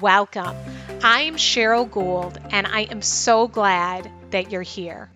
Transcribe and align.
welcome. 0.00 0.56
I'm 1.02 1.36
Cheryl 1.36 1.90
Gould, 1.90 2.38
and 2.50 2.66
I 2.66 2.82
am 2.82 3.02
so 3.02 3.48
glad 3.48 4.10
that 4.30 4.50
you're 4.50 4.62
here. 4.62 5.10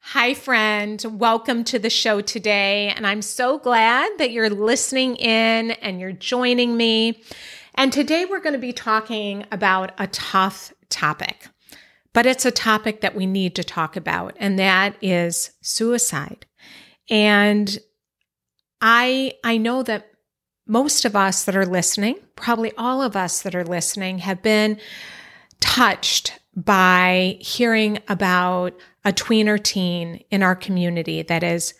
Hi, 0.00 0.34
friend. 0.34 1.04
Welcome 1.08 1.64
to 1.64 1.78
the 1.78 1.90
show 1.90 2.20
today. 2.20 2.92
And 2.94 3.06
I'm 3.06 3.22
so 3.22 3.58
glad 3.58 4.08
that 4.18 4.30
you're 4.30 4.50
listening 4.50 5.16
in 5.16 5.72
and 5.72 5.98
you're 5.98 6.12
joining 6.12 6.76
me. 6.76 7.22
And 7.74 7.92
today 7.92 8.26
we're 8.26 8.40
going 8.40 8.52
to 8.52 8.58
be 8.58 8.72
talking 8.72 9.46
about 9.50 9.92
a 9.98 10.06
tough 10.06 10.72
topic, 10.90 11.48
but 12.12 12.26
it's 12.26 12.44
a 12.44 12.50
topic 12.50 13.00
that 13.00 13.16
we 13.16 13.26
need 13.26 13.56
to 13.56 13.64
talk 13.64 13.96
about, 13.96 14.36
and 14.38 14.58
that 14.58 14.94
is 15.00 15.52
suicide. 15.62 16.46
And 17.10 17.78
I, 18.82 19.34
I 19.44 19.56
know 19.56 19.82
that 19.84 20.10
most 20.66 21.04
of 21.04 21.16
us 21.16 21.44
that 21.44 21.56
are 21.56 21.66
listening, 21.66 22.16
probably 22.36 22.72
all 22.76 23.00
of 23.00 23.16
us 23.16 23.42
that 23.42 23.54
are 23.54 23.64
listening, 23.64 24.18
have 24.18 24.42
been 24.42 24.78
touched 25.60 26.38
by 26.54 27.38
hearing 27.40 28.00
about 28.08 28.74
a 29.04 29.12
tween 29.12 29.48
or 29.48 29.58
teen 29.58 30.24
in 30.30 30.42
our 30.42 30.56
community 30.56 31.22
that 31.22 31.42
has 31.42 31.74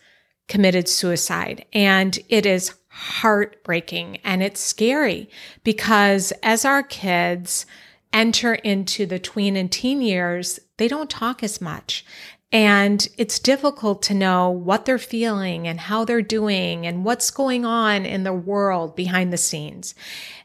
committed 0.47 0.87
suicide. 0.87 1.65
And 1.73 2.17
it 2.29 2.45
is 2.45 2.73
heartbreaking 2.89 4.19
and 4.23 4.43
it's 4.43 4.61
scary 4.61 5.29
because 5.63 6.31
as 6.43 6.63
our 6.63 6.83
kids 6.83 7.65
enter 8.11 8.53
into 8.55 9.05
the 9.05 9.19
tween 9.19 9.55
and 9.55 9.71
teen 9.71 10.01
years, 10.01 10.59
they 10.77 10.87
don't 10.87 11.09
talk 11.09 11.43
as 11.43 11.59
much. 11.59 12.05
And 12.53 13.05
it's 13.17 13.39
difficult 13.39 14.03
to 14.03 14.13
know 14.13 14.49
what 14.49 14.85
they're 14.85 14.99
feeling 14.99 15.67
and 15.67 15.79
how 15.79 16.05
they're 16.05 16.21
doing 16.21 16.85
and 16.85 17.03
what's 17.03 17.31
going 17.31 17.65
on 17.65 18.05
in 18.05 18.23
the 18.23 18.31
world 18.31 18.95
behind 18.95 19.33
the 19.33 19.37
scenes 19.37 19.95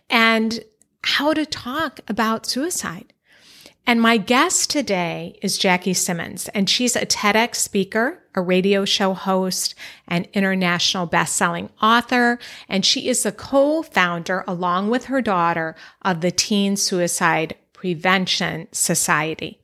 and 0.08 0.64
how 1.04 1.34
to 1.34 1.44
talk 1.44 2.00
about 2.08 2.46
suicide. 2.46 3.12
And 3.86 4.00
my 4.00 4.16
guest 4.16 4.70
today 4.70 5.38
is 5.42 5.56
Jackie 5.56 5.94
Simmons, 5.94 6.48
and 6.48 6.68
she's 6.68 6.94
a 6.94 7.06
TEDx 7.06 7.56
speaker, 7.56 8.22
a 8.34 8.40
radio 8.42 8.84
show 8.84 9.14
host, 9.14 9.74
and 10.06 10.28
international 10.34 11.06
best-selling 11.06 11.70
author. 11.80 12.38
And 12.68 12.84
she 12.84 13.08
is 13.08 13.22
the 13.22 13.32
co-founder, 13.32 14.44
along 14.46 14.90
with 14.90 15.06
her 15.06 15.22
daughter, 15.22 15.74
of 16.02 16.20
the 16.20 16.30
Teen 16.30 16.76
Suicide 16.76 17.54
Prevention 17.72 18.68
Society. 18.72 19.58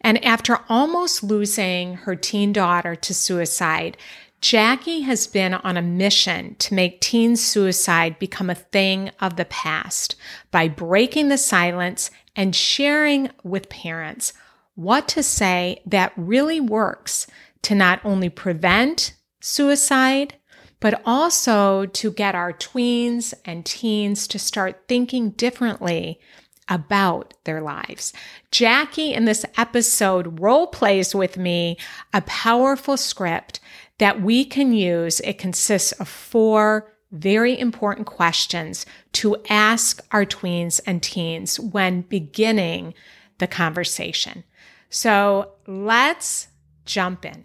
And 0.00 0.22
after 0.24 0.60
almost 0.68 1.22
losing 1.22 1.94
her 1.94 2.14
teen 2.16 2.52
daughter 2.52 2.94
to 2.94 3.14
suicide, 3.14 3.96
Jackie 4.40 5.00
has 5.00 5.26
been 5.26 5.54
on 5.54 5.76
a 5.76 5.82
mission 5.82 6.54
to 6.56 6.74
make 6.74 7.00
teen 7.00 7.36
suicide 7.36 8.18
become 8.18 8.50
a 8.50 8.54
thing 8.54 9.10
of 9.20 9.36
the 9.36 9.46
past 9.46 10.14
by 10.50 10.68
breaking 10.68 11.28
the 11.28 11.38
silence 11.38 12.10
and 12.34 12.54
sharing 12.54 13.30
with 13.42 13.68
parents 13.68 14.32
what 14.74 15.08
to 15.08 15.22
say 15.22 15.82
that 15.86 16.12
really 16.16 16.60
works 16.60 17.26
to 17.62 17.74
not 17.74 17.98
only 18.04 18.28
prevent 18.28 19.14
suicide, 19.40 20.34
but 20.80 21.00
also 21.06 21.86
to 21.86 22.12
get 22.12 22.34
our 22.34 22.52
tweens 22.52 23.32
and 23.44 23.64
teens 23.64 24.28
to 24.28 24.38
start 24.38 24.82
thinking 24.86 25.30
differently 25.30 26.20
about 26.68 27.34
their 27.44 27.60
lives. 27.60 28.12
Jackie 28.50 29.12
in 29.12 29.24
this 29.24 29.44
episode 29.56 30.40
role 30.40 30.66
plays 30.66 31.14
with 31.14 31.36
me 31.36 31.76
a 32.12 32.20
powerful 32.22 32.96
script 32.96 33.60
that 33.98 34.20
we 34.20 34.44
can 34.44 34.72
use. 34.72 35.20
It 35.20 35.38
consists 35.38 35.92
of 35.92 36.08
four 36.08 36.92
very 37.12 37.58
important 37.58 38.06
questions 38.06 38.84
to 39.12 39.36
ask 39.48 40.04
our 40.12 40.24
tweens 40.24 40.80
and 40.86 41.02
teens 41.02 41.58
when 41.60 42.02
beginning 42.02 42.94
the 43.38 43.46
conversation. 43.46 44.44
So 44.90 45.52
let's 45.66 46.48
jump 46.84 47.24
in. 47.24 47.44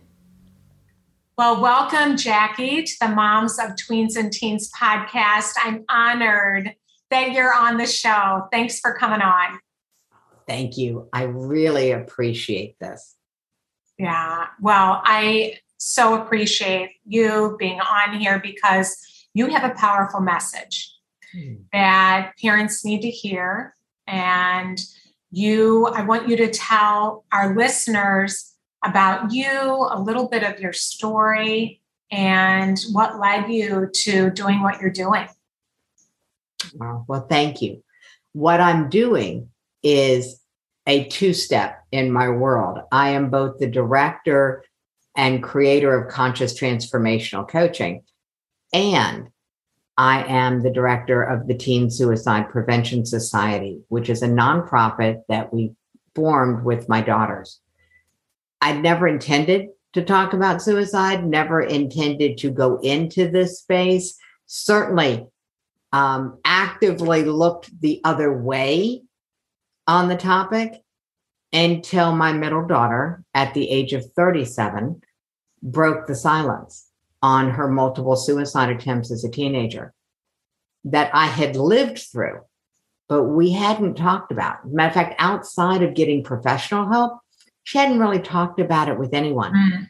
Well, 1.38 1.62
welcome, 1.62 2.18
Jackie, 2.18 2.84
to 2.84 2.94
the 3.00 3.08
Moms 3.08 3.58
of 3.58 3.72
Tweens 3.72 4.16
and 4.16 4.32
Teens 4.32 4.70
podcast. 4.80 5.54
I'm 5.64 5.86
honored 5.90 6.76
that 7.12 7.32
you're 7.32 7.54
on 7.54 7.78
the 7.78 7.86
show. 7.86 8.48
Thanks 8.52 8.80
for 8.80 8.96
coming 8.96 9.22
on. 9.22 9.60
Thank 10.48 10.78
you. 10.78 11.08
I 11.14 11.24
really 11.24 11.92
appreciate 11.92 12.80
this. 12.80 13.16
Yeah. 13.98 14.48
Well, 14.60 15.02
I 15.06 15.60
so 15.78 16.22
appreciate 16.22 16.92
you 17.06 17.56
being 17.60 17.80
on 17.80 18.20
here 18.20 18.40
because 18.40 18.98
you 19.34 19.48
have 19.48 19.70
a 19.70 19.76
powerful 19.76 20.20
message 20.20 20.94
hmm. 21.34 21.56
that 21.72 22.34
parents 22.42 22.84
need 22.84 23.02
to 23.02 23.10
hear. 23.10 23.76
And 24.08 24.80
you, 25.32 25.88
I 25.88 26.04
want 26.04 26.28
you 26.28 26.36
to 26.38 26.52
tell 26.52 27.26
our 27.32 27.56
listeners 27.56 28.54
about 28.84 29.32
you, 29.32 29.48
a 29.48 30.00
little 30.00 30.28
bit 30.28 30.44
of 30.44 30.60
your 30.60 30.74
story, 30.74 31.82
and 32.12 32.78
what 32.92 33.20
led 33.20 33.50
you 33.50 33.90
to 33.94 34.30
doing 34.32 34.62
what 34.62 34.82
you're 34.82 34.90
doing. 34.90 35.28
Well, 36.76 37.28
thank 37.30 37.62
you. 37.62 37.84
What 38.34 38.62
I'm 38.62 38.90
doing 38.90 39.50
is 39.84 40.42
a 40.88 41.06
two 41.06 41.34
step 41.34 41.84
in 41.92 42.12
my 42.12 42.30
world. 42.30 42.80
I 42.92 43.10
am 43.10 43.30
both 43.30 43.60
the 43.60 43.68
director 43.68 44.64
and 45.16 45.44
creator 45.44 45.94
of 45.94 46.12
conscious 46.12 46.58
transformational 46.60 47.48
coaching. 47.48 48.04
And 48.74 49.30
I 49.98 50.24
am 50.24 50.64
the 50.64 50.72
director 50.72 51.22
of 51.22 51.48
the 51.48 51.54
Teen 51.54 51.90
Suicide 51.90 52.50
Prevention 52.50 53.06
Society, 53.06 53.82
which 53.90 54.10
is 54.10 54.24
a 54.24 54.28
nonprofit 54.28 55.22
that 55.28 55.54
we 55.54 55.74
formed 56.16 56.64
with 56.64 56.88
my 56.90 57.02
daughters. 57.02 57.60
I'd 58.62 58.82
never 58.82 59.08
intended 59.08 59.70
to 59.94 60.04
talk 60.04 60.34
about 60.34 60.62
suicide, 60.62 61.26
never 61.26 61.62
intended 61.62 62.38
to 62.40 62.52
go 62.52 62.80
into 62.80 63.30
this 63.30 63.60
space. 63.60 64.18
Certainly, 64.46 65.28
um, 65.94 66.40
actively 66.46 67.24
looked 67.24 67.80
the 67.82 68.02
other 68.04 68.32
way 68.32 69.04
on 69.88 70.08
the 70.08 70.16
topic 70.16 70.82
until 71.54 72.16
my 72.16 72.32
middle 72.32 72.66
daughter, 72.66 73.24
at 73.34 73.54
the 73.54 73.70
age 73.70 73.94
of 73.94 74.10
37, 74.14 75.02
broke 75.62 76.08
the 76.08 76.16
silence 76.16 76.88
on 77.22 77.52
her 77.52 77.68
multiple 77.68 78.16
suicide 78.16 78.70
attempts 78.70 79.12
as 79.12 79.24
a 79.24 79.30
teenager 79.30 79.94
that 80.86 81.12
I 81.14 81.28
had 81.28 81.56
lived 81.56 82.00
through, 82.12 82.42
but 83.08 83.24
we 83.24 83.52
hadn't 83.52 83.96
talked 83.96 84.32
about. 84.32 84.66
Matter 84.66 84.88
of 84.88 84.94
fact, 84.94 85.16
outside 85.20 85.84
of 85.84 85.94
getting 85.94 86.24
professional 86.24 86.88
help, 86.88 87.20
she 87.64 87.78
hadn't 87.78 88.00
really 88.00 88.20
talked 88.20 88.60
about 88.60 88.90
it 88.90 88.98
with 88.98 89.14
anyone 89.14 89.54
mm. 89.54 89.90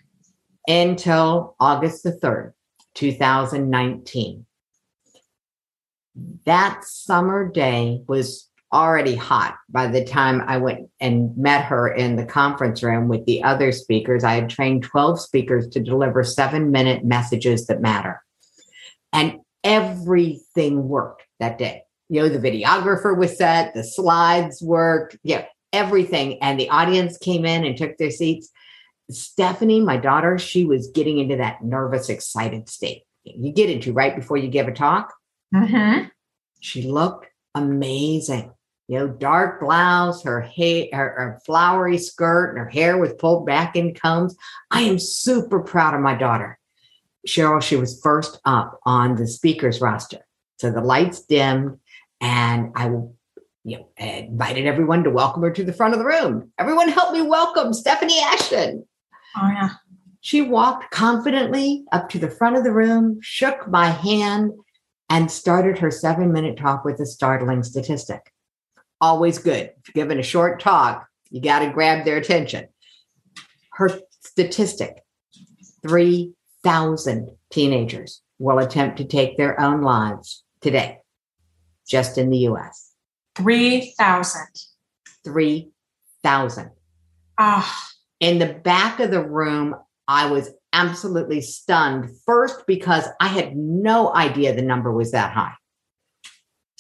until 0.68 1.56
August 1.59 2.03
the 2.03 2.12
3rd, 2.12 2.53
2019. 2.95 4.45
That 6.45 6.83
summer 6.83 7.49
day 7.49 8.01
was 8.07 8.49
already 8.73 9.15
hot 9.15 9.55
by 9.69 9.87
the 9.87 10.03
time 10.03 10.41
I 10.47 10.57
went 10.57 10.89
and 10.99 11.35
met 11.37 11.65
her 11.65 11.89
in 11.89 12.15
the 12.15 12.25
conference 12.25 12.81
room 12.81 13.07
with 13.07 13.25
the 13.25 13.43
other 13.43 13.71
speakers. 13.71 14.23
I 14.23 14.35
had 14.35 14.49
trained 14.49 14.83
12 14.83 15.19
speakers 15.19 15.67
to 15.69 15.79
deliver 15.81 16.23
seven 16.23 16.71
minute 16.71 17.03
messages 17.03 17.67
that 17.67 17.81
matter. 17.81 18.21
And 19.11 19.39
everything 19.63 20.87
worked 20.87 21.23
that 21.39 21.57
day. 21.57 21.83
You 22.09 22.21
know, 22.21 22.29
the 22.29 22.39
videographer 22.39 23.17
was 23.17 23.37
set, 23.37 23.73
the 23.73 23.83
slides 23.83 24.61
worked, 24.61 25.17
yeah, 25.23 25.45
everything. 25.73 26.41
And 26.41 26.59
the 26.59 26.69
audience 26.69 27.17
came 27.17 27.45
in 27.45 27.65
and 27.65 27.77
took 27.77 27.97
their 27.97 28.11
seats. 28.11 28.49
Stephanie, 29.09 29.81
my 29.81 29.97
daughter, 29.97 30.37
she 30.37 30.65
was 30.65 30.89
getting 30.89 31.19
into 31.19 31.37
that 31.37 31.63
nervous, 31.63 32.09
excited 32.09 32.69
state. 32.69 33.03
You 33.23 33.53
get 33.53 33.69
into 33.69 33.93
right 33.93 34.15
before 34.15 34.37
you 34.37 34.47
give 34.47 34.67
a 34.67 34.73
talk. 34.73 35.13
Mm-hmm. 35.53 36.07
She 36.59 36.83
looked 36.83 37.27
amazing. 37.56 38.53
You 38.88 39.00
know, 39.00 39.07
dark 39.07 39.62
blouse, 39.62 40.24
her 40.24 40.42
hair, 40.42 40.88
her, 40.92 41.09
her 41.18 41.42
flowery 41.45 41.98
skirt, 41.98 42.50
and 42.50 42.59
her 42.59 42.69
hair 42.69 42.98
was 42.98 43.13
pulled 43.13 43.45
back 43.45 43.75
in 43.75 43.94
combs. 43.94 44.36
I 44.69 44.81
am 44.81 45.00
super 45.00 45.62
proud 45.62 45.94
of 45.94 46.01
my 46.01 46.15
daughter. 46.15 46.59
Cheryl, 47.27 47.62
she 47.62 47.75
was 47.75 48.01
first 48.01 48.39
up 48.45 48.80
on 48.86 49.15
the 49.15 49.27
speakers 49.27 49.80
roster. 49.80 50.19
So 50.59 50.71
the 50.71 50.81
lights 50.81 51.21
dimmed, 51.21 51.80
and 52.19 52.71
I 52.75 52.89
you 53.63 53.77
know, 53.77 53.88
invited 53.98 54.65
everyone 54.65 55.03
to 55.03 55.09
welcome 55.09 55.44
her 55.44 55.51
to 55.51 55.63
the 55.63 55.74
front 55.74 55.94
of 55.94 56.00
the 56.00 56.06
room. 56.06 56.51
Everyone 56.57 56.89
help 56.89 57.13
me 57.13 57.21
welcome 57.21 57.74
Stephanie 57.74 58.19
Ashton. 58.19 58.86
Oh, 59.38 59.48
yeah. 59.48 59.69
She 60.21 60.42
walked 60.42 60.92
confidently 60.92 61.86
up 61.92 62.09
to 62.09 62.19
the 62.19 62.30
front 62.30 62.56
of 62.56 62.63
the 62.63 62.71
room, 62.71 63.19
shook 63.21 63.68
my 63.68 63.88
hand, 63.88 64.51
and 65.11 65.29
started 65.29 65.77
her 65.77 65.91
seven 65.91 66.31
minute 66.31 66.57
talk 66.57 66.85
with 66.85 66.97
a 67.01 67.05
startling 67.05 67.63
statistic. 67.63 68.31
Always 69.01 69.39
good. 69.39 69.71
If 69.77 69.93
you're 69.93 70.05
giving 70.05 70.19
a 70.19 70.23
short 70.23 70.61
talk, 70.61 71.05
you 71.29 71.41
got 71.41 71.59
to 71.59 71.69
grab 71.69 72.05
their 72.05 72.15
attention. 72.15 72.69
Her 73.73 73.89
statistic 74.21 75.03
3,000 75.85 77.29
teenagers 77.51 78.21
will 78.39 78.59
attempt 78.59 78.97
to 78.97 79.03
take 79.03 79.35
their 79.35 79.59
own 79.59 79.81
lives 79.81 80.45
today, 80.61 80.99
just 81.85 82.17
in 82.17 82.29
the 82.29 82.47
US. 82.49 82.93
3,000. 83.35 84.47
3,000. 85.25 86.71
Ah. 87.37 87.87
In 88.21 88.39
the 88.39 88.53
back 88.53 89.01
of 89.01 89.11
the 89.11 89.27
room, 89.27 89.75
I 90.07 90.31
was 90.31 90.51
absolutely 90.73 91.41
stunned. 91.41 92.09
First, 92.25 92.65
because 92.68 93.06
I 93.19 93.27
had 93.27 93.56
no 93.56 94.13
idea 94.13 94.56
the 94.56 94.62
number 94.62 94.91
was 94.91 95.12
that 95.12 95.33
high. 95.33 95.53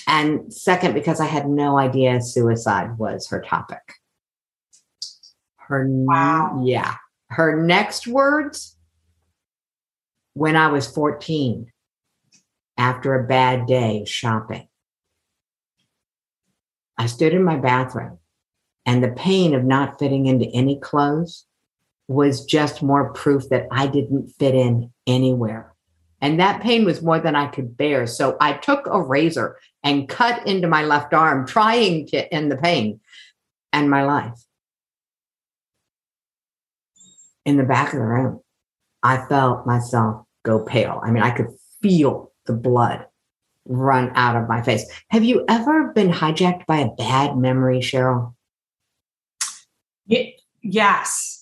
And 0.07 0.53
second, 0.53 0.93
because 0.93 1.19
I 1.19 1.25
had 1.25 1.47
no 1.47 1.77
idea 1.77 2.21
suicide 2.21 2.97
was 2.97 3.27
her 3.29 3.41
topic. 3.41 3.81
Her, 5.57 5.85
Wow. 5.87 6.61
yeah. 6.63 6.95
Her 7.29 7.63
next 7.63 8.07
words 8.07 8.77
when 10.33 10.55
I 10.55 10.67
was 10.67 10.87
14, 10.87 11.71
after 12.77 13.15
a 13.15 13.27
bad 13.27 13.67
day 13.67 14.05
shopping, 14.05 14.67
I 16.97 17.05
stood 17.05 17.33
in 17.33 17.43
my 17.43 17.57
bathroom 17.57 18.17
and 18.85 19.03
the 19.03 19.11
pain 19.11 19.53
of 19.53 19.63
not 19.63 19.99
fitting 19.99 20.25
into 20.25 20.45
any 20.47 20.79
clothes 20.79 21.45
was 22.11 22.45
just 22.45 22.83
more 22.83 23.13
proof 23.13 23.49
that 23.49 23.67
I 23.71 23.87
didn't 23.87 24.29
fit 24.39 24.55
in 24.55 24.91
anywhere. 25.07 25.73
And 26.21 26.39
that 26.39 26.61
pain 26.61 26.85
was 26.85 27.01
more 27.01 27.19
than 27.19 27.35
I 27.35 27.47
could 27.47 27.75
bear. 27.75 28.05
So 28.05 28.37
I 28.39 28.53
took 28.53 28.85
a 28.85 29.01
razor 29.01 29.57
and 29.83 30.07
cut 30.07 30.45
into 30.45 30.67
my 30.67 30.83
left 30.83 31.13
arm, 31.13 31.47
trying 31.47 32.05
to 32.07 32.31
end 32.33 32.51
the 32.51 32.57
pain 32.57 32.99
and 33.73 33.89
my 33.89 34.03
life. 34.03 34.39
In 37.43 37.57
the 37.57 37.63
back 37.63 37.93
of 37.93 37.99
the 37.99 38.05
room, 38.05 38.41
I 39.01 39.25
felt 39.27 39.65
myself 39.65 40.25
go 40.43 40.63
pale. 40.63 41.01
I 41.03 41.09
mean, 41.09 41.23
I 41.23 41.31
could 41.31 41.47
feel 41.81 42.31
the 42.45 42.53
blood 42.53 43.07
run 43.65 44.11
out 44.15 44.35
of 44.35 44.47
my 44.47 44.61
face. 44.61 44.85
Have 45.09 45.23
you 45.23 45.43
ever 45.47 45.91
been 45.93 46.11
hijacked 46.11 46.67
by 46.67 46.77
a 46.77 46.89
bad 46.89 47.37
memory, 47.37 47.79
Cheryl? 47.79 48.35
Yes. 50.61 51.40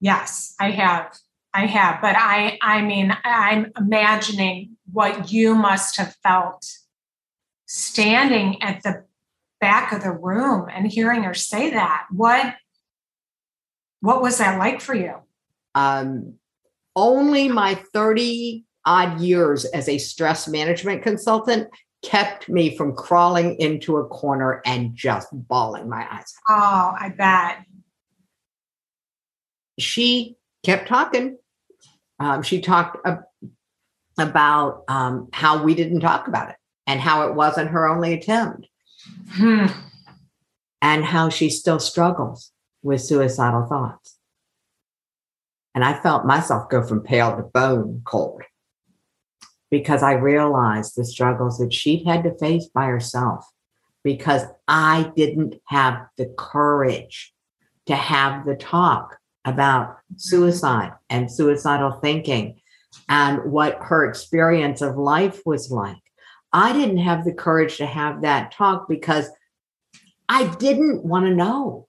Yes, 0.00 0.54
I 0.58 0.70
have. 0.70 1.16
I 1.52 1.66
have. 1.66 2.00
But 2.00 2.16
I 2.16 2.58
I 2.62 2.82
mean, 2.82 3.16
I'm 3.24 3.72
imagining 3.78 4.76
what 4.92 5.32
you 5.32 5.54
must 5.54 5.96
have 5.96 6.14
felt 6.22 6.66
standing 7.66 8.62
at 8.62 8.82
the 8.82 9.04
back 9.60 9.92
of 9.92 10.02
the 10.02 10.12
room 10.12 10.68
and 10.72 10.90
hearing 10.90 11.24
her 11.24 11.34
say 11.34 11.70
that. 11.70 12.06
What 12.10 12.54
what 14.00 14.22
was 14.22 14.38
that 14.38 14.58
like 14.58 14.80
for 14.80 14.94
you? 14.94 15.14
um, 15.74 16.34
only 16.96 17.48
my 17.48 17.74
30 17.92 18.64
odd 18.84 19.20
years 19.20 19.64
as 19.66 19.88
a 19.88 19.98
stress 19.98 20.48
management 20.48 21.02
consultant 21.02 21.68
kept 22.02 22.48
me 22.48 22.76
from 22.76 22.94
crawling 22.94 23.56
into 23.60 23.98
a 23.98 24.06
corner 24.06 24.62
and 24.64 24.94
just 24.94 25.28
bawling 25.32 25.88
my 25.88 26.06
eyes 26.10 26.32
out. 26.48 26.58
Oh, 26.58 26.96
I 26.98 27.10
bet. 27.10 27.58
She 29.78 30.36
kept 30.64 30.88
talking. 30.88 31.38
Um, 32.18 32.42
she 32.42 32.60
talked 32.60 32.98
ab- 33.06 33.24
about 34.18 34.84
um, 34.88 35.28
how 35.32 35.62
we 35.62 35.74
didn't 35.74 36.00
talk 36.00 36.28
about 36.28 36.50
it 36.50 36.56
and 36.86 37.00
how 37.00 37.26
it 37.28 37.34
wasn't 37.34 37.70
her 37.70 37.88
only 37.88 38.12
attempt 38.12 38.66
Hmm. 39.30 39.66
and 40.82 41.04
how 41.04 41.30
she 41.30 41.48
still 41.48 41.78
struggles 41.78 42.52
with 42.82 43.00
suicidal 43.00 43.66
thoughts. 43.66 44.18
And 45.74 45.84
I 45.84 45.98
felt 46.00 46.26
myself 46.26 46.68
go 46.68 46.82
from 46.82 47.02
pale 47.02 47.36
to 47.36 47.42
bone 47.42 48.02
cold 48.04 48.42
because 49.70 50.02
I 50.02 50.12
realized 50.14 50.96
the 50.96 51.04
struggles 51.04 51.58
that 51.58 51.72
she'd 51.72 52.04
had 52.06 52.24
to 52.24 52.36
face 52.36 52.66
by 52.66 52.86
herself 52.86 53.46
because 54.02 54.42
I 54.66 55.12
didn't 55.16 55.54
have 55.66 56.06
the 56.16 56.34
courage 56.36 57.32
to 57.86 57.94
have 57.94 58.44
the 58.44 58.56
talk 58.56 59.16
about 59.44 59.98
suicide 60.16 60.92
and 61.08 61.30
suicidal 61.30 61.92
thinking 61.92 62.60
and 63.08 63.50
what 63.50 63.78
her 63.80 64.08
experience 64.08 64.82
of 64.82 64.96
life 64.96 65.42
was 65.46 65.70
like. 65.70 65.96
I 66.52 66.72
didn't 66.72 66.98
have 66.98 67.24
the 67.24 67.32
courage 67.32 67.76
to 67.76 67.86
have 67.86 68.22
that 68.22 68.52
talk 68.52 68.88
because 68.88 69.28
I 70.28 70.46
didn't 70.56 71.04
want 71.04 71.26
to 71.26 71.34
know. 71.34 71.86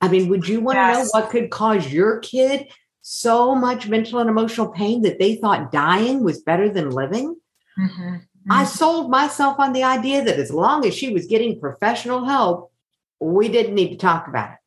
I 0.00 0.08
mean, 0.08 0.28
would 0.28 0.48
you 0.48 0.60
want 0.60 0.76
to 0.76 0.92
know 0.92 1.08
what 1.12 1.30
could 1.30 1.50
cause 1.50 1.92
your 1.92 2.18
kid 2.20 2.68
so 3.02 3.54
much 3.54 3.88
mental 3.88 4.18
and 4.18 4.30
emotional 4.30 4.68
pain 4.68 5.02
that 5.02 5.18
they 5.18 5.36
thought 5.36 5.72
dying 5.72 6.22
was 6.22 6.42
better 6.42 6.68
than 6.68 6.90
living? 6.90 7.36
Mhm. 7.78 8.22
I 8.48 8.64
sold 8.64 9.10
myself 9.10 9.58
on 9.58 9.72
the 9.72 9.84
idea 9.84 10.24
that 10.24 10.38
as 10.38 10.50
long 10.50 10.86
as 10.86 10.94
she 10.94 11.12
was 11.12 11.26
getting 11.26 11.60
professional 11.60 12.24
help, 12.24 12.72
we 13.20 13.48
didn't 13.48 13.74
need 13.74 13.90
to 13.90 13.98
talk 13.98 14.26
about 14.26 14.52
it. 14.52 14.58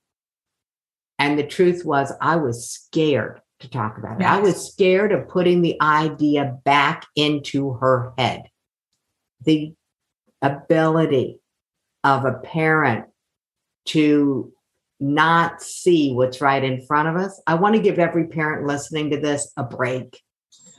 And 1.20 1.38
the 1.38 1.46
truth 1.46 1.86
was, 1.86 2.12
I 2.22 2.36
was 2.38 2.70
scared 2.70 3.42
to 3.60 3.70
talk 3.70 3.98
about 3.98 4.20
it. 4.20 4.26
I 4.26 4.40
was 4.40 4.72
scared 4.74 5.12
of 5.12 5.28
putting 5.28 5.62
the 5.62 5.82
idea 5.82 6.58
back 6.66 7.06
into 7.16 7.74
her 7.74 8.14
head. 8.18 8.44
The 9.46 9.74
ability 10.42 11.40
of 12.04 12.26
a 12.26 12.34
parent 12.34 13.06
to 13.86 14.52
not 15.00 15.62
see 15.62 16.14
what's 16.14 16.42
right 16.42 16.64
in 16.64 16.86
front 16.86 17.10
of 17.10 17.16
us. 17.16 17.42
I 17.48 17.56
want 17.56 17.76
to 17.76 17.82
give 17.82 18.00
every 18.00 18.28
parent 18.28 18.68
listening 18.68 19.10
to 19.12 19.20
this 19.20 19.52
a 19.58 19.64
break 19.64 20.22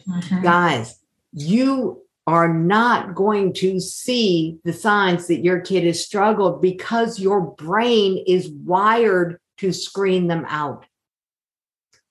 Mhm. 0.09 0.43
guys, 0.43 0.99
you 1.33 2.03
are 2.27 2.53
not 2.53 3.15
going 3.15 3.53
to 3.53 3.81
see 3.81 4.59
the 4.65 4.73
signs 4.73 5.27
that 5.27 5.45
your 5.45 5.61
kid 5.61 5.85
has 5.85 6.05
struggled 6.05 6.63
because 6.63 7.19
your 7.19 7.41
brain 7.41 8.23
is 8.27 8.51
wired 8.51 9.39
to 9.59 9.73
screen 9.73 10.27
them 10.27 10.45
out. 10.49 10.87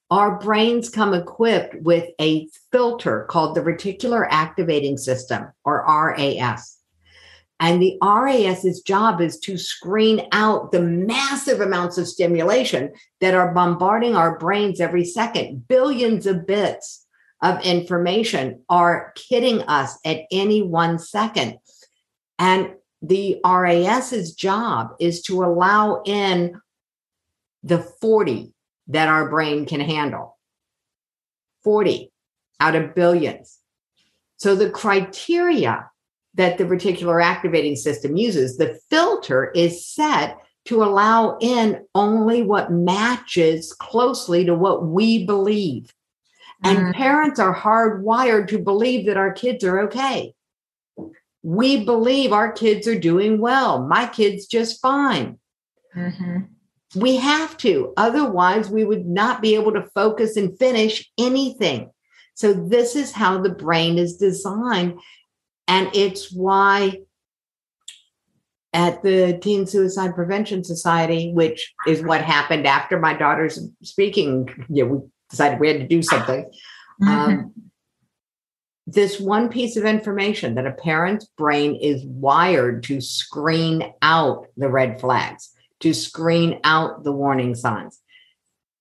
Our 0.09 0.39
brains 0.39 0.89
come 0.89 1.13
equipped 1.13 1.75
with 1.81 2.09
a 2.21 2.47
filter 2.71 3.25
called 3.29 3.55
the 3.55 3.61
reticular 3.61 4.27
activating 4.29 4.97
system 4.97 5.47
or 5.65 5.83
RAS. 5.87 6.77
And 7.59 7.81
the 7.81 7.97
RAS's 8.03 8.81
job 8.81 9.21
is 9.21 9.39
to 9.39 9.57
screen 9.57 10.27
out 10.31 10.71
the 10.71 10.81
massive 10.81 11.61
amounts 11.61 11.97
of 11.97 12.07
stimulation 12.07 12.91
that 13.21 13.33
are 13.33 13.53
bombarding 13.53 14.15
our 14.15 14.37
brains 14.37 14.81
every 14.81 15.05
second, 15.05 15.67
billions 15.67 16.25
of 16.25 16.45
bits 16.45 17.05
of 17.41 17.63
information 17.63 18.61
are 18.69 19.13
hitting 19.29 19.61
us 19.63 19.97
at 20.05 20.21
any 20.31 20.61
one 20.61 20.99
second. 20.99 21.57
And 22.37 22.73
the 23.01 23.39
RAS's 23.45 24.33
job 24.33 24.95
is 24.99 25.21
to 25.23 25.43
allow 25.43 26.01
in 26.05 26.59
the 27.63 27.79
40 27.79 28.53
that 28.87 29.07
our 29.07 29.29
brain 29.29 29.65
can 29.65 29.79
handle 29.79 30.37
40 31.63 32.11
out 32.59 32.75
of 32.75 32.93
billions. 32.93 33.59
So 34.37 34.55
the 34.55 34.69
criteria 34.69 35.89
that 36.35 36.57
the 36.57 36.65
reticular 36.65 37.23
activating 37.23 37.75
system 37.75 38.17
uses, 38.17 38.57
the 38.57 38.79
filter 38.89 39.51
is 39.51 39.85
set 39.87 40.37
to 40.65 40.83
allow 40.83 41.37
in 41.39 41.85
only 41.93 42.41
what 42.41 42.71
matches 42.71 43.73
closely 43.73 44.45
to 44.45 44.55
what 44.55 44.85
we 44.85 45.25
believe. 45.25 45.93
And 46.63 46.79
Mhm. 46.79 46.95
parents 46.95 47.39
are 47.39 47.55
hardwired 47.55 48.47
to 48.49 48.59
believe 48.59 49.05
that 49.05 49.17
our 49.17 49.31
kids 49.33 49.63
are 49.63 49.79
okay. 49.81 50.33
We 51.43 51.83
believe 51.83 52.31
our 52.31 52.51
kids 52.51 52.87
are 52.87 52.99
doing 52.99 53.39
well. 53.39 53.85
My 53.85 54.07
kid's 54.07 54.45
just 54.45 54.81
fine. 54.81 55.39
Mm-hmm. 55.95 56.52
We 56.95 57.15
have 57.17 57.57
to. 57.57 57.93
Otherwise, 57.97 58.69
we 58.69 58.83
would 58.83 59.05
not 59.05 59.41
be 59.41 59.55
able 59.55 59.73
to 59.73 59.89
focus 59.95 60.37
and 60.37 60.57
finish 60.57 61.11
anything. 61.17 61.91
So, 62.35 62.53
this 62.53 62.95
is 62.95 63.11
how 63.11 63.41
the 63.41 63.49
brain 63.49 63.97
is 63.97 64.17
designed. 64.17 64.99
And 65.67 65.89
it's 65.93 66.31
why 66.31 66.99
at 68.73 69.03
the 69.03 69.37
Teen 69.41 69.67
Suicide 69.67 70.15
Prevention 70.15 70.63
Society, 70.63 71.31
which 71.31 71.73
is 71.87 72.03
what 72.03 72.21
happened 72.21 72.65
after 72.65 72.99
my 72.99 73.13
daughter's 73.13 73.59
speaking, 73.83 74.49
you 74.67 74.83
know, 74.83 74.91
we 74.91 74.99
decided 75.29 75.59
we 75.59 75.67
had 75.67 75.79
to 75.79 75.87
do 75.87 76.01
something. 76.01 76.49
Mm-hmm. 77.01 77.07
Um, 77.07 77.53
this 78.87 79.19
one 79.19 79.49
piece 79.49 79.77
of 79.77 79.85
information 79.85 80.55
that 80.55 80.67
a 80.67 80.71
parent's 80.71 81.25
brain 81.37 81.75
is 81.75 82.03
wired 82.05 82.83
to 82.83 82.99
screen 82.99 83.93
out 84.01 84.47
the 84.57 84.69
red 84.69 84.99
flags, 84.99 85.52
to 85.83 85.93
screen 85.93 86.61
out 86.63 87.03
the 87.03 87.11
warning 87.11 87.55
signs 87.55 87.99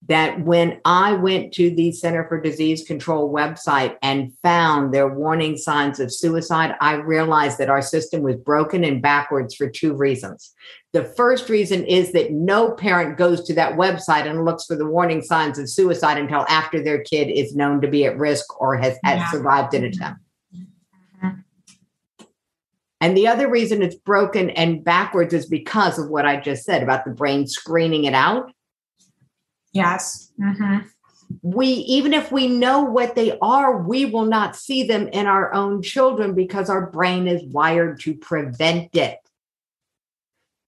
that 0.09 0.41
when 0.45 0.81
I 0.85 1.13
went 1.15 1.53
to 1.55 1.71
the 1.71 1.93
Center 1.93 2.27
for 2.29 2.41
Disease 2.41 2.85
Control 2.85 3.33
website 3.33 3.97
and 4.03 4.33
found 4.43 4.93
their 4.93 5.09
warning 5.09 5.57
signs 5.57 6.01
of 6.01 6.13
suicide, 6.13 6.75
I 6.81 6.95
realized 6.95 7.59
that 7.59 7.71
our 7.71 7.83
system 7.83 8.23
was 8.23 8.37
broken 8.37 8.83
and 8.83 9.01
backwards 9.01 9.55
for 9.55 9.69
two 9.69 9.95
reasons. 9.95 10.53
The 10.93 11.05
first 11.05 11.49
reason 11.49 11.85
is 11.85 12.13
that 12.13 12.33
no 12.33 12.73
parent 12.73 13.17
goes 13.17 13.45
to 13.45 13.55
that 13.55 13.75
website 13.75 14.27
and 14.27 14.45
looks 14.45 14.65
for 14.65 14.77
the 14.77 14.87
warning 14.87 15.23
signs 15.23 15.59
of 15.59 15.69
suicide 15.69 16.19
until 16.19 16.47
after 16.49 16.83
their 16.83 17.03
kid 17.03 17.29
is 17.31 17.55
known 17.55 17.81
to 17.81 17.89
be 17.89 18.05
at 18.05 18.19
risk 18.19 18.61
or 18.61 18.77
has, 18.77 18.99
yeah. 19.05 19.31
survived 19.31 19.75
an 19.75 19.85
attempt. 19.85 20.22
And 23.03 23.15
the 23.15 23.29
other 23.29 23.51
reason 23.51 23.83
it's 23.83 23.97
broken 23.97 24.49
and 24.51 24.83
backwards 24.83 25.35
is 25.35 25.45
because 25.45 25.99
of 25.99 26.09
what 26.09 26.25
I 26.25 26.41
just 26.41 26.65
said 26.65 26.83
about 26.83 27.05
the 27.05 27.11
brain 27.11 27.47
screening 27.47 28.05
it 28.05 28.15
out 28.15 28.51
Yes. 29.73 30.33
Mm-hmm. 30.41 30.87
We, 31.43 31.67
even 31.67 32.13
if 32.13 32.31
we 32.31 32.47
know 32.47 32.83
what 32.83 33.15
they 33.15 33.39
are, 33.41 33.83
we 33.83 34.05
will 34.05 34.27
not 34.27 34.55
see 34.55 34.83
them 34.83 35.09
in 35.09 35.27
our 35.27 35.53
own 35.55 35.83
children 35.83 36.35
because 36.35 36.69
our 36.69 36.91
brain 36.91 37.27
is 37.27 37.43
wired 37.45 38.01
to 38.01 38.15
prevent 38.15 38.95
it. 38.95 39.19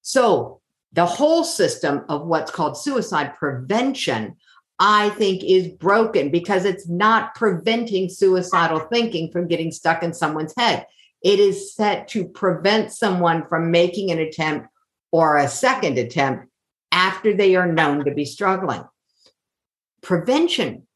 So, 0.02 0.60
the 0.92 1.06
whole 1.06 1.44
system 1.44 2.04
of 2.08 2.26
what's 2.26 2.52
called 2.52 2.78
suicide 2.78 3.34
prevention, 3.34 4.36
I 4.78 5.10
think, 5.10 5.42
is 5.42 5.68
broken 5.68 6.30
because 6.30 6.64
it's 6.64 6.88
not 6.88 7.34
preventing 7.34 8.08
suicidal 8.08 8.80
thinking 8.92 9.32
from 9.32 9.48
getting 9.48 9.72
stuck 9.72 10.04
in 10.04 10.14
someone's 10.14 10.54
head. 10.56 10.86
It 11.24 11.40
is 11.40 11.74
set 11.74 12.06
to 12.08 12.24
prevent 12.26 12.92
someone 12.92 13.48
from 13.48 13.72
making 13.72 14.12
an 14.12 14.20
attempt 14.20 14.68
or 15.10 15.36
a 15.36 15.48
second 15.48 15.98
attempt 15.98 16.46
after 16.92 17.34
they 17.34 17.56
are 17.56 17.66
known 17.66 18.04
to 18.04 18.12
be 18.12 18.24
struggling 18.24 18.84
prevention 20.04 20.86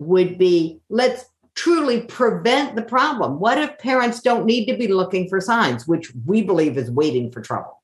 would 0.00 0.38
be 0.38 0.80
let's 0.88 1.24
truly 1.54 2.02
prevent 2.02 2.74
the 2.74 2.82
problem. 2.82 3.38
What 3.38 3.58
if 3.58 3.78
parents 3.78 4.20
don't 4.20 4.46
need 4.46 4.66
to 4.66 4.76
be 4.76 4.88
looking 4.88 5.28
for 5.28 5.40
signs, 5.40 5.86
which 5.86 6.12
we 6.24 6.42
believe 6.42 6.76
is 6.76 6.90
waiting 6.90 7.30
for 7.30 7.40
trouble? 7.40 7.82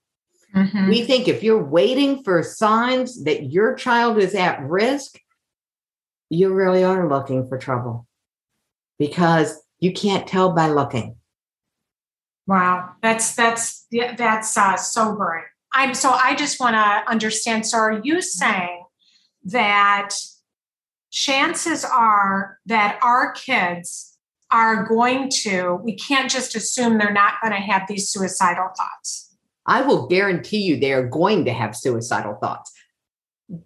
Mm-hmm. 0.55 0.89
We 0.89 1.03
think 1.03 1.29
if 1.29 1.43
you're 1.43 1.63
waiting 1.63 2.23
for 2.23 2.43
signs 2.43 3.25
that 3.25 3.51
your 3.51 3.75
child 3.75 4.19
is 4.19 4.35
at 4.35 4.63
risk, 4.63 5.19
you 6.31 6.53
really 6.53 6.85
are 6.85 7.09
looking 7.09 7.49
for 7.49 7.59
trouble 7.59 8.07
because 8.99 9.61
you 9.81 9.93
can't 9.93 10.27
tell 10.27 10.53
by 10.53 10.69
looking. 10.69 11.17
Wow, 12.47 12.91
that's 13.03 13.35
that's 13.35 13.87
that's 14.17 14.57
uh, 14.57 14.77
sobering. 14.77 15.45
I'm 15.73 15.95
so 15.95 16.11
I 16.11 16.35
just 16.35 16.61
want 16.61 16.75
to 16.75 17.11
understand. 17.11 17.67
So, 17.67 17.79
are 17.79 18.01
you 18.05 18.21
saying 18.21 18.85
that 19.45 20.15
chances 21.11 21.85
are 21.85 22.59
that 22.67 22.99
our 23.03 23.33
kids 23.33 24.15
are 24.51 24.87
going 24.87 25.29
to, 25.29 25.81
we 25.83 25.97
can't 25.97 26.31
just 26.31 26.55
assume 26.55 26.99
they're 26.99 27.13
not 27.13 27.35
going 27.43 27.53
to 27.53 27.61
have 27.61 27.83
these 27.89 28.09
suicidal 28.09 28.69
thoughts. 28.77 29.37
I 29.67 29.81
will 29.83 30.07
guarantee 30.07 30.59
you 30.59 30.79
they 30.79 30.93
are 30.93 31.09
going 31.09 31.45
to 31.47 31.53
have 31.53 31.75
suicidal 31.75 32.35
thoughts. 32.35 32.73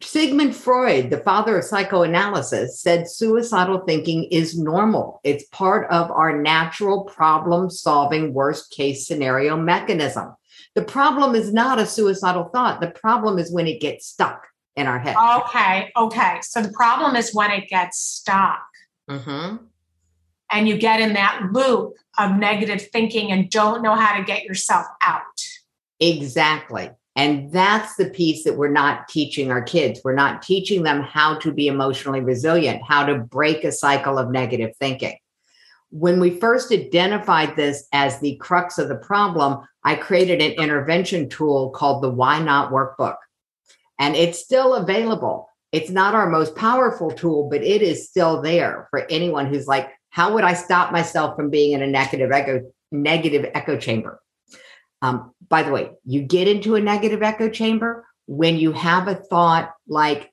Sigmund 0.02 0.56
Freud, 0.56 1.10
the 1.10 1.18
father 1.18 1.58
of 1.58 1.64
psychoanalysis, 1.64 2.80
said 2.80 3.08
suicidal 3.08 3.80
thinking 3.86 4.24
is 4.24 4.58
normal. 4.58 5.20
It's 5.22 5.44
part 5.46 5.88
of 5.90 6.10
our 6.10 6.36
natural 6.40 7.04
problem 7.04 7.70
solving 7.70 8.34
worst 8.34 8.72
case 8.72 9.06
scenario 9.06 9.56
mechanism. 9.56 10.34
The 10.74 10.82
problem 10.82 11.34
is 11.34 11.52
not 11.52 11.78
a 11.78 11.86
suicidal 11.86 12.50
thought. 12.52 12.80
The 12.80 12.90
problem 12.90 13.38
is 13.38 13.52
when 13.52 13.68
it 13.68 13.80
gets 13.80 14.06
stuck 14.06 14.48
in 14.74 14.86
our 14.86 14.98
head. 14.98 15.16
Okay. 15.16 15.92
Okay. 15.96 16.38
So 16.42 16.62
the 16.62 16.72
problem 16.72 17.14
is 17.14 17.34
when 17.34 17.50
it 17.50 17.68
gets 17.68 17.98
stuck. 18.00 18.66
Mm-hmm. 19.08 19.64
And 20.50 20.68
you 20.68 20.78
get 20.78 21.00
in 21.00 21.12
that 21.12 21.50
loop 21.52 21.94
of 22.18 22.36
negative 22.36 22.88
thinking 22.90 23.30
and 23.30 23.50
don't 23.50 23.82
know 23.82 23.94
how 23.94 24.16
to 24.16 24.24
get 24.24 24.44
yourself 24.44 24.86
out. 25.02 25.22
Exactly. 26.00 26.90
And 27.18 27.52
that's 27.52 27.96
the 27.96 28.08
piece 28.08 28.44
that 28.44 28.56
we're 28.56 28.68
not 28.70 29.08
teaching 29.08 29.50
our 29.50 29.60
kids. 29.60 30.00
We're 30.02 30.14
not 30.14 30.40
teaching 30.40 30.84
them 30.84 31.02
how 31.02 31.34
to 31.40 31.52
be 31.52 31.66
emotionally 31.66 32.20
resilient, 32.20 32.80
how 32.86 33.04
to 33.04 33.16
break 33.16 33.64
a 33.64 33.72
cycle 33.72 34.18
of 34.18 34.30
negative 34.30 34.74
thinking. 34.76 35.18
When 35.90 36.20
we 36.20 36.38
first 36.38 36.72
identified 36.72 37.56
this 37.56 37.86
as 37.92 38.20
the 38.20 38.36
crux 38.36 38.78
of 38.78 38.88
the 38.88 38.96
problem, 38.96 39.66
I 39.84 39.96
created 39.96 40.40
an 40.40 40.52
intervention 40.52 41.28
tool 41.28 41.70
called 41.70 42.02
the 42.02 42.10
Why 42.10 42.40
Not 42.40 42.70
Workbook 42.70 43.16
and 43.98 44.14
it's 44.14 44.38
still 44.38 44.74
available. 44.74 45.48
It's 45.72 45.90
not 45.90 46.14
our 46.14 46.30
most 46.30 46.56
powerful 46.56 47.10
tool, 47.10 47.48
but 47.50 47.62
it 47.62 47.82
is 47.82 48.08
still 48.08 48.40
there 48.40 48.88
for 48.90 49.06
anyone 49.10 49.46
who's 49.46 49.66
like, 49.66 49.90
how 50.10 50.32
would 50.32 50.44
I 50.44 50.54
stop 50.54 50.92
myself 50.92 51.36
from 51.36 51.50
being 51.50 51.72
in 51.72 51.82
a 51.82 51.86
negative 51.86 52.32
echo 52.32 52.62
negative 52.90 53.50
echo 53.54 53.76
chamber? 53.76 54.20
Um, 55.02 55.32
by 55.48 55.62
the 55.62 55.70
way, 55.70 55.90
you 56.04 56.22
get 56.22 56.48
into 56.48 56.74
a 56.74 56.80
negative 56.80 57.22
echo 57.22 57.48
chamber 57.48 58.06
when 58.26 58.58
you 58.58 58.72
have 58.72 59.08
a 59.08 59.14
thought 59.14 59.72
like, 59.86 60.32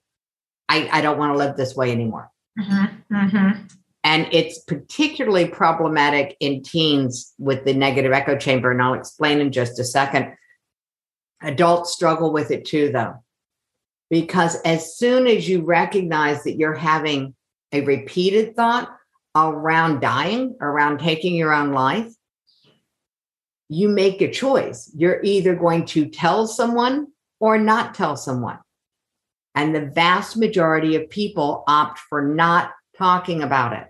I, 0.68 0.90
I 0.92 1.02
don't 1.02 1.18
want 1.18 1.34
to 1.34 1.38
live 1.38 1.56
this 1.56 1.76
way 1.76 1.92
anymore. 1.92 2.32
Mm-hmm, 2.60 3.16
mm-hmm. 3.16 3.66
And 4.04 4.28
it's 4.32 4.60
particularly 4.60 5.48
problematic 5.48 6.36
in 6.40 6.64
teens 6.64 7.34
with 7.38 7.66
the 7.66 7.74
negative 7.74 8.12
echo 8.12 8.38
chamber. 8.38 8.72
And 8.72 8.82
I'll 8.82 8.94
explain 8.94 9.40
in 9.40 9.52
just 9.52 9.80
a 9.80 9.84
second. 9.84 10.36
Adults 11.42 11.94
struggle 11.94 12.32
with 12.32 12.52
it 12.52 12.66
too, 12.66 12.92
though 12.92 13.24
because 14.10 14.60
as 14.62 14.98
soon 14.98 15.28
as 15.28 15.48
you 15.48 15.64
recognize 15.64 16.44
that 16.44 16.58
you're 16.58 16.74
having 16.74 17.36
a 17.72 17.82
repeated 17.82 18.56
thought 18.56 18.90
around 19.36 20.00
dying, 20.00 20.56
around 20.62 21.00
taking 21.00 21.36
your 21.36 21.54
own 21.54 21.72
life, 21.72 22.12
you 23.70 23.90
make 23.90 24.22
a 24.22 24.32
choice. 24.32 24.92
You're 24.96 25.22
either 25.24 25.56
going 25.56 25.86
to 25.88 26.08
tell 26.08 26.48
someone 26.48 27.08
or 27.40 27.58
not 27.58 27.96
tell 27.96 28.16
someone. 28.16 28.60
And 29.56 29.74
the 29.74 29.88
vast 29.88 30.38
majority 30.38 30.96
of 30.96 31.10
people 31.10 31.64
opt 31.68 32.00
for 32.10 32.22
not 32.22 32.72
talking 32.98 33.42
about 33.42 33.74
it. 33.74 33.88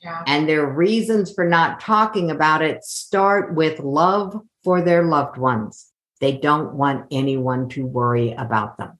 Yeah. 0.00 0.22
And 0.26 0.48
their 0.48 0.66
reasons 0.66 1.32
for 1.32 1.44
not 1.46 1.80
talking 1.80 2.30
about 2.30 2.62
it 2.62 2.84
start 2.84 3.54
with 3.54 3.80
love 3.80 4.40
for 4.64 4.80
their 4.80 5.04
loved 5.04 5.38
ones. 5.38 5.90
They 6.20 6.38
don't 6.38 6.74
want 6.74 7.06
anyone 7.10 7.68
to 7.70 7.84
worry 7.84 8.32
about 8.32 8.78
them. 8.78 8.98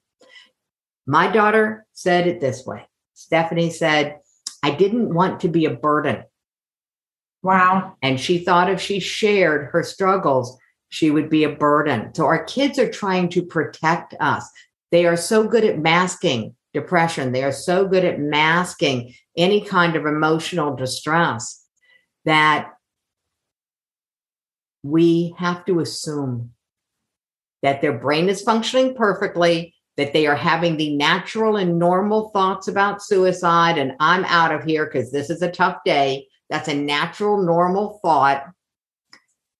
My 1.05 1.29
daughter 1.29 1.85
said 1.93 2.27
it 2.27 2.39
this 2.39 2.65
way 2.65 2.87
Stephanie 3.13 3.69
said, 3.69 4.19
I 4.61 4.71
didn't 4.71 5.13
want 5.13 5.41
to 5.41 5.47
be 5.47 5.65
a 5.65 5.71
burden. 5.71 6.23
Wow. 7.43 7.97
And 8.01 8.19
she 8.19 8.39
thought 8.39 8.69
if 8.69 8.81
she 8.81 8.99
shared 8.99 9.69
her 9.71 9.83
struggles, 9.83 10.57
she 10.89 11.11
would 11.11 11.29
be 11.29 11.43
a 11.43 11.49
burden. 11.49 12.13
So 12.15 12.25
our 12.25 12.43
kids 12.45 12.79
are 12.79 12.89
trying 12.89 13.29
to 13.29 13.45
protect 13.45 14.15
us. 14.19 14.49
They 14.91 15.05
are 15.05 15.17
so 15.17 15.47
good 15.47 15.65
at 15.65 15.79
masking 15.79 16.55
depression, 16.73 17.33
they 17.33 17.43
are 17.43 17.51
so 17.51 17.87
good 17.87 18.03
at 18.03 18.19
masking 18.19 19.13
any 19.37 19.61
kind 19.61 19.95
of 19.95 20.07
emotional 20.07 20.75
distress 20.75 21.63
that 22.25 22.71
we 24.81 25.35
have 25.37 25.65
to 25.65 25.79
assume 25.79 26.51
that 27.61 27.81
their 27.81 27.97
brain 27.97 28.27
is 28.27 28.41
functioning 28.41 28.95
perfectly 28.95 29.75
that 29.97 30.13
they 30.13 30.25
are 30.25 30.35
having 30.35 30.77
the 30.77 30.95
natural 30.95 31.57
and 31.57 31.77
normal 31.77 32.29
thoughts 32.29 32.67
about 32.67 33.03
suicide 33.03 33.77
and 33.77 33.93
I'm 33.99 34.25
out 34.25 34.53
of 34.53 34.63
here 34.63 34.85
because 34.85 35.11
this 35.11 35.29
is 35.29 35.41
a 35.41 35.51
tough 35.51 35.77
day. 35.85 36.27
That's 36.49 36.67
a 36.67 36.75
natural, 36.75 37.43
normal 37.43 37.99
thought. 38.03 38.45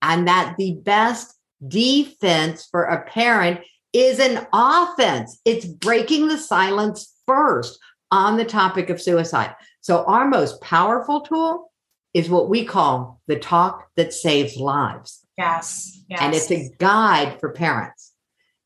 And 0.01 0.27
that 0.27 0.55
the 0.57 0.73
best 0.83 1.33
defense 1.67 2.67
for 2.69 2.83
a 2.83 3.03
parent 3.03 3.61
is 3.93 4.19
an 4.19 4.45
offense. 4.51 5.39
It's 5.45 5.65
breaking 5.65 6.27
the 6.27 6.37
silence 6.37 7.13
first 7.25 7.79
on 8.11 8.37
the 8.37 8.45
topic 8.45 8.89
of 8.89 9.01
suicide. 9.01 9.55
So, 9.81 10.03
our 10.05 10.27
most 10.27 10.61
powerful 10.61 11.21
tool 11.21 11.71
is 12.13 12.29
what 12.29 12.49
we 12.49 12.65
call 12.65 13.21
the 13.27 13.37
talk 13.37 13.87
that 13.95 14.13
saves 14.13 14.57
lives. 14.57 15.25
Yes. 15.37 16.03
yes. 16.09 16.19
And 16.21 16.35
it's 16.35 16.51
a 16.51 16.69
guide 16.77 17.39
for 17.39 17.51
parents. 17.51 18.11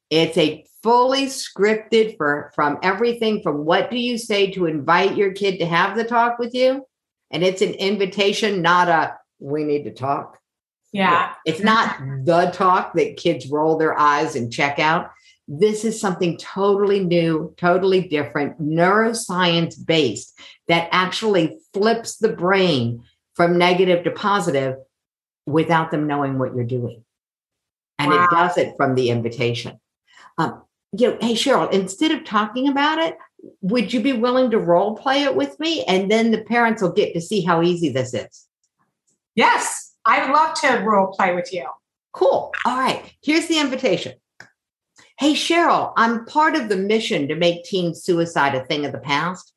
It's 0.09 0.37
a 0.37 0.65
fully 0.83 1.25
scripted 1.25 2.17
for 2.17 2.51
from 2.55 2.77
everything 2.83 3.41
from 3.41 3.65
what 3.65 3.89
do 3.89 3.97
you 3.97 4.17
say 4.17 4.51
to 4.51 4.65
invite 4.65 5.17
your 5.17 5.31
kid 5.31 5.59
to 5.59 5.65
have 5.65 5.95
the 5.95 6.03
talk 6.03 6.39
with 6.39 6.53
you? 6.53 6.85
And 7.31 7.43
it's 7.43 7.61
an 7.61 7.73
invitation, 7.73 8.61
not 8.61 8.87
a 8.87 9.17
we 9.39 9.63
need 9.63 9.83
to 9.83 9.93
talk. 9.93 10.39
Yeah. 10.91 11.33
It's 11.45 11.61
not 11.61 11.99
the 12.23 12.49
talk 12.53 12.93
that 12.95 13.17
kids 13.17 13.47
roll 13.47 13.77
their 13.77 13.97
eyes 13.97 14.35
and 14.35 14.51
check 14.51 14.79
out. 14.79 15.11
This 15.47 15.85
is 15.85 15.99
something 15.99 16.37
totally 16.37 17.03
new, 17.03 17.53
totally 17.57 18.07
different, 18.07 18.61
neuroscience 18.61 19.75
based 19.85 20.39
that 20.67 20.89
actually 20.91 21.59
flips 21.73 22.17
the 22.17 22.29
brain 22.29 23.03
from 23.35 23.57
negative 23.57 24.03
to 24.03 24.11
positive 24.11 24.75
without 25.45 25.91
them 25.91 26.07
knowing 26.07 26.39
what 26.39 26.55
you're 26.55 26.65
doing. 26.65 27.03
And 27.99 28.11
wow. 28.11 28.25
it 28.25 28.35
does 28.35 28.57
it 28.57 28.73
from 28.75 28.95
the 28.95 29.09
invitation. 29.09 29.79
Um, 30.37 30.63
you 30.91 31.11
know, 31.11 31.17
hey, 31.21 31.33
Cheryl, 31.33 31.71
instead 31.71 32.11
of 32.11 32.23
talking 32.23 32.67
about 32.67 32.99
it, 32.99 33.17
would 33.61 33.93
you 33.93 34.01
be 34.01 34.13
willing 34.13 34.51
to 34.51 34.59
role 34.59 34.95
play 34.95 35.23
it 35.23 35.35
with 35.35 35.59
me? 35.59 35.83
And 35.85 36.09
then 36.09 36.31
the 36.31 36.43
parents 36.43 36.81
will 36.81 36.91
get 36.91 37.13
to 37.13 37.21
see 37.21 37.41
how 37.41 37.61
easy 37.61 37.89
this 37.89 38.13
is. 38.13 38.47
Yes, 39.35 39.93
I'd 40.05 40.31
love 40.31 40.59
to 40.61 40.83
role 40.83 41.07
play 41.07 41.35
with 41.35 41.53
you. 41.53 41.67
Cool. 42.13 42.51
All 42.65 42.77
right. 42.77 43.13
Here's 43.21 43.47
the 43.47 43.59
invitation. 43.59 44.13
Hey, 45.19 45.33
Cheryl, 45.33 45.93
I'm 45.95 46.25
part 46.25 46.55
of 46.55 46.69
the 46.69 46.77
mission 46.77 47.27
to 47.27 47.35
make 47.35 47.63
teen 47.63 47.93
suicide 47.93 48.55
a 48.55 48.63
thing 48.65 48.85
of 48.85 48.91
the 48.91 48.99
past. 48.99 49.53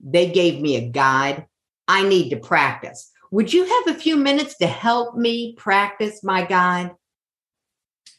They 0.00 0.30
gave 0.30 0.60
me 0.60 0.76
a 0.76 0.88
guide. 0.88 1.46
I 1.86 2.08
need 2.08 2.30
to 2.30 2.36
practice. 2.36 3.10
Would 3.30 3.52
you 3.52 3.64
have 3.64 3.94
a 3.94 3.98
few 3.98 4.16
minutes 4.16 4.56
to 4.58 4.66
help 4.66 5.16
me 5.16 5.54
practice 5.56 6.24
my 6.24 6.44
guide? 6.44 6.92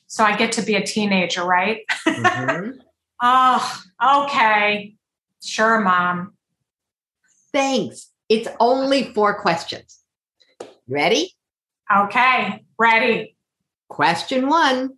So 0.07 0.23
I 0.23 0.35
get 0.35 0.53
to 0.53 0.61
be 0.61 0.75
a 0.75 0.85
teenager, 0.85 1.43
right? 1.43 1.81
Mm-hmm. 2.07 2.79
oh, 3.21 3.83
okay. 4.25 4.95
Sure, 5.43 5.79
mom. 5.79 6.33
Thanks. 7.51 8.12
It's 8.29 8.48
only 8.60 9.13
four 9.13 9.39
questions. 9.39 10.00
Ready? 10.88 11.33
Okay, 11.93 12.63
ready. 12.77 13.36
Question 13.89 14.48
one 14.48 14.98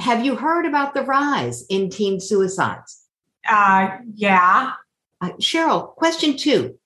Have 0.00 0.24
you 0.24 0.34
heard 0.34 0.66
about 0.66 0.94
the 0.94 1.02
rise 1.02 1.64
in 1.68 1.90
teen 1.90 2.20
suicides? 2.20 3.04
Uh, 3.48 3.98
yeah. 4.14 4.72
Uh, 5.20 5.30
Cheryl, 5.40 5.94
question 5.94 6.36
two 6.36 6.78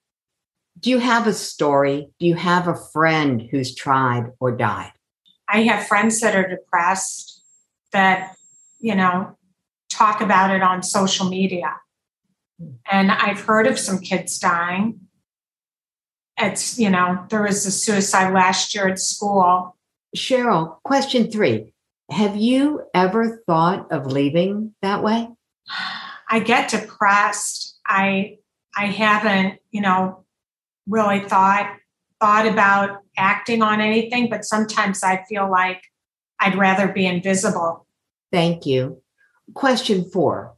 Do 0.78 0.90
you 0.90 0.98
have 0.98 1.26
a 1.26 1.32
story? 1.32 2.10
Do 2.18 2.26
you 2.26 2.34
have 2.34 2.68
a 2.68 2.76
friend 2.92 3.48
who's 3.50 3.74
tried 3.74 4.32
or 4.40 4.52
died? 4.52 4.92
I 5.48 5.62
have 5.62 5.86
friends 5.86 6.20
that 6.20 6.34
are 6.34 6.48
depressed 6.48 7.42
that, 7.92 8.34
you 8.80 8.94
know, 8.94 9.36
talk 9.90 10.20
about 10.20 10.54
it 10.54 10.62
on 10.62 10.82
social 10.82 11.28
media. 11.28 11.76
And 12.90 13.10
I've 13.10 13.40
heard 13.40 13.66
of 13.66 13.78
some 13.78 13.98
kids 13.98 14.38
dying. 14.38 15.00
It's, 16.38 16.78
you 16.78 16.90
know, 16.90 17.24
there 17.30 17.42
was 17.42 17.64
a 17.66 17.70
suicide 17.70 18.32
last 18.32 18.74
year 18.74 18.88
at 18.88 18.98
school. 18.98 19.76
Cheryl, 20.16 20.82
question 20.82 21.30
three 21.30 21.72
Have 22.10 22.36
you 22.36 22.82
ever 22.94 23.42
thought 23.46 23.90
of 23.92 24.06
leaving 24.06 24.74
that 24.82 25.02
way? 25.02 25.28
I 26.30 26.40
get 26.40 26.70
depressed. 26.70 27.78
I 27.86 28.38
I 28.76 28.86
haven't, 28.86 29.60
you 29.70 29.82
know, 29.82 30.24
really 30.86 31.20
thought 31.20 31.76
thought 32.20 32.46
about 32.46 33.00
acting 33.16 33.62
on 33.62 33.80
anything, 33.80 34.30
but 34.30 34.44
sometimes 34.44 35.02
I 35.02 35.24
feel 35.28 35.50
like 35.50 35.82
I'd 36.40 36.56
rather 36.56 36.88
be 36.88 37.06
invisible. 37.06 37.86
Thank 38.30 38.64
you. 38.64 39.02
Question 39.54 40.04
four. 40.04 40.54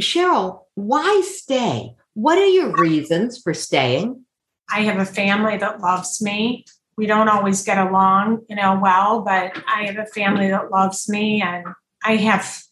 Cheryl, 0.00 0.62
why 0.74 1.22
stay? 1.24 1.94
What 2.14 2.38
are 2.38 2.46
your 2.46 2.76
reasons 2.76 3.38
for 3.38 3.54
staying? 3.54 4.24
I 4.70 4.82
have 4.82 4.98
a 4.98 5.04
family 5.04 5.56
that 5.58 5.80
loves 5.80 6.20
me. 6.20 6.64
We 6.96 7.06
don't 7.06 7.28
always 7.28 7.62
get 7.62 7.78
along, 7.78 8.44
you 8.48 8.56
know, 8.56 8.78
well, 8.80 9.20
but 9.20 9.52
I 9.68 9.84
have 9.84 9.98
a 9.98 10.06
family 10.06 10.48
that 10.48 10.70
loves 10.70 11.08
me 11.08 11.42
and 11.42 11.66
I 12.02 12.16
have 12.16 12.62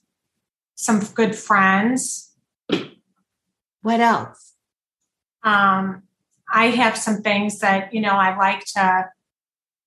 some 0.75 1.01
good 1.01 1.35
friends. 1.35 2.33
What 3.83 4.01
else? 4.01 4.55
Um, 5.43 6.05
I 6.51 6.67
have 6.67 6.97
some 6.97 7.21
things 7.21 7.59
that, 7.59 7.93
you 7.93 8.01
know, 8.01 8.13
I 8.13 8.37
like 8.37 8.65
to 8.77 9.11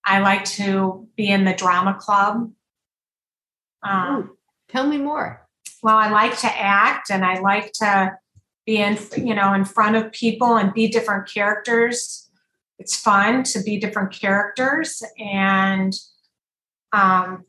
I 0.06 0.20
like 0.20 0.46
to 0.46 1.08
be 1.18 1.28
in 1.30 1.44
the 1.44 1.54
drama 1.54 1.96
club. 2.00 2.52
Um, 3.84 4.16
Ooh, 4.16 4.38
tell 4.70 4.88
me 4.88 4.98
more. 4.98 5.47
Well, 5.84 5.96
I 5.96 6.10
like 6.10 6.38
to 6.40 6.48
act 6.48 7.10
and 7.10 7.24
I 7.24 7.40
like 7.40 7.72
to 7.74 8.18
be 8.66 8.78
in 8.78 8.98
you 9.16 9.34
know 9.34 9.54
in 9.54 9.66
front 9.66 9.96
of 9.96 10.12
people 10.12 10.58
and 10.58 10.74
be 10.74 10.88
different 10.88 11.28
characters. 11.28 12.30
It's 12.80 12.96
fun 12.96 13.44
to 13.44 13.62
be 13.64 13.80
different 13.80 14.12
characters 14.12 15.02
and 15.18 15.94
um, 16.94 17.46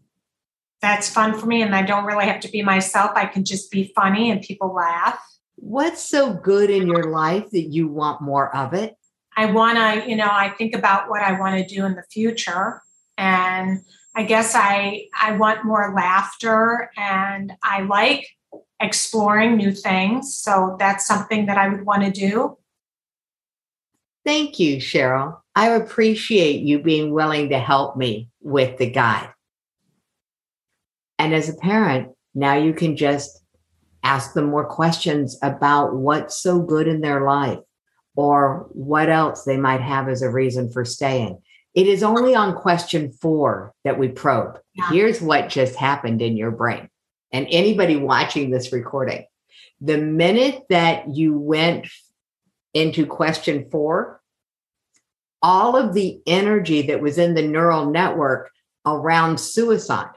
that's 0.81 1.11
fun 1.11 1.39
for 1.39 1.47
me 1.47 1.61
and 1.61 1.75
i 1.75 1.83
don't 1.83 2.05
really 2.05 2.27
have 2.27 2.41
to 2.41 2.51
be 2.51 2.63
myself. 2.63 3.11
I 3.15 3.27
can 3.27 3.45
just 3.45 3.71
be 3.71 3.93
funny 3.95 4.31
and 4.31 4.41
people 4.41 4.73
laugh. 4.73 5.21
What's 5.57 6.03
so 6.03 6.33
good 6.33 6.71
in 6.71 6.87
your 6.87 7.11
life 7.11 7.51
that 7.51 7.69
you 7.73 7.89
want 7.89 8.23
more 8.23 8.55
of 8.55 8.73
it? 8.75 8.95
I 9.37 9.47
want 9.47 9.79
to 9.79 10.09
you 10.09 10.17
know 10.17 10.29
i 10.31 10.49
think 10.51 10.75
about 10.75 11.09
what 11.11 11.23
i 11.23 11.39
want 11.39 11.57
to 11.57 11.75
do 11.75 11.85
in 11.85 11.95
the 11.95 12.03
future 12.11 12.83
and 13.17 13.81
i 14.19 14.23
guess 14.23 14.55
i 14.55 15.07
i 15.19 15.33
want 15.33 15.65
more 15.65 15.95
laughter 15.95 16.91
and 16.97 17.53
i 17.63 17.81
like 17.83 18.27
exploring 18.81 19.57
new 19.57 19.73
things. 19.73 20.37
So 20.37 20.77
that's 20.79 21.07
something 21.07 21.47
that 21.47 21.59
I 21.59 21.69
would 21.69 21.85
want 21.85 22.05
to 22.05 22.11
do. 22.11 22.59
Thank 24.25 24.59
you, 24.59 24.77
Cheryl. 24.77 25.41
I 25.55 25.71
appreciate 25.71 26.61
you 26.61 26.83
being 26.83 27.13
willing 27.13 27.49
to 27.51 27.59
help 27.59 27.97
me 27.97 28.29
with 28.41 28.79
the 28.79 28.91
guide. 28.91 29.31
And 31.19 31.35
as 31.35 31.49
a 31.49 31.57
parent, 31.57 32.13
now 32.35 32.55
you 32.55 32.73
can 32.73 32.97
just 32.97 33.43
ask 34.05 34.35
them 34.35 34.51
more 34.51 34.67
questions 34.67 35.37
about 35.43 35.97
what's 35.97 36.41
so 36.41 36.63
good 36.63 36.87
in 36.87 37.01
their 37.01 37.25
life 37.25 37.59
or 38.15 38.69
what 38.73 39.09
else 39.09 39.45
they 39.45 39.57
might 39.57 39.81
have 39.81 40.09
as 40.09 40.23
a 40.23 40.31
reason 40.31 40.71
for 40.71 40.85
staying. 40.85 41.39
It 41.75 41.87
is 41.87 42.03
only 42.03 42.35
on 42.35 42.57
question 42.57 43.13
four 43.13 43.73
that 43.85 43.99
we 43.99 44.09
probe. 44.09 44.59
Yeah. 44.75 44.91
Here's 44.91 45.21
what 45.21 45.49
just 45.49 45.77
happened 45.77 46.23
in 46.23 46.37
your 46.37 46.51
brain 46.51 46.89
and 47.33 47.47
anybody 47.51 47.97
watching 47.97 48.51
this 48.51 48.73
recording, 48.73 49.27
the 49.81 49.99
minute 49.99 50.63
that 50.71 51.15
you 51.15 51.39
went 51.39 51.87
into 52.75 53.07
question 53.07 53.69
four, 53.71 54.21
all 55.43 55.77
of 55.77 55.95
the 55.95 56.21
energy 56.27 56.83
that 56.83 57.01
was 57.01 57.19
in 57.19 57.35
the 57.35 57.47
neural 57.47 57.91
network 57.91 58.51
around 58.87 59.39
suicide 59.39 60.11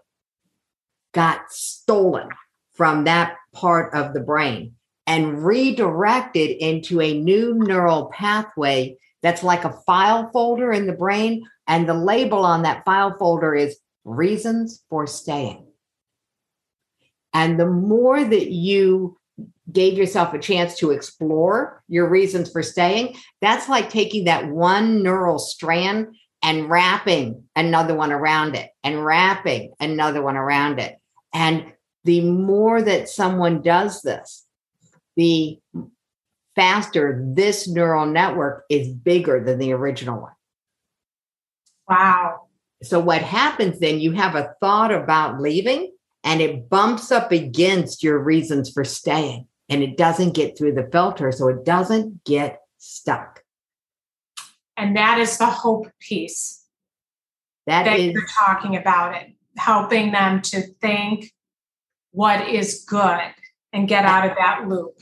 got 1.13 1.51
stolen 1.51 2.29
from 2.73 3.03
that 3.03 3.35
part 3.53 3.93
of 3.93 4.13
the 4.13 4.19
brain 4.19 4.73
and 5.05 5.43
redirected 5.43 6.51
into 6.51 7.01
a 7.01 7.19
new 7.19 7.53
neural 7.55 8.05
pathway 8.05 8.95
that's 9.21 9.43
like 9.43 9.65
a 9.65 9.73
file 9.85 10.29
folder 10.31 10.71
in 10.71 10.87
the 10.87 10.93
brain. 10.93 11.43
And 11.67 11.87
the 11.87 11.93
label 11.93 12.45
on 12.45 12.63
that 12.63 12.83
file 12.85 13.15
folder 13.17 13.55
is 13.55 13.77
reasons 14.03 14.83
for 14.89 15.07
staying. 15.07 15.67
And 17.33 17.59
the 17.59 17.67
more 17.67 18.23
that 18.23 18.51
you 18.51 19.17
gave 19.71 19.97
yourself 19.97 20.33
a 20.33 20.39
chance 20.39 20.77
to 20.77 20.91
explore 20.91 21.81
your 21.87 22.09
reasons 22.09 22.51
for 22.51 22.61
staying, 22.61 23.15
that's 23.39 23.69
like 23.69 23.89
taking 23.89 24.25
that 24.25 24.47
one 24.47 25.01
neural 25.01 25.39
strand 25.39 26.15
and 26.43 26.69
wrapping 26.69 27.43
another 27.55 27.95
one 27.95 28.11
around 28.11 28.55
it 28.55 28.69
and 28.83 29.05
wrapping 29.05 29.73
another 29.79 30.21
one 30.21 30.35
around 30.35 30.79
it. 30.79 30.97
And 31.33 31.71
the 32.03 32.21
more 32.21 32.81
that 32.81 33.07
someone 33.07 33.61
does 33.61 34.01
this, 34.01 34.45
the 35.15 35.59
faster 36.61 37.23
this 37.35 37.67
neural 37.67 38.05
network 38.05 38.65
is 38.69 38.87
bigger 38.87 39.43
than 39.43 39.57
the 39.57 39.73
original 39.73 40.21
one. 40.21 40.33
Wow. 41.89 42.47
So, 42.83 42.99
what 42.99 43.23
happens 43.23 43.79
then, 43.79 43.99
you 43.99 44.11
have 44.11 44.35
a 44.35 44.53
thought 44.59 44.91
about 44.91 45.41
leaving, 45.41 45.91
and 46.23 46.39
it 46.39 46.69
bumps 46.69 47.11
up 47.11 47.31
against 47.31 48.03
your 48.03 48.19
reasons 48.19 48.69
for 48.69 48.83
staying 48.83 49.47
and 49.69 49.81
it 49.81 49.97
doesn't 49.97 50.33
get 50.33 50.57
through 50.57 50.73
the 50.73 50.89
filter 50.91 51.31
so 51.31 51.47
it 51.47 51.65
doesn't 51.65 52.23
get 52.23 52.61
stuck 52.77 53.43
and 54.77 54.95
that 54.95 55.19
is 55.19 55.37
the 55.37 55.45
hope 55.45 55.87
piece 55.99 56.65
that, 57.67 57.85
that 57.85 57.99
is, 57.99 58.13
you're 58.13 58.25
talking 58.39 58.75
about 58.75 59.15
it 59.15 59.33
helping 59.57 60.11
them 60.11 60.41
to 60.41 60.61
think 60.81 61.31
what 62.11 62.47
is 62.47 62.85
good 62.87 63.33
and 63.73 63.87
get 63.87 64.05
out 64.05 64.29
of 64.29 64.35
that 64.37 64.67
loop 64.67 64.97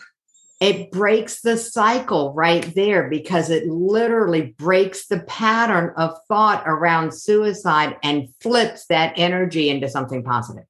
it 0.60 0.91
breaks 0.91 1.41
the 1.41 1.58
cycle 1.58 2.34
right 2.34 2.74
there 2.76 3.10
because 3.10 3.50
it 3.50 3.67
literally 3.67 4.54
breaks 4.58 5.08
the 5.08 5.22
pattern 5.22 5.93
of 5.95 6.17
thought 6.28 6.63
around 6.65 7.13
suicide 7.13 7.95
and 8.04 8.28
flips 8.41 8.86
that 8.88 9.13
energy 9.15 9.69
into 9.69 9.88
something 9.88 10.22
positive. 10.24 10.65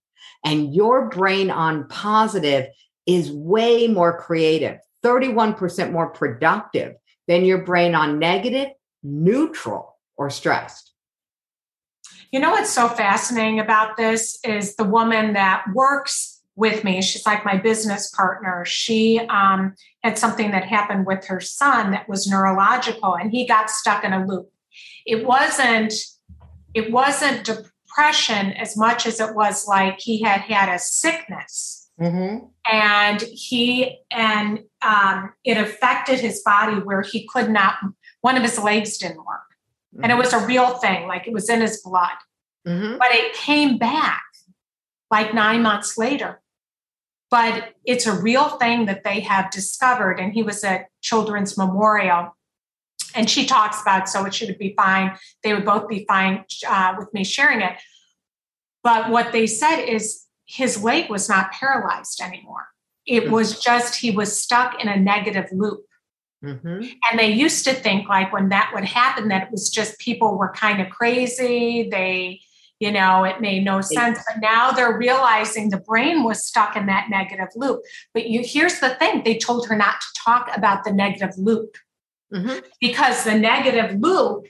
And 0.46 0.76
your 0.76 1.10
brain 1.10 1.50
on 1.50 1.88
positive 1.88 2.68
is 3.08 3.32
way 3.32 3.88
more 3.88 4.18
creative, 4.20 4.78
31% 5.04 5.92
more 5.92 6.10
productive 6.12 6.96
than 7.28 7.44
your 7.44 7.64
brain 7.64 7.96
on 7.96 8.20
negative, 8.20 8.70
neutral, 9.02 9.98
or 10.18 10.30
stressed. 10.30 10.94
You 12.32 12.40
know 12.40 12.52
what's 12.52 12.70
so 12.70 12.88
fascinating 12.88 13.60
about 13.60 13.98
this 13.98 14.38
is 14.44 14.76
the 14.76 14.84
woman 14.84 15.34
that 15.34 15.66
works 15.74 16.39
with 16.60 16.84
me. 16.84 17.02
She's 17.02 17.26
like 17.26 17.46
my 17.46 17.58
business 17.58 18.12
partner. 18.12 18.66
She 18.66 19.20
um, 19.30 19.74
had 20.04 20.20
something 20.20 20.52
that 20.52 20.66
happened 20.66 21.08
with 21.08 21.26
her 21.26 21.40
son 21.40 21.92
that 21.92 22.08
was 22.08 22.28
neurological, 22.28 23.16
and 23.16 23.32
he 23.32 23.48
got 23.48 23.70
stuck 23.70 24.04
in 24.04 24.14
a 24.14 24.26
loop. 24.26 24.52
It 25.06 25.26
wasn't. 25.26 25.94
It 26.76 26.92
wasn't 26.92 27.46
depression 27.46 28.52
as 28.52 28.78
much 28.78 29.08
as 29.08 29.20
it 29.20 29.34
was 29.34 29.68
like 29.68 30.00
he 30.00 30.22
had 30.22 30.42
had 30.42 30.70
a 30.70 30.78
sickness, 30.78 31.90
mm-hmm. 32.00 32.46
and 32.72 33.22
he 33.22 34.02
and 34.12 34.60
um, 34.86 35.34
it 35.44 35.58
affected 35.58 36.20
his 36.20 36.44
body 36.44 36.76
where 36.76 37.02
he 37.02 37.28
could 37.28 37.50
not. 37.50 37.76
One 38.22 38.36
of 38.36 38.44
his 38.44 38.60
legs 38.60 38.98
didn't 38.98 39.26
work, 39.26 39.50
mm-hmm. 39.96 40.04
and 40.04 40.12
it 40.12 40.18
was 40.18 40.34
a 40.34 40.46
real 40.46 40.76
thing. 40.76 41.08
Like 41.08 41.26
it 41.26 41.34
was 41.34 41.50
in 41.50 41.62
his 41.62 41.82
blood, 41.82 42.18
mm-hmm. 42.68 42.98
but 42.98 43.12
it 43.12 43.34
came 43.34 43.78
back 43.78 44.22
like 45.10 45.34
nine 45.34 45.64
months 45.64 45.98
later 45.98 46.42
but 47.32 47.74
it's 47.86 48.08
a 48.08 48.20
real 48.20 48.50
thing 48.58 48.86
that 48.86 49.04
they 49.04 49.20
have 49.22 49.52
discovered. 49.52 50.20
And 50.20 50.34
he 50.34 50.44
was 50.44 50.64
at 50.64 50.88
Children's 51.02 51.58
Memorial. 51.58 52.36
And 53.16 53.30
she 53.30 53.46
talks 53.46 53.82
about 53.82 54.08
so 54.08 54.26
it 54.26 54.34
should 54.34 54.58
be 54.58 54.74
fine. 54.76 55.18
They 55.44 55.54
would 55.54 55.66
both 55.66 55.88
be 55.88 56.06
fine 56.08 56.46
uh, 56.68 56.96
with 56.98 57.14
me 57.14 57.24
sharing 57.24 57.62
it. 57.62 57.74
But 58.84 59.10
what 59.10 59.32
they 59.32 59.48
said 59.48 59.82
is 59.82 60.26
his 60.46 60.84
leg 60.84 61.10
was 61.10 61.28
not 61.28 61.52
paralyzed 61.52 62.22
anymore. 62.22 62.68
It 63.06 63.24
mm-hmm. 63.24 63.34
was 63.34 63.60
just 63.60 63.96
he 63.96 64.12
was 64.12 64.42
stuck 64.42 64.82
in 64.82 64.88
a 64.88 64.96
negative 64.96 65.48
loop. 65.52 65.82
Mm-hmm. 66.44 66.86
And 67.10 67.20
they 67.20 67.32
used 67.32 67.66
to 67.66 67.74
think 67.74 68.08
like 68.08 68.32
when 68.32 68.50
that 68.50 68.72
would 68.74 68.86
happen, 68.86 69.28
that 69.28 69.44
it 69.44 69.52
was 69.52 69.70
just 69.70 70.00
people 70.00 70.38
were 70.38 70.54
kind 70.54 70.82
of 70.82 70.90
crazy. 70.90 71.90
They 71.92 72.42
you 72.80 72.92
know 72.92 73.24
it 73.24 73.42
made 73.42 73.64
no 73.64 73.82
sense 73.82 74.20
but 74.28 74.42
now 74.42 74.72
they're 74.72 74.98
realizing 74.98 75.70
the 75.70 75.80
brain 75.80 76.24
was 76.24 76.46
stuck 76.46 76.76
in 76.76 76.86
that 76.86 77.10
negative 77.10 77.50
loop 77.56 77.82
but 78.14 78.28
you 78.28 78.42
here's 78.44 78.80
the 78.80 78.90
thing 78.96 79.22
they 79.24 79.38
told 79.38 79.68
her 79.68 79.76
not 79.76 80.00
to 80.02 80.08
talk 80.24 80.50
about 80.56 80.84
the 80.84 80.92
negative 80.92 81.38
loop 81.38 81.76
mm-hmm. 82.34 82.60
because 82.80 83.24
the 83.24 83.36
negative 83.36 84.00
loop 84.00 84.46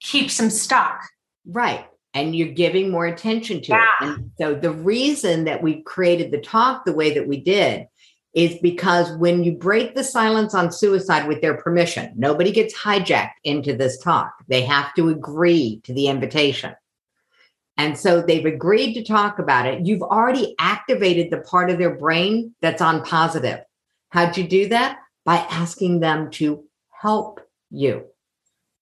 keeps 0.00 0.38
them 0.38 0.50
stuck 0.50 1.00
right 1.46 1.86
and 2.14 2.34
you're 2.34 2.48
giving 2.48 2.90
more 2.90 3.06
attention 3.06 3.60
to 3.60 3.72
yeah. 3.72 3.86
it 4.00 4.04
and 4.04 4.30
so 4.38 4.54
the 4.54 4.72
reason 4.72 5.44
that 5.44 5.62
we 5.62 5.82
created 5.82 6.30
the 6.30 6.40
talk 6.40 6.84
the 6.84 6.92
way 6.92 7.14
that 7.14 7.28
we 7.28 7.40
did 7.40 7.86
is 8.32 8.56
because 8.62 9.10
when 9.16 9.42
you 9.42 9.52
break 9.52 9.94
the 9.94 10.04
silence 10.04 10.54
on 10.54 10.70
suicide 10.70 11.26
with 11.26 11.40
their 11.40 11.56
permission, 11.56 12.12
nobody 12.16 12.52
gets 12.52 12.76
hijacked 12.76 13.32
into 13.42 13.74
this 13.74 13.98
talk. 13.98 14.32
They 14.46 14.62
have 14.62 14.94
to 14.94 15.08
agree 15.08 15.80
to 15.82 15.92
the 15.92 16.06
invitation. 16.06 16.74
And 17.80 17.98
so 17.98 18.20
they've 18.20 18.44
agreed 18.44 18.92
to 18.92 19.02
talk 19.02 19.38
about 19.38 19.64
it. 19.64 19.86
You've 19.86 20.02
already 20.02 20.54
activated 20.58 21.30
the 21.30 21.38
part 21.38 21.70
of 21.70 21.78
their 21.78 21.96
brain 21.96 22.54
that's 22.60 22.82
on 22.82 23.02
positive. 23.02 23.60
How'd 24.10 24.36
you 24.36 24.46
do 24.46 24.68
that? 24.68 24.98
By 25.24 25.36
asking 25.50 26.00
them 26.00 26.30
to 26.32 26.62
help 26.90 27.40
you. 27.70 28.04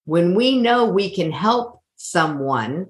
When 0.03 0.35
we 0.35 0.59
know 0.59 0.83
we 0.83 1.15
can 1.15 1.31
help 1.31 1.81
someone, 1.95 2.87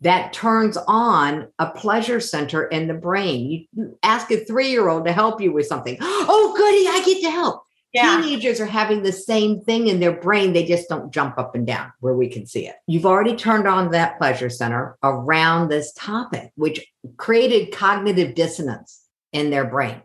that 0.00 0.32
turns 0.32 0.78
on 0.88 1.48
a 1.58 1.70
pleasure 1.70 2.20
center 2.20 2.64
in 2.64 2.88
the 2.88 2.94
brain. 2.94 3.68
You 3.74 3.98
ask 4.02 4.30
a 4.30 4.42
three 4.42 4.70
year 4.70 4.88
old 4.88 5.04
to 5.04 5.12
help 5.12 5.42
you 5.42 5.52
with 5.52 5.66
something. 5.66 5.98
Oh, 6.32 6.54
goody, 6.56 6.88
I 6.88 7.04
get 7.04 7.20
to 7.22 7.30
help. 7.30 7.64
Yeah. 7.92 8.20
Teenagers 8.20 8.60
are 8.60 8.66
having 8.66 9.02
the 9.02 9.12
same 9.12 9.60
thing 9.62 9.88
in 9.88 9.98
their 9.98 10.12
brain. 10.12 10.52
They 10.52 10.64
just 10.64 10.88
don't 10.88 11.12
jump 11.12 11.38
up 11.38 11.56
and 11.56 11.66
down 11.66 11.92
where 11.98 12.14
we 12.14 12.28
can 12.28 12.46
see 12.46 12.68
it. 12.68 12.76
You've 12.86 13.06
already 13.06 13.34
turned 13.34 13.66
on 13.66 13.90
that 13.90 14.16
pleasure 14.16 14.48
center 14.48 14.96
around 15.02 15.68
this 15.68 15.92
topic, 15.94 16.52
which 16.54 16.86
created 17.16 17.74
cognitive 17.74 18.36
dissonance 18.36 19.02
in 19.32 19.50
their 19.50 19.64
brain. 19.64 20.02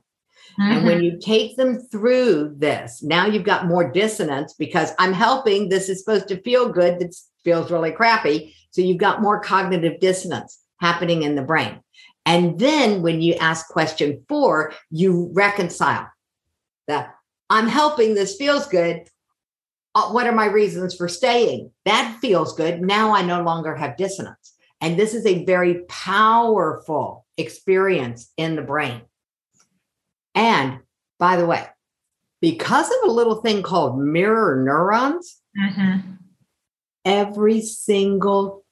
Mm-hmm. 0.59 0.71
And 0.71 0.85
when 0.85 0.97
mm-hmm. 0.97 1.03
you 1.03 1.19
take 1.19 1.57
them 1.57 1.79
through 1.79 2.55
this, 2.57 3.03
now 3.03 3.27
you've 3.27 3.43
got 3.43 3.67
more 3.67 3.91
dissonance 3.91 4.53
because 4.53 4.91
I'm 4.97 5.13
helping. 5.13 5.69
This 5.69 5.89
is 5.89 5.99
supposed 6.03 6.27
to 6.29 6.41
feel 6.41 6.69
good. 6.69 6.99
This 6.99 7.29
feels 7.43 7.71
really 7.71 7.91
crappy. 7.91 8.55
So 8.71 8.81
you've 8.81 8.97
got 8.97 9.21
more 9.21 9.39
cognitive 9.39 9.99
dissonance 9.99 10.59
happening 10.79 11.23
in 11.23 11.35
the 11.35 11.41
brain. 11.41 11.81
And 12.25 12.59
then 12.59 13.01
when 13.03 13.21
you 13.21 13.35
ask 13.35 13.67
question 13.67 14.25
four, 14.27 14.73
you 14.89 15.29
reconcile 15.33 16.09
that 16.87 17.14
I'm 17.49 17.67
helping. 17.67 18.15
This 18.15 18.35
feels 18.35 18.67
good. 18.67 19.07
Uh, 19.93 20.09
what 20.09 20.27
are 20.27 20.33
my 20.33 20.45
reasons 20.45 20.95
for 20.95 21.07
staying? 21.07 21.71
That 21.85 22.17
feels 22.19 22.55
good. 22.55 22.81
Now 22.81 23.15
I 23.15 23.21
no 23.21 23.43
longer 23.43 23.75
have 23.75 23.97
dissonance. 23.97 24.53
And 24.81 24.99
this 24.99 25.13
is 25.13 25.25
a 25.25 25.45
very 25.45 25.83
powerful 25.87 27.25
experience 27.37 28.31
in 28.37 28.55
the 28.55 28.61
brain. 28.61 29.01
And 30.33 30.79
by 31.17 31.37
the 31.37 31.45
way, 31.45 31.65
because 32.41 32.87
of 32.87 33.09
a 33.09 33.13
little 33.13 33.41
thing 33.41 33.63
called 33.63 33.97
mirror 33.97 34.61
neurons, 34.63 35.37
mm-hmm. 35.57 36.11
every 37.05 37.61
single 37.61 38.65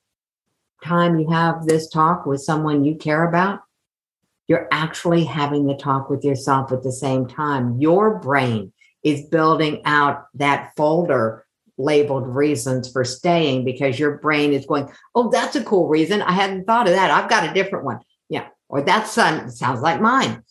time 0.83 1.17
you 1.17 1.29
have 1.31 1.65
this 1.65 1.89
talk 1.89 2.25
with 2.25 2.41
someone 2.41 2.83
you 2.83 2.95
care 2.95 3.27
about, 3.27 3.61
you're 4.47 4.67
actually 4.71 5.23
having 5.23 5.65
the 5.65 5.75
talk 5.75 6.09
with 6.09 6.23
yourself 6.23 6.71
at 6.71 6.83
the 6.83 6.91
same 6.91 7.27
time. 7.27 7.79
Your 7.79 8.19
brain 8.19 8.73
is 9.03 9.27
building 9.27 9.81
out 9.85 10.27
that 10.35 10.73
folder 10.75 11.45
labeled 11.77 12.27
reasons 12.27 12.91
for 12.91 13.03
staying 13.03 13.65
because 13.65 13.97
your 13.97 14.17
brain 14.17 14.53
is 14.53 14.65
going, 14.65 14.89
Oh, 15.15 15.29
that's 15.29 15.55
a 15.55 15.63
cool 15.63 15.87
reason. 15.87 16.21
I 16.21 16.33
hadn't 16.33 16.65
thought 16.65 16.87
of 16.87 16.93
that. 16.93 17.11
I've 17.11 17.29
got 17.29 17.49
a 17.49 17.53
different 17.53 17.85
one. 17.85 17.99
Yeah. 18.29 18.47
Or 18.69 18.81
that 18.81 19.07
sounds 19.07 19.61
like 19.61 20.01
mine. 20.01 20.43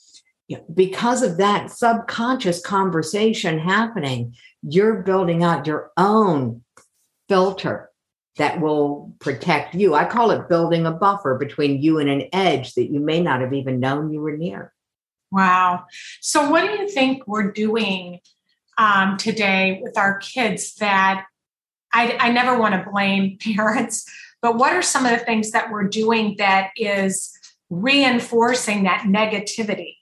Yeah. 0.49 0.59
Because 0.73 1.23
of 1.23 1.37
that 1.39 1.71
subconscious 1.71 2.61
conversation 2.61 3.59
happening, 3.59 4.35
you're 4.63 5.03
building 5.03 5.45
out 5.45 5.67
your 5.67 5.93
own 5.97 6.65
filter 7.29 7.92
that 8.37 8.61
will 8.61 9.13
protect 9.19 9.75
you. 9.75 9.95
I 9.95 10.05
call 10.05 10.31
it 10.31 10.49
building 10.49 10.87
a 10.87 10.91
buffer 10.91 11.37
between 11.37 11.83
you 11.83 11.99
and 11.99 12.09
an 12.09 12.29
edge 12.33 12.75
that 12.75 12.91
you 12.91 13.01
may 13.01 13.21
not 13.21 13.41
have 13.41 13.53
even 13.53 13.81
known 13.81 14.13
you 14.13 14.21
were 14.21 14.37
near. 14.37 14.73
Wow. 15.31 15.85
So, 16.21 16.51
what 16.51 16.63
do 16.63 16.73
you 16.73 16.89
think 16.89 17.27
we're 17.27 17.51
doing 17.51 18.21
um, 18.79 19.17
today 19.17 19.81
with 19.83 19.99
our 19.99 20.19
kids 20.19 20.75
that 20.77 21.27
I, 21.93 22.17
I 22.19 22.33
never 22.33 22.59
want 22.59 22.75
to 22.75 22.91
blame 22.91 23.39
parents, 23.55 24.05
but 24.41 24.57
what 24.57 24.73
are 24.73 24.83
some 24.83 25.05
of 25.05 25.13
the 25.13 25.25
things 25.25 25.51
that 25.53 25.71
we're 25.71 25.89
doing 25.89 26.37
that 26.39 26.71
is 26.77 27.33
reinforcing 27.71 28.85
that 28.85 29.03
negativity? 29.07 29.97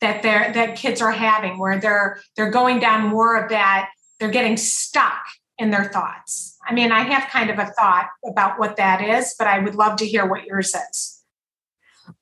that 0.00 0.22
they're 0.22 0.52
that 0.52 0.76
kids 0.76 1.00
are 1.00 1.10
having 1.10 1.58
where 1.58 1.80
they're 1.80 2.20
they're 2.36 2.50
going 2.50 2.78
down 2.78 3.08
more 3.08 3.36
of 3.36 3.50
that 3.50 3.90
they're 4.18 4.30
getting 4.30 4.56
stuck 4.56 5.26
in 5.58 5.70
their 5.70 5.84
thoughts 5.84 6.47
I 6.68 6.74
mean, 6.74 6.92
I 6.92 7.00
have 7.00 7.30
kind 7.30 7.48
of 7.48 7.58
a 7.58 7.72
thought 7.78 8.08
about 8.26 8.58
what 8.58 8.76
that 8.76 9.02
is, 9.02 9.34
but 9.38 9.46
I 9.46 9.58
would 9.58 9.74
love 9.74 9.96
to 9.98 10.06
hear 10.06 10.26
what 10.26 10.44
yours 10.44 10.74
is. 10.74 11.22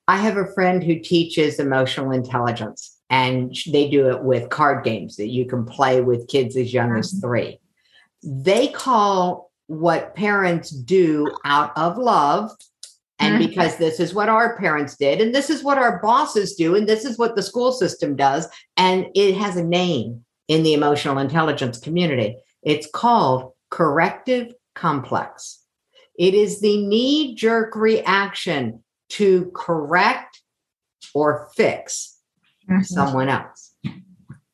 I 0.07 0.19
have 0.19 0.37
a 0.37 0.53
friend 0.53 0.83
who 0.83 1.01
teaches 1.01 1.59
emotional 1.59 2.13
intelligence, 2.13 2.97
and 3.11 3.55
they 3.73 3.91
do 3.91 4.09
it 4.09 4.23
with 4.23 4.51
card 4.51 4.85
games 4.85 5.17
that 5.17 5.29
you 5.29 5.47
can 5.47 5.65
play 5.65 6.01
with 6.01 6.29
kids 6.29 6.57
as 6.57 6.73
young 6.73 6.97
as 6.97 7.13
mm-hmm. 7.13 7.27
three. 7.27 7.61
They 8.23 8.69
call 8.69 9.51
what 9.67 10.15
parents 10.15 10.71
do 10.71 11.29
out 11.45 11.77
of 11.77 11.99
love 11.99 12.53
and 13.19 13.35
mm-hmm. 13.35 13.49
because 13.49 13.77
this 13.77 13.99
is 13.99 14.15
what 14.15 14.29
our 14.29 14.57
parents 14.59 14.97
did, 14.97 15.21
and 15.21 15.35
this 15.35 15.51
is 15.51 15.65
what 15.65 15.79
our 15.79 16.01
bosses 16.03 16.55
do, 16.55 16.77
and 16.77 16.89
this 16.89 17.05
is 17.05 17.19
what 17.19 17.35
the 17.35 17.43
school 17.43 17.73
system 17.73 18.15
does, 18.15 18.47
and 18.77 19.07
it 19.15 19.37
has 19.37 19.57
a 19.57 19.65
name 19.65 20.25
in 20.49 20.63
the 20.63 20.75
emotional 20.75 21.19
intelligence 21.19 21.79
community. 21.79 22.37
It's 22.63 22.89
called 22.93 23.53
corrective 23.77 24.55
complex. 24.75 25.63
It 26.19 26.33
is 26.33 26.61
the 26.61 26.87
knee 26.87 27.35
jerk 27.35 27.77
reaction 27.77 28.83
to 29.11 29.51
correct 29.55 30.41
or 31.15 31.51
fix 31.55 32.19
mm-hmm. 32.69 32.83
someone 32.83 33.29
else. 33.29 33.75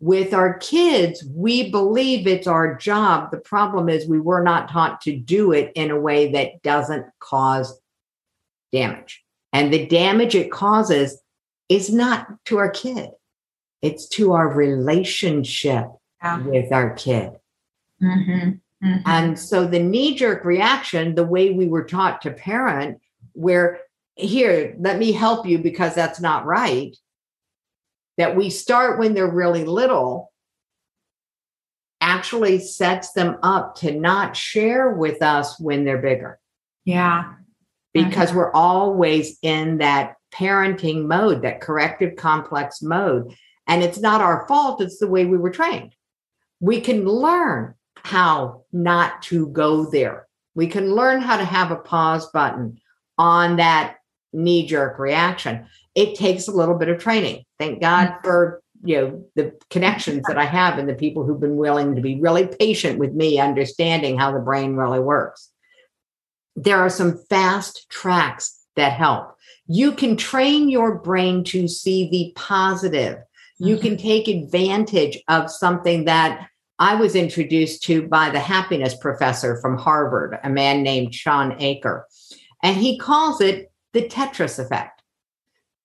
With 0.00 0.34
our 0.34 0.58
kids, 0.58 1.24
we 1.32 1.70
believe 1.70 2.26
it's 2.26 2.48
our 2.48 2.74
job. 2.74 3.30
The 3.30 3.38
problem 3.38 3.88
is 3.88 4.08
we 4.08 4.18
were 4.18 4.42
not 4.42 4.68
taught 4.68 5.00
to 5.02 5.16
do 5.16 5.52
it 5.52 5.70
in 5.76 5.92
a 5.92 6.00
way 6.00 6.32
that 6.32 6.60
doesn't 6.62 7.06
cause 7.20 7.80
damage. 8.72 9.22
And 9.52 9.72
the 9.72 9.86
damage 9.86 10.34
it 10.34 10.50
causes 10.50 11.20
is 11.68 11.92
not 11.92 12.26
to 12.46 12.58
our 12.58 12.70
kid, 12.70 13.10
it's 13.82 14.08
to 14.08 14.32
our 14.32 14.48
relationship 14.48 15.86
yeah. 16.20 16.38
with 16.38 16.72
our 16.72 16.94
kid. 16.94 17.30
Mm-hmm. 18.02 18.50
Mm-hmm. 18.84 19.02
And 19.06 19.38
so 19.38 19.66
the 19.66 19.78
knee 19.78 20.14
jerk 20.14 20.44
reaction, 20.44 21.14
the 21.14 21.24
way 21.24 21.50
we 21.50 21.68
were 21.68 21.84
taught 21.84 22.22
to 22.22 22.30
parent, 22.30 23.00
where 23.32 23.80
here, 24.14 24.74
let 24.78 24.98
me 24.98 25.12
help 25.12 25.46
you 25.46 25.58
because 25.58 25.94
that's 25.94 26.20
not 26.20 26.44
right, 26.44 26.96
that 28.18 28.36
we 28.36 28.50
start 28.50 28.98
when 28.98 29.14
they're 29.14 29.30
really 29.30 29.64
little 29.64 30.32
actually 32.00 32.58
sets 32.58 33.12
them 33.12 33.38
up 33.42 33.76
to 33.76 33.92
not 33.92 34.36
share 34.36 34.90
with 34.90 35.22
us 35.22 35.58
when 35.58 35.84
they're 35.84 36.02
bigger. 36.02 36.38
Yeah. 36.84 37.34
Because 37.94 38.32
we're 38.32 38.52
always 38.52 39.38
in 39.42 39.78
that 39.78 40.16
parenting 40.34 41.06
mode, 41.06 41.42
that 41.42 41.60
corrective 41.60 42.16
complex 42.16 42.82
mode. 42.82 43.34
And 43.68 43.82
it's 43.82 44.00
not 44.00 44.20
our 44.20 44.46
fault, 44.48 44.80
it's 44.80 44.98
the 44.98 45.06
way 45.06 45.24
we 45.24 45.38
were 45.38 45.50
trained. 45.50 45.94
We 46.58 46.80
can 46.80 47.04
learn 47.04 47.74
how 47.96 48.61
not 48.72 49.22
to 49.22 49.48
go 49.48 49.84
there. 49.84 50.26
We 50.54 50.66
can 50.66 50.94
learn 50.94 51.20
how 51.20 51.36
to 51.36 51.44
have 51.44 51.70
a 51.70 51.76
pause 51.76 52.30
button 52.30 52.78
on 53.18 53.56
that 53.56 53.96
knee 54.32 54.66
jerk 54.66 54.98
reaction. 54.98 55.66
It 55.94 56.14
takes 56.14 56.48
a 56.48 56.52
little 56.52 56.76
bit 56.76 56.88
of 56.88 56.98
training. 57.00 57.44
Thank 57.58 57.80
God 57.80 58.08
mm-hmm. 58.08 58.24
for 58.24 58.62
you 58.84 58.96
know 58.96 59.24
the 59.36 59.52
connections 59.70 60.24
that 60.26 60.38
I 60.38 60.44
have 60.44 60.78
and 60.78 60.88
the 60.88 60.94
people 60.94 61.24
who've 61.24 61.40
been 61.40 61.56
willing 61.56 61.94
to 61.94 62.02
be 62.02 62.20
really 62.20 62.46
patient 62.46 62.98
with 62.98 63.12
me 63.12 63.38
understanding 63.38 64.18
how 64.18 64.32
the 64.32 64.40
brain 64.40 64.74
really 64.74 65.00
works. 65.00 65.50
There 66.56 66.78
are 66.78 66.90
some 66.90 67.18
fast 67.30 67.86
tracks 67.90 68.58
that 68.76 68.92
help. 68.92 69.36
You 69.66 69.92
can 69.92 70.16
train 70.16 70.68
your 70.68 70.98
brain 70.98 71.44
to 71.44 71.68
see 71.68 72.10
the 72.10 72.32
positive. 72.34 73.18
You 73.58 73.76
mm-hmm. 73.76 73.86
can 73.86 73.96
take 73.96 74.28
advantage 74.28 75.18
of 75.28 75.50
something 75.50 76.06
that 76.06 76.48
I 76.82 76.96
was 76.96 77.14
introduced 77.14 77.84
to 77.84 78.08
by 78.08 78.30
the 78.30 78.40
happiness 78.40 78.92
professor 78.92 79.56
from 79.60 79.78
Harvard, 79.78 80.36
a 80.42 80.50
man 80.50 80.82
named 80.82 81.14
Shawn 81.14 81.54
Achor. 81.62 82.08
And 82.60 82.76
he 82.76 82.98
calls 82.98 83.40
it 83.40 83.70
the 83.92 84.08
Tetris 84.08 84.58
effect. 84.58 85.00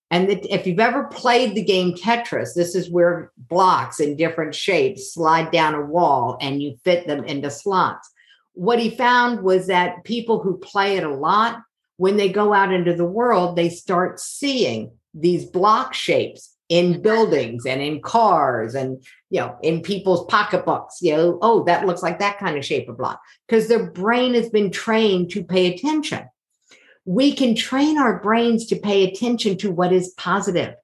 And 0.09 0.27
the, 0.27 0.51
if 0.51 0.65
you've 0.65 0.79
ever 0.79 1.03
played 1.03 1.53
the 1.53 1.63
game 1.63 1.93
Tetris, 1.93 2.55
this 2.55 2.73
is 2.73 2.89
where 2.89 3.31
blocks 3.37 3.99
in 3.99 4.17
different 4.17 4.55
shapes 4.55 5.13
slide 5.13 5.51
down 5.51 5.75
a 5.75 5.85
wall 5.85 6.35
and 6.41 6.63
you 6.63 6.79
fit 6.83 7.05
them 7.05 7.23
into 7.25 7.51
slots. 7.51 8.11
What 8.53 8.79
he 8.79 8.89
found 8.89 9.43
was 9.43 9.67
that 9.67 10.03
people 10.03 10.41
who 10.41 10.57
play 10.57 10.97
it 10.97 11.03
a 11.03 11.13
lot, 11.13 11.59
when 11.97 12.17
they 12.17 12.29
go 12.29 12.55
out 12.55 12.73
into 12.73 12.95
the 12.95 13.05
world, 13.05 13.55
they 13.55 13.69
start 13.69 14.19
seeing 14.19 14.93
these 15.13 15.45
block 15.45 15.93
shapes 15.93 16.56
in 16.69 17.01
buildings 17.01 17.65
and 17.65 17.81
in 17.81 18.01
cars 18.01 18.75
and 18.75 19.01
you 19.29 19.39
know 19.39 19.57
in 19.63 19.81
people's 19.81 20.25
pocketbooks 20.25 21.01
you 21.01 21.15
know 21.15 21.39
oh 21.41 21.63
that 21.63 21.85
looks 21.85 22.03
like 22.03 22.19
that 22.19 22.37
kind 22.37 22.57
of 22.57 22.65
shape 22.65 22.89
of 22.89 22.97
block 22.97 23.21
because 23.47 23.69
their 23.69 23.89
brain 23.91 24.33
has 24.33 24.49
been 24.49 24.69
trained 24.69 25.29
to 25.29 25.43
pay 25.43 25.73
attention 25.73 26.27
we 27.07 27.33
can 27.33 27.55
train 27.55 27.97
our 27.97 28.19
brains 28.19 28.65
to 28.65 28.75
pay 28.75 29.05
attention 29.05 29.57
to 29.59 29.71
what 29.71 29.93
is 29.93 30.09
positive. 30.17 30.75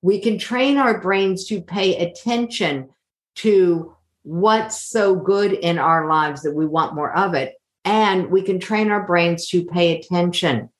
We 0.00 0.18
can 0.18 0.38
train 0.38 0.78
our 0.78 0.98
brains 1.02 1.44
to 1.48 1.60
pay 1.60 1.98
attention 1.98 2.88
to 3.36 3.94
what's 4.22 4.80
so 4.80 5.14
good 5.14 5.52
in 5.52 5.78
our 5.78 6.08
lives 6.08 6.42
that 6.42 6.54
we 6.54 6.64
want 6.64 6.94
more 6.94 7.14
of 7.14 7.34
it. 7.34 7.56
And 7.84 8.30
we 8.30 8.40
can 8.40 8.58
train 8.58 8.90
our 8.90 9.06
brains 9.06 9.48
to 9.48 9.66
pay 9.66 9.98
attention 9.98 10.70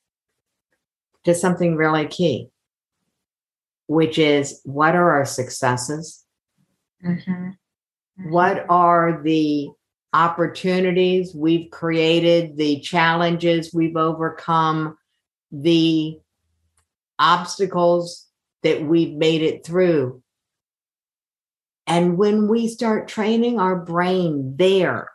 to 1.25 1.35
something 1.35 1.77
really 1.77 2.07
key, 2.07 2.49
which 3.91 4.21
is 4.21 4.61
what 4.63 4.95
are 4.95 5.11
our 5.15 5.25
successes? 5.25 6.25
Mm-hmm. 7.05 7.33
Mm-hmm. 7.33 8.31
What 8.31 8.65
are 8.71 9.21
the 9.21 9.71
opportunities 10.13 11.35
we've 11.35 11.73
created, 11.73 12.57
the 12.57 12.79
challenges 12.83 13.75
we've 13.75 13.97
overcome, 13.97 14.97
the 15.51 16.21
obstacles 17.19 18.29
that 18.63 18.81
we've 18.81 19.15
made 19.15 19.43
it 19.43 19.67
through. 19.67 20.23
And 21.85 22.17
when 22.17 22.47
we 22.47 22.69
start 22.69 23.09
training 23.09 23.59
our 23.59 23.75
brain 23.75 24.55
there, 24.57 25.11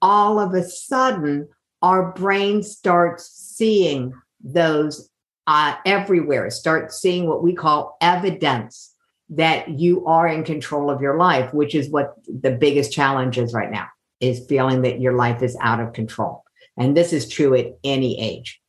all 0.00 0.38
of 0.38 0.54
a 0.54 0.64
sudden, 0.64 1.48
our 1.82 2.12
brain 2.12 2.62
starts 2.62 3.30
seeing 3.30 4.14
those 4.42 5.09
uh, 5.50 5.74
everywhere, 5.84 6.48
start 6.48 6.92
seeing 6.92 7.26
what 7.26 7.42
we 7.42 7.52
call 7.52 7.96
evidence 8.00 8.94
that 9.30 9.68
you 9.68 10.06
are 10.06 10.28
in 10.28 10.44
control 10.44 10.88
of 10.88 11.00
your 11.00 11.18
life, 11.18 11.52
which 11.52 11.74
is 11.74 11.90
what 11.90 12.14
the 12.28 12.52
biggest 12.52 12.92
challenge 12.92 13.36
is 13.36 13.52
right 13.52 13.72
now 13.72 13.88
is 14.20 14.46
feeling 14.48 14.82
that 14.82 15.00
your 15.00 15.14
life 15.14 15.42
is 15.42 15.56
out 15.60 15.80
of 15.80 15.92
control. 15.92 16.44
And 16.76 16.96
this 16.96 17.12
is 17.12 17.28
true 17.28 17.56
at 17.56 17.66
any 17.82 18.20
age. 18.20 18.60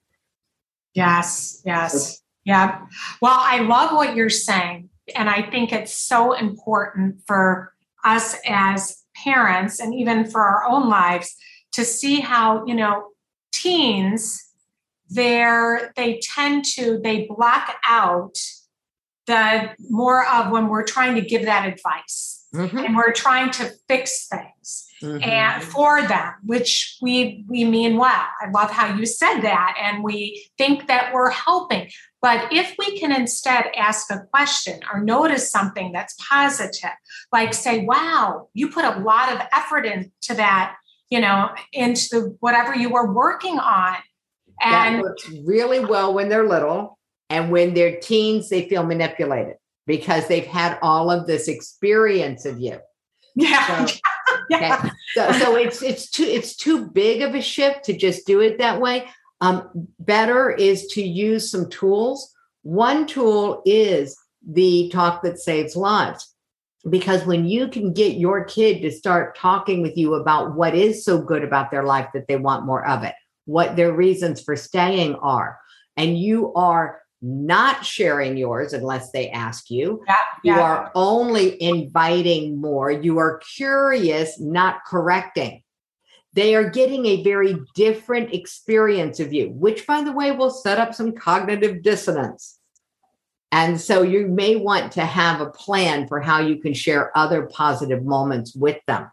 Yes, 0.96 1.62
yes. 1.68 2.24
Yeah. 2.46 2.80
Well, 3.22 3.38
I 3.38 3.60
love 3.60 3.92
what 3.92 4.16
you're 4.16 4.32
saying. 4.32 4.90
And 5.16 5.30
I 5.30 5.52
think 5.52 5.72
it's 5.72 5.94
so 5.94 6.34
important 6.34 7.22
for 7.28 7.76
us 8.04 8.36
as 8.48 9.04
parents 9.24 9.80
and 9.80 9.94
even 9.94 10.32
for 10.32 10.42
our 10.42 10.66
own 10.66 10.90
lives 10.90 11.36
to 11.74 11.86
see 11.86 12.22
how, 12.22 12.66
you 12.66 12.74
know, 12.74 13.10
teens, 13.52 14.51
they're, 15.12 15.92
they 15.96 16.20
tend 16.20 16.66
to, 16.76 17.00
they 17.04 17.26
block 17.28 17.76
out 17.88 18.36
the 19.28 19.70
more 19.90 20.26
of 20.26 20.52
when 20.52 20.68
we're 20.68 20.84
trying 20.84 21.16
to 21.16 21.22
give 21.22 21.46
that 21.46 21.68
advice 21.68 22.42
mm-hmm. 22.54 22.78
and 22.78 22.96
we're 22.96 23.14
trying 23.14 23.52
to 23.52 23.72
fix 23.88 24.28
things 24.28 24.88
mm-hmm. 25.02 25.24
and 25.24 25.64
for 25.64 26.02
them, 26.08 26.34
which 26.44 26.98
we 27.02 27.46
we 27.48 27.64
mean 27.66 27.98
well. 27.98 28.26
I 28.42 28.50
love 28.52 28.72
how 28.72 28.94
you 28.94 29.06
said 29.06 29.42
that, 29.42 29.76
and 29.80 30.04
we 30.04 30.48
think 30.58 30.88
that 30.88 31.14
we're 31.14 31.30
helping. 31.30 31.90
But 32.22 32.54
if 32.54 32.76
we 32.78 33.00
can 33.00 33.12
instead 33.12 33.66
ask 33.76 34.12
a 34.12 34.22
question 34.32 34.80
or 34.92 35.02
notice 35.02 35.52
something 35.52 35.92
that's 35.92 36.16
positive, 36.30 36.92
like 37.32 37.54
say, 37.54 37.86
"Wow, 37.86 38.50
you 38.54 38.70
put 38.70 38.86
a 38.86 39.00
lot 39.00 39.32
of 39.32 39.42
effort 39.54 39.86
into 39.86 40.34
that," 40.36 40.76
you 41.10 41.20
know, 41.20 41.50
into 41.74 42.38
whatever 42.40 42.76
you 42.76 42.90
were 42.90 43.12
working 43.12 43.60
on, 43.60 43.96
and 44.62 44.96
that 44.96 45.02
works 45.02 45.30
really 45.46 45.80
well 45.80 46.14
when 46.14 46.30
they're 46.30 46.48
little, 46.48 46.98
and 47.30 47.52
when 47.52 47.74
they're 47.74 48.00
teens, 48.00 48.50
they 48.50 48.68
feel 48.68 48.84
manipulated 48.84 49.56
because 49.88 50.28
they've 50.28 50.46
had 50.46 50.78
all 50.82 51.10
of 51.10 51.28
this 51.28 51.48
experience 51.48 52.46
of 52.46 52.60
you. 52.60 52.80
Yeah. 53.36 53.86
So, 53.86 54.00
yeah. 54.50 54.78
Okay. 54.80 54.90
So, 55.16 55.32
so 55.34 55.56
it's 55.56 55.82
it's 55.82 56.10
too 56.10 56.24
it's 56.24 56.56
too 56.56 56.88
big 56.88 57.22
of 57.22 57.36
a 57.36 57.42
shift 57.42 57.86
to 57.86 57.98
just 57.98 58.26
do 58.26 58.42
it 58.42 58.58
that 58.60 58.80
way. 58.80 59.08
Um, 59.42 59.88
better 60.00 60.52
is 60.52 60.88
to 60.88 61.02
use 61.02 61.50
some 61.50 61.70
tools. 61.70 62.34
One 62.62 63.08
tool 63.08 63.62
is 63.66 64.18
the 64.48 64.90
talk 64.94 65.24
that 65.24 65.40
saves 65.40 65.76
lives. 65.76 66.34
Because 66.90 67.26
when 67.26 67.46
you 67.46 67.68
can 67.68 67.94
get 67.94 68.18
your 68.18 68.44
kid 68.44 68.82
to 68.82 68.92
start 68.92 69.38
talking 69.38 69.84
with 69.84 69.96
you 69.98 70.16
about 70.16 70.56
what 70.56 70.74
is 70.74 71.06
so 71.06 71.22
good 71.22 71.44
about 71.44 71.70
their 71.70 71.84
life 71.84 72.08
that 72.14 72.28
they 72.28 72.38
want 72.38 72.66
more 72.66 72.86
of 72.88 73.04
it, 73.04 73.14
what 73.46 73.76
their 73.76 73.94
reasons 73.94 74.42
for 74.42 74.56
staying 74.56 75.16
are, 75.16 75.60
and 75.98 76.18
you 76.18 76.54
are 76.54 77.02
not 77.22 77.86
sharing 77.86 78.36
yours 78.36 78.74
unless 78.74 79.12
they 79.12 79.30
ask 79.30 79.70
you. 79.70 80.04
Yeah, 80.08 80.16
yeah. 80.44 80.56
You 80.56 80.62
are 80.62 80.92
only 80.96 81.62
inviting 81.62 82.60
more. 82.60 82.92
You 82.92 83.20
are 83.20 83.42
curious, 83.56 84.40
not 84.40 84.80
correcting. 84.88 85.62
They 86.34 86.56
are 86.56 86.70
getting 86.70 87.06
a 87.06 87.24
very 87.24 87.58
different 87.76 88.34
experience 88.34 89.20
of 89.20 89.34
you, 89.34 89.50
which, 89.50 89.86
by 89.86 90.02
the 90.02 90.14
way, 90.14 90.32
will 90.32 90.50
set 90.50 90.80
up 90.80 90.96
some 90.96 91.12
cognitive 91.12 91.84
dissonance. 91.84 92.58
And 93.52 93.80
so 93.80 94.02
you 94.02 94.28
may 94.28 94.56
want 94.56 94.94
to 94.94 95.06
have 95.06 95.42
a 95.42 95.50
plan 95.50 96.08
for 96.08 96.22
how 96.22 96.40
you 96.40 96.58
can 96.58 96.74
share 96.74 97.16
other 97.18 97.48
positive 97.48 98.06
moments 98.06 98.56
with 98.56 98.78
them. 98.88 99.12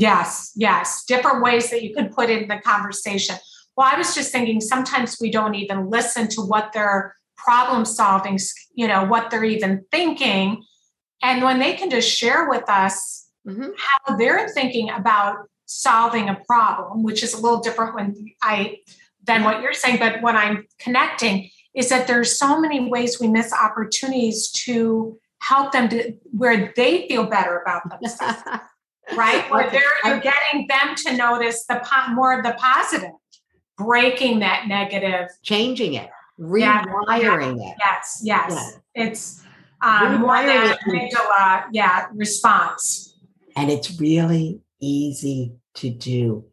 Yes, 0.00 0.52
yes. 0.56 1.04
Different 1.04 1.42
ways 1.42 1.70
that 1.70 1.82
you 1.82 1.94
could 1.94 2.12
put 2.12 2.30
in 2.30 2.48
the 2.48 2.58
conversation. 2.58 3.36
Well, 3.76 3.88
I 3.90 3.98
was 3.98 4.14
just 4.14 4.32
thinking 4.32 4.60
sometimes 4.60 5.18
we 5.20 5.30
don't 5.30 5.54
even 5.54 5.90
listen 5.90 6.28
to 6.28 6.40
what 6.40 6.72
they're 6.72 7.14
problem 7.36 7.84
solving, 7.84 8.38
you 8.74 8.86
know, 8.88 9.04
what 9.04 9.30
they're 9.30 9.44
even 9.44 9.84
thinking. 9.90 10.62
And 11.22 11.42
when 11.42 11.58
they 11.58 11.74
can 11.74 11.90
just 11.90 12.10
share 12.10 12.48
with 12.48 12.68
us 12.68 13.28
mm-hmm. 13.46 13.70
how 13.76 14.16
they're 14.16 14.48
thinking 14.48 14.90
about 14.90 15.48
solving 15.66 16.28
a 16.28 16.40
problem, 16.46 17.02
which 17.02 17.22
is 17.22 17.34
a 17.34 17.40
little 17.40 17.60
different 17.60 17.94
when 17.94 18.32
I 18.42 18.78
than 19.22 19.44
what 19.44 19.60
you're 19.60 19.74
saying, 19.74 19.98
but 19.98 20.22
what 20.22 20.34
I'm 20.34 20.66
connecting 20.78 21.50
is 21.74 21.90
that 21.90 22.06
there's 22.06 22.38
so 22.38 22.58
many 22.58 22.88
ways 22.88 23.20
we 23.20 23.28
miss 23.28 23.52
opportunities 23.52 24.50
to 24.50 25.18
help 25.40 25.72
them 25.72 25.88
to 25.90 26.14
where 26.32 26.72
they 26.74 27.06
feel 27.06 27.26
better 27.26 27.58
about 27.58 27.82
themselves. 28.00 28.40
Right? 29.16 29.50
Where 29.50 29.70
they're 29.70 29.82
you're 30.04 30.20
getting 30.20 30.66
them 30.66 30.94
to 31.06 31.16
notice 31.16 31.64
the 31.66 31.80
more 32.10 32.38
of 32.38 32.44
the 32.44 32.52
positive 32.58 33.10
breaking 33.76 34.40
that 34.40 34.68
negative, 34.68 35.28
changing 35.42 35.94
it, 35.94 36.10
rewiring 36.38 37.56
it. 37.56 37.76
Yes, 37.78 38.20
yes, 38.22 38.50
yes. 38.50 38.78
It's 38.94 39.42
um, 39.82 40.20
more 40.20 40.36
than 40.36 40.76
amygdala, 40.86 41.64
yeah, 41.72 42.06
response. 42.12 43.16
And 43.56 43.70
it's 43.70 43.98
really 43.98 44.60
easy 44.80 45.54
to 45.74 45.90
do. 45.90 46.44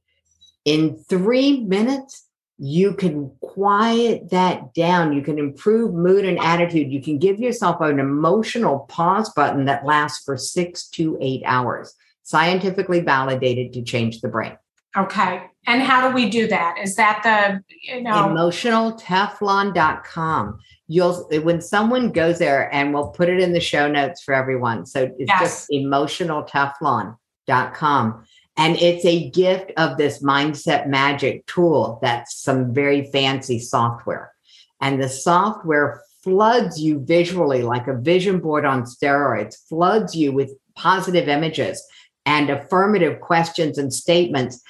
In 0.65 0.97
three 1.09 1.61
minutes, 1.61 2.27
you 2.57 2.93
can 2.93 3.31
quiet 3.41 4.31
that 4.31 4.73
down. 4.73 5.13
You 5.13 5.21
can 5.21 5.37
improve 5.37 5.93
mood 5.93 6.25
and 6.25 6.39
attitude. 6.39 6.91
You 6.91 7.01
can 7.01 7.19
give 7.19 7.39
yourself 7.39 7.81
an 7.81 7.99
emotional 7.99 8.79
pause 8.89 9.29
button 9.33 9.65
that 9.65 9.85
lasts 9.85 10.23
for 10.23 10.37
six 10.37 10.87
to 10.89 11.17
eight 11.21 11.43
hours, 11.45 11.93
scientifically 12.27 12.99
validated 12.99 13.71
to 13.71 13.81
change 13.81 14.19
the 14.19 14.27
brain. 14.27 14.57
Okay. 14.97 15.43
And 15.65 15.81
how 15.81 16.05
do 16.07 16.13
we 16.13 16.29
do 16.29 16.45
that? 16.47 16.77
Is 16.77 16.97
that 16.97 17.21
the, 17.23 17.63
you 17.81 18.01
know, 18.01 18.11
emotionalteflon.com. 18.11 20.59
You'll, 20.89 21.23
when 21.41 21.61
someone 21.61 22.11
goes 22.11 22.39
there, 22.39 22.69
and 22.73 22.93
we'll 22.93 23.11
put 23.11 23.29
it 23.29 23.39
in 23.39 23.53
the 23.53 23.61
show 23.61 23.89
notes 23.89 24.21
for 24.21 24.33
everyone. 24.33 24.85
So 24.85 25.09
it's 25.17 25.29
yes. 25.29 25.39
just 25.39 25.69
emotionalteflon.com 25.69 28.25
and 28.57 28.75
it's 28.77 29.05
a 29.05 29.29
gift 29.29 29.71
of 29.77 29.97
this 29.97 30.21
mindset 30.21 30.87
magic 30.87 31.45
tool 31.45 31.99
that's 32.01 32.35
some 32.35 32.73
very 32.73 33.09
fancy 33.11 33.59
software. 33.59 34.33
And 34.81 35.01
the 35.01 35.07
software 35.07 36.01
floods 36.23 36.81
you 36.81 36.99
visually 36.99 37.61
like 37.61 37.87
a 37.87 37.97
vision 37.97 38.39
board 38.39 38.65
on 38.65 38.83
steroids, 38.83 39.55
floods 39.69 40.13
you 40.13 40.33
with 40.33 40.51
positive 40.75 41.29
images 41.29 41.81
and 42.27 42.49
affirmative 42.49 43.21
questions 43.21 43.77
and 43.77 43.91
statements 43.91 44.61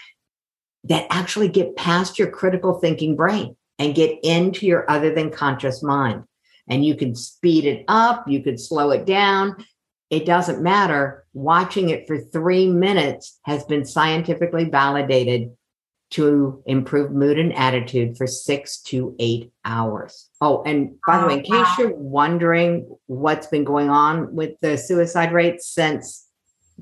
that 0.84 1.08
actually 1.10 1.50
get 1.50 1.76
past 1.76 2.20
your 2.20 2.30
critical 2.30 2.80
thinking 2.80 3.16
brain 3.16 3.58
and 3.80 3.96
get 3.96 4.18
into 4.24 4.66
your 4.66 4.90
other 4.90 5.14
than 5.14 5.32
conscious 5.32 5.82
mind. 5.82 6.24
And 6.70 6.86
you 6.86 6.96
can 6.96 7.16
speed 7.16 7.66
it 7.66 7.84
up, 7.88 8.28
you 8.28 8.44
can 8.44 8.60
slow 8.60 8.92
it 8.92 9.06
down, 9.06 9.66
it 10.12 10.26
doesn't 10.26 10.62
matter. 10.62 11.26
Watching 11.34 11.90
it 11.90 12.06
for 12.06 12.20
three 12.20 12.70
minutes 12.70 13.40
has 13.44 13.66
been 13.66 13.86
scientifically 13.86 14.66
validated 14.66 15.52
to 16.12 16.64
improve 16.68 17.12
mood 17.12 17.40
and 17.40 17.54
attitude 17.54 18.18
for 18.18 18.28
six 18.28 18.82
to 18.84 19.16
eight 19.20 19.52
hours. 19.66 20.30
Oh, 20.40 20.62
and 20.64 20.96
by 21.06 21.20
the 21.20 21.28
way, 21.28 21.34
in 21.40 21.46
oh, 21.50 21.64
case 21.64 21.78
you're 21.80 21.96
wondering 21.96 22.96
what's 23.08 23.48
been 23.48 23.64
going 23.64 23.90
on 23.90 24.36
with 24.36 24.52
the 24.62 24.78
suicide 24.78 25.34
rate 25.34 25.62
since 25.62 26.27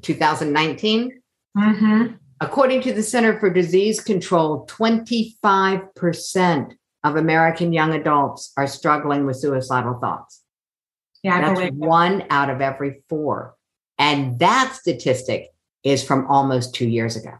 2019, 0.01 1.21
mm-hmm. 1.57 2.15
according 2.41 2.81
to 2.81 2.93
the 2.93 3.03
Center 3.03 3.39
for 3.39 3.49
Disease 3.49 4.01
Control, 4.01 4.67
25% 4.67 6.75
of 7.03 7.15
American 7.15 7.71
young 7.71 7.93
adults 7.93 8.51
are 8.57 8.67
struggling 8.67 9.25
with 9.25 9.37
suicidal 9.37 9.99
thoughts. 9.99 10.41
Yeah, 11.23 11.53
that's 11.53 11.73
one 11.73 12.19
that. 12.19 12.27
out 12.29 12.49
of 12.49 12.61
every 12.61 13.01
four. 13.09 13.55
And 13.97 14.39
that 14.39 14.75
statistic 14.75 15.47
is 15.83 16.03
from 16.03 16.27
almost 16.27 16.75
two 16.75 16.87
years 16.87 17.15
ago. 17.15 17.33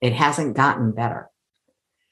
It 0.00 0.12
hasn't 0.12 0.56
gotten 0.56 0.92
better. 0.92 1.30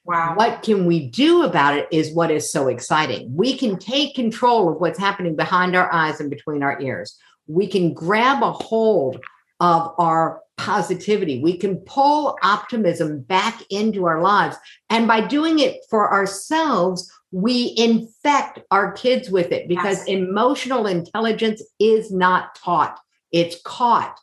Wow. 0.03 0.33
What 0.35 0.63
can 0.63 0.87
we 0.87 1.07
do 1.07 1.43
about 1.43 1.77
it 1.77 1.87
is 1.91 2.13
what 2.13 2.31
is 2.31 2.51
so 2.51 2.67
exciting. 2.67 3.35
We 3.35 3.55
can 3.55 3.77
take 3.77 4.15
control 4.15 4.69
of 4.69 4.81
what's 4.81 4.97
happening 4.97 5.35
behind 5.35 5.75
our 5.75 5.91
eyes 5.93 6.19
and 6.19 6.29
between 6.29 6.63
our 6.63 6.81
ears. 6.81 7.17
We 7.47 7.67
can 7.67 7.93
grab 7.93 8.43
a 8.43 8.51
hold 8.51 9.19
of 9.59 9.93
our 9.97 10.41
positivity. 10.57 11.41
We 11.41 11.57
can 11.57 11.77
pull 11.77 12.37
optimism 12.43 13.21
back 13.21 13.63
into 13.69 14.05
our 14.05 14.21
lives. 14.21 14.57
And 14.89 15.07
by 15.07 15.21
doing 15.21 15.59
it 15.59 15.77
for 15.89 16.11
ourselves, 16.13 17.11
we 17.31 17.73
infect 17.77 18.59
our 18.69 18.91
kids 18.91 19.29
with 19.29 19.51
it 19.51 19.67
because 19.67 19.99
yes. 19.99 20.07
emotional 20.07 20.85
intelligence 20.85 21.63
is 21.79 22.11
not 22.11 22.55
taught, 22.55 22.99
it's 23.31 23.59
caught. 23.63 24.19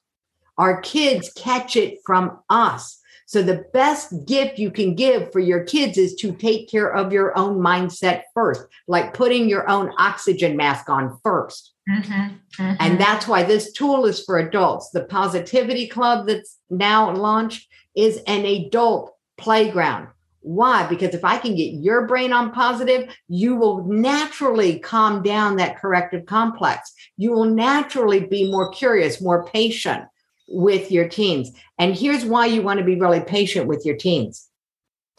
Our 0.59 0.81
kids 0.81 1.33
catch 1.35 1.77
it 1.77 1.99
from 2.05 2.41
us. 2.51 3.01
So, 3.27 3.43
the 3.43 3.65
best 3.73 4.13
gift 4.27 4.59
you 4.59 4.71
can 4.71 4.95
give 4.95 5.33
for 5.33 5.41
your 5.41 5.65
kids 5.65 5.99
is 5.99 6.15
to 6.17 6.33
take 6.33 6.71
care 6.71 6.93
of 6.93 7.13
your 7.13 7.37
own 7.37 7.59
mindset 7.59 8.23
first, 8.33 8.65
like 8.87 9.13
putting 9.13 9.49
your 9.49 9.69
own 9.69 9.93
oxygen 9.99 10.57
mask 10.57 10.89
on 10.89 11.19
1st 11.25 11.69
mm-hmm, 11.89 12.13
mm-hmm. 12.13 12.75
And 12.81 13.01
that's 13.01 13.27
why 13.27 13.43
this 13.43 13.73
tool 13.73 14.07
is 14.07 14.25
for 14.25 14.39
adults. 14.39 14.91
The 14.91 15.05
Positivity 15.05 15.89
Club 15.89 16.27
that's 16.27 16.59
now 16.71 17.13
launched 17.13 17.69
is 17.95 18.21
an 18.27 18.45
adult 18.45 19.15
playground 19.37 20.09
why? 20.49 20.87
Because 20.87 21.15
if 21.15 21.25
I 21.25 21.37
can 21.37 21.55
get 21.55 21.75
your 21.75 22.07
brain 22.07 22.33
on 22.33 22.53
positive, 22.53 23.15
you 23.29 23.57
will 23.57 23.85
naturally 23.85 24.79
calm 24.79 25.23
down 25.23 25.57
that 25.57 25.79
corrective 25.79 26.27
complex. 26.27 26.93
You 27.17 27.33
will 27.33 27.45
naturally 27.45 28.21
be 28.21 28.51
more 28.51 28.71
curious, 28.71 29.21
more 29.21 29.45
patient 29.45 30.05
with 30.49 30.91
your 30.91 31.09
teens. 31.09 31.51
And 31.79 31.95
here's 31.95 32.25
why 32.25 32.47
you 32.47 32.63
want 32.63 32.79
to 32.79 32.85
be 32.85 32.99
really 32.99 33.21
patient 33.21 33.67
with 33.67 33.85
your 33.85 33.97
teens 33.97 34.49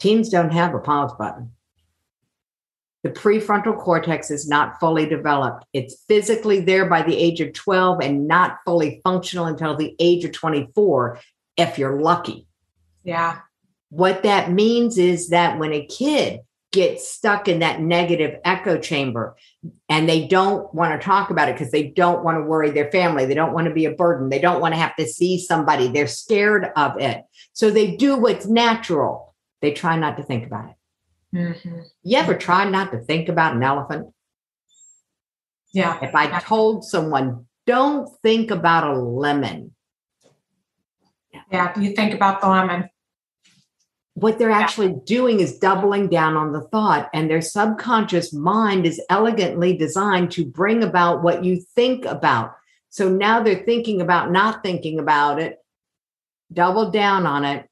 teens 0.00 0.30
don't 0.30 0.52
have 0.52 0.74
a 0.74 0.78
pause 0.78 1.12
button. 1.18 1.52
The 3.02 3.10
prefrontal 3.10 3.78
cortex 3.78 4.30
is 4.30 4.48
not 4.48 4.78
fully 4.78 5.06
developed. 5.06 5.64
It's 5.72 6.04
physically 6.06 6.60
there 6.60 6.86
by 6.86 7.02
the 7.02 7.16
age 7.16 7.40
of 7.40 7.54
12 7.54 8.00
and 8.02 8.28
not 8.28 8.58
fully 8.64 9.00
functional 9.02 9.46
until 9.46 9.74
the 9.74 9.96
age 9.98 10.24
of 10.24 10.32
24, 10.32 11.18
if 11.56 11.78
you're 11.78 12.00
lucky. 12.00 12.46
Yeah. 13.02 13.38
What 13.88 14.22
that 14.22 14.52
means 14.52 14.98
is 14.98 15.30
that 15.30 15.58
when 15.58 15.72
a 15.72 15.86
kid 15.86 16.40
gets 16.72 17.08
stuck 17.08 17.48
in 17.48 17.58
that 17.60 17.80
negative 17.80 18.38
echo 18.44 18.78
chamber 18.78 19.34
and 19.88 20.08
they 20.08 20.28
don't 20.28 20.72
want 20.72 20.92
to 20.92 21.04
talk 21.04 21.30
about 21.30 21.48
it 21.48 21.56
because 21.56 21.72
they 21.72 21.88
don't 21.88 22.22
want 22.22 22.38
to 22.38 22.44
worry 22.44 22.70
their 22.70 22.90
family, 22.92 23.24
they 23.24 23.34
don't 23.34 23.52
want 23.52 23.66
to 23.66 23.74
be 23.74 23.86
a 23.86 23.90
burden, 23.90 24.28
they 24.28 24.38
don't 24.38 24.60
want 24.60 24.72
to 24.74 24.80
have 24.80 24.94
to 24.94 25.06
see 25.06 25.38
somebody, 25.38 25.88
they're 25.88 26.06
scared 26.06 26.70
of 26.76 27.00
it. 27.00 27.24
So 27.54 27.70
they 27.70 27.96
do 27.96 28.16
what's 28.16 28.46
natural. 28.46 29.34
They 29.60 29.72
try 29.72 29.98
not 29.98 30.16
to 30.18 30.22
think 30.22 30.46
about 30.46 30.70
it. 30.70 30.76
Mm-hmm. 31.34 31.80
You 32.02 32.18
ever 32.18 32.34
try 32.34 32.68
not 32.68 32.90
to 32.92 32.98
think 32.98 33.28
about 33.28 33.54
an 33.54 33.62
elephant? 33.62 34.12
Yeah. 35.72 35.98
If 36.02 36.14
I 36.14 36.40
told 36.40 36.84
someone, 36.84 37.46
don't 37.66 38.08
think 38.22 38.50
about 38.50 38.92
a 38.92 38.98
lemon. 38.98 39.72
Yeah, 41.52 41.78
you 41.78 41.94
think 41.94 42.14
about 42.14 42.40
the 42.40 42.48
lemon 42.48 42.90
what 44.20 44.38
they're 44.38 44.50
actually 44.50 44.94
doing 45.06 45.40
is 45.40 45.58
doubling 45.58 46.08
down 46.08 46.36
on 46.36 46.52
the 46.52 46.60
thought 46.60 47.08
and 47.14 47.30
their 47.30 47.40
subconscious 47.40 48.34
mind 48.34 48.84
is 48.84 49.00
elegantly 49.08 49.76
designed 49.76 50.30
to 50.30 50.44
bring 50.44 50.82
about 50.84 51.22
what 51.22 51.42
you 51.42 51.60
think 51.74 52.04
about 52.04 52.54
so 52.90 53.08
now 53.08 53.42
they're 53.42 53.64
thinking 53.64 54.00
about 54.00 54.30
not 54.30 54.62
thinking 54.62 54.98
about 54.98 55.40
it 55.40 55.58
double 56.52 56.90
down 56.90 57.24
on 57.24 57.44
it 57.44 57.66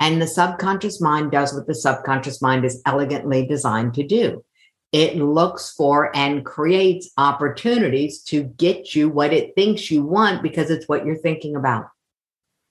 and 0.00 0.20
the 0.20 0.26
subconscious 0.26 1.00
mind 1.00 1.30
does 1.30 1.54
what 1.54 1.66
the 1.66 1.74
subconscious 1.74 2.40
mind 2.40 2.64
is 2.64 2.82
elegantly 2.86 3.46
designed 3.46 3.94
to 3.94 4.06
do 4.06 4.44
it 4.92 5.16
looks 5.16 5.72
for 5.72 6.14
and 6.16 6.46
creates 6.46 7.10
opportunities 7.18 8.22
to 8.22 8.44
get 8.44 8.94
you 8.94 9.08
what 9.08 9.32
it 9.32 9.54
thinks 9.54 9.90
you 9.90 10.02
want 10.02 10.42
because 10.42 10.70
it's 10.70 10.88
what 10.88 11.04
you're 11.04 11.16
thinking 11.16 11.56
about 11.56 11.86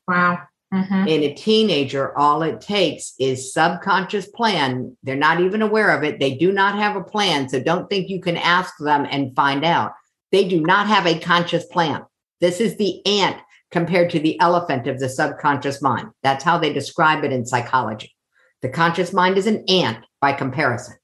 wow 0.07 0.39
Mm-hmm. 0.73 1.07
In 1.07 1.23
a 1.23 1.33
teenager, 1.33 2.17
all 2.17 2.43
it 2.43 2.59
takes 2.59 3.13
is 3.19 3.53
subconscious 3.53 4.27
plan. 4.27 4.97
They're 5.01 5.15
not 5.15 5.39
even 5.39 5.61
aware 5.61 5.95
of 5.95 6.03
it. 6.03 6.19
They 6.19 6.35
do 6.35 6.51
not 6.51 6.75
have 6.75 6.97
a 6.97 7.03
plan. 7.03 7.47
So 7.47 7.63
don't 7.63 7.89
think 7.89 8.09
you 8.09 8.19
can 8.19 8.35
ask 8.35 8.73
them 8.77 9.07
and 9.09 9.33
find 9.33 9.63
out. 9.63 9.93
They 10.33 10.45
do 10.45 10.59
not 10.59 10.87
have 10.87 11.05
a 11.05 11.19
conscious 11.19 11.65
plan. 11.65 12.03
This 12.41 12.59
is 12.59 12.75
the 12.75 13.05
ant 13.05 13.37
compared 13.71 14.09
to 14.11 14.19
the 14.19 14.39
elephant 14.39 14.87
of 14.87 14.99
the 14.99 15.09
subconscious 15.09 15.81
mind. 15.81 16.09
That's 16.23 16.43
how 16.43 16.57
they 16.57 16.71
describe 16.71 17.23
it 17.23 17.33
in 17.33 17.45
psychology. 17.45 18.15
The 18.61 18.69
conscious 18.69 19.13
mind 19.13 19.37
is 19.37 19.47
an 19.47 19.63
ant 19.67 20.05
by 20.21 20.33
comparison. 20.33 20.95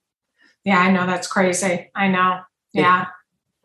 Yeah, 0.63 0.80
I 0.80 0.91
know. 0.91 1.06
That's 1.06 1.28
crazy. 1.28 1.91
I 1.95 2.08
know. 2.08 2.39
Yeah. 2.73 3.04
It, 3.04 3.08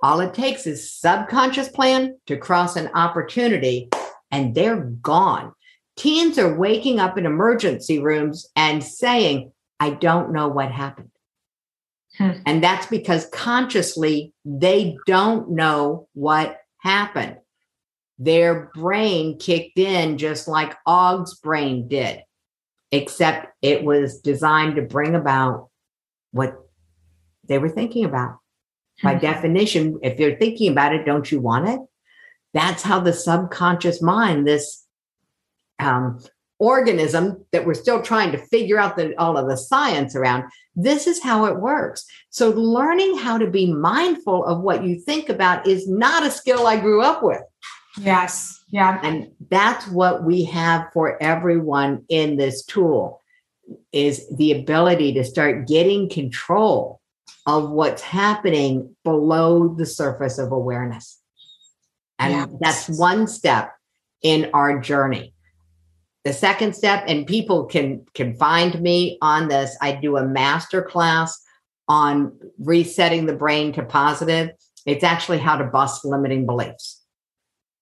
all 0.02 0.20
it 0.20 0.34
takes 0.34 0.66
is 0.66 0.92
subconscious 0.92 1.68
plan 1.68 2.18
to 2.26 2.36
cross 2.36 2.76
an 2.76 2.88
opportunity 2.94 3.88
and 4.30 4.54
they're 4.54 4.80
gone. 4.80 5.52
Teens 5.96 6.38
are 6.38 6.56
waking 6.56 7.00
up 7.00 7.18
in 7.18 7.26
emergency 7.26 7.98
rooms 7.98 8.46
and 8.54 8.82
saying, 8.82 9.52
I 9.80 9.90
don't 9.90 10.32
know 10.32 10.48
what 10.48 10.70
happened. 10.70 11.10
Hmm. 12.16 12.32
And 12.46 12.62
that's 12.62 12.86
because 12.86 13.28
consciously 13.32 14.32
they 14.44 14.96
don't 15.06 15.50
know 15.50 16.08
what 16.14 16.58
happened. 16.78 17.36
Their 18.18 18.70
brain 18.74 19.38
kicked 19.38 19.78
in 19.78 20.18
just 20.18 20.48
like 20.48 20.76
Og's 20.86 21.38
brain 21.38 21.88
did, 21.88 22.22
except 22.90 23.48
it 23.62 23.84
was 23.84 24.20
designed 24.20 24.76
to 24.76 24.82
bring 24.82 25.14
about 25.14 25.68
what 26.32 26.58
they 27.46 27.58
were 27.58 27.68
thinking 27.68 28.04
about. 28.04 28.38
By 29.02 29.14
hmm. 29.14 29.20
definition, 29.20 30.00
if 30.02 30.18
you're 30.18 30.36
thinking 30.36 30.72
about 30.72 30.94
it, 30.94 31.06
don't 31.06 31.30
you 31.30 31.40
want 31.40 31.68
it? 31.68 31.80
That's 32.54 32.82
how 32.82 33.00
the 33.00 33.12
subconscious 33.12 34.02
mind, 34.02 34.46
this 34.46 34.84
um, 35.78 36.18
organism 36.58 37.44
that 37.52 37.64
we're 37.64 37.74
still 37.74 38.02
trying 38.02 38.32
to 38.32 38.38
figure 38.38 38.78
out 38.78 38.96
the, 38.96 39.14
all 39.18 39.36
of 39.36 39.48
the 39.48 39.56
science 39.56 40.16
around. 40.16 40.44
This 40.74 41.06
is 41.06 41.22
how 41.22 41.44
it 41.44 41.60
works. 41.60 42.04
So, 42.30 42.50
learning 42.50 43.18
how 43.18 43.38
to 43.38 43.48
be 43.48 43.72
mindful 43.72 44.44
of 44.44 44.60
what 44.60 44.84
you 44.84 44.98
think 44.98 45.28
about 45.28 45.66
is 45.66 45.88
not 45.88 46.26
a 46.26 46.30
skill 46.30 46.66
I 46.66 46.80
grew 46.80 47.02
up 47.02 47.22
with. 47.22 47.42
Yes. 48.00 48.64
Yeah. 48.70 49.00
And 49.02 49.30
that's 49.50 49.86
what 49.88 50.24
we 50.24 50.44
have 50.44 50.88
for 50.92 51.20
everyone 51.22 52.04
in 52.08 52.36
this 52.36 52.64
tool 52.64 53.22
is 53.92 54.28
the 54.36 54.52
ability 54.52 55.12
to 55.14 55.24
start 55.24 55.66
getting 55.66 56.08
control 56.08 57.00
of 57.46 57.70
what's 57.70 58.02
happening 58.02 58.94
below 59.04 59.74
the 59.74 59.86
surface 59.86 60.38
of 60.38 60.52
awareness. 60.52 61.18
And 62.18 62.32
yes. 62.32 62.48
that's 62.60 62.98
one 62.98 63.26
step 63.26 63.72
in 64.22 64.50
our 64.52 64.80
journey. 64.80 65.34
The 66.24 66.32
second 66.32 66.74
step, 66.74 67.04
and 67.06 67.26
people 67.26 67.64
can 67.64 68.04
can 68.12 68.34
find 68.34 68.78
me 68.82 69.18
on 69.22 69.48
this. 69.48 69.76
I 69.80 69.92
do 69.92 70.16
a 70.16 70.26
master 70.26 70.82
class 70.82 71.40
on 71.88 72.38
resetting 72.58 73.24
the 73.24 73.32
brain 73.34 73.72
to 73.74 73.84
positive. 73.84 74.50
It's 74.84 75.04
actually 75.04 75.38
how 75.38 75.56
to 75.56 75.64
bust 75.64 76.04
limiting 76.04 76.44
beliefs 76.44 76.97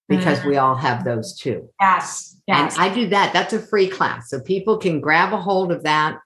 because 0.09 0.38
mm-hmm. 0.38 0.50
we 0.50 0.57
all 0.57 0.74
have 0.74 1.04
those 1.04 1.36
too. 1.36 1.68
Yes. 1.80 2.36
Yes. 2.46 2.76
And 2.76 2.82
I 2.82 2.94
do 2.94 3.09
that. 3.09 3.32
That's 3.32 3.52
a 3.52 3.59
free 3.59 3.88
class. 3.88 4.30
So 4.30 4.40
people 4.40 4.78
can 4.78 5.00
grab 5.00 5.32
a 5.32 5.36
hold 5.36 5.72
of 5.72 5.82
that. 5.82 6.18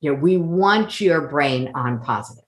You 0.00 0.12
know, 0.12 0.20
we 0.20 0.36
want 0.36 1.00
your 1.00 1.28
brain 1.28 1.70
on 1.74 2.00
positive. 2.00 2.44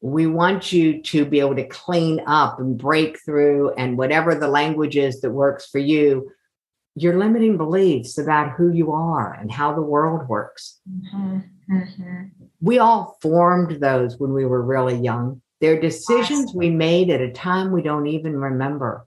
We 0.00 0.26
want 0.26 0.72
you 0.72 1.02
to 1.02 1.24
be 1.24 1.40
able 1.40 1.56
to 1.56 1.66
clean 1.66 2.22
up 2.26 2.58
and 2.58 2.78
break 2.78 3.22
through 3.24 3.72
and 3.74 3.98
whatever 3.98 4.34
the 4.34 4.48
language 4.48 4.96
is 4.96 5.20
that 5.20 5.30
works 5.30 5.68
for 5.68 5.78
you, 5.78 6.30
your 6.94 7.18
limiting 7.18 7.56
beliefs 7.56 8.16
about 8.16 8.52
who 8.52 8.72
you 8.72 8.92
are 8.92 9.34
and 9.34 9.50
how 9.50 9.74
the 9.74 9.82
world 9.82 10.28
works. 10.28 10.80
Mm-hmm. 10.88 11.38
Mm-hmm. 11.70 12.24
We 12.62 12.78
all 12.78 13.18
formed 13.20 13.80
those 13.80 14.18
when 14.18 14.32
we 14.32 14.46
were 14.46 14.62
really 14.62 14.96
young. 14.96 15.42
They're 15.60 15.80
decisions 15.80 16.54
we 16.54 16.70
made 16.70 17.10
at 17.10 17.20
a 17.20 17.32
time 17.32 17.70
we 17.70 17.82
don't 17.82 18.06
even 18.06 18.36
remember 18.36 19.06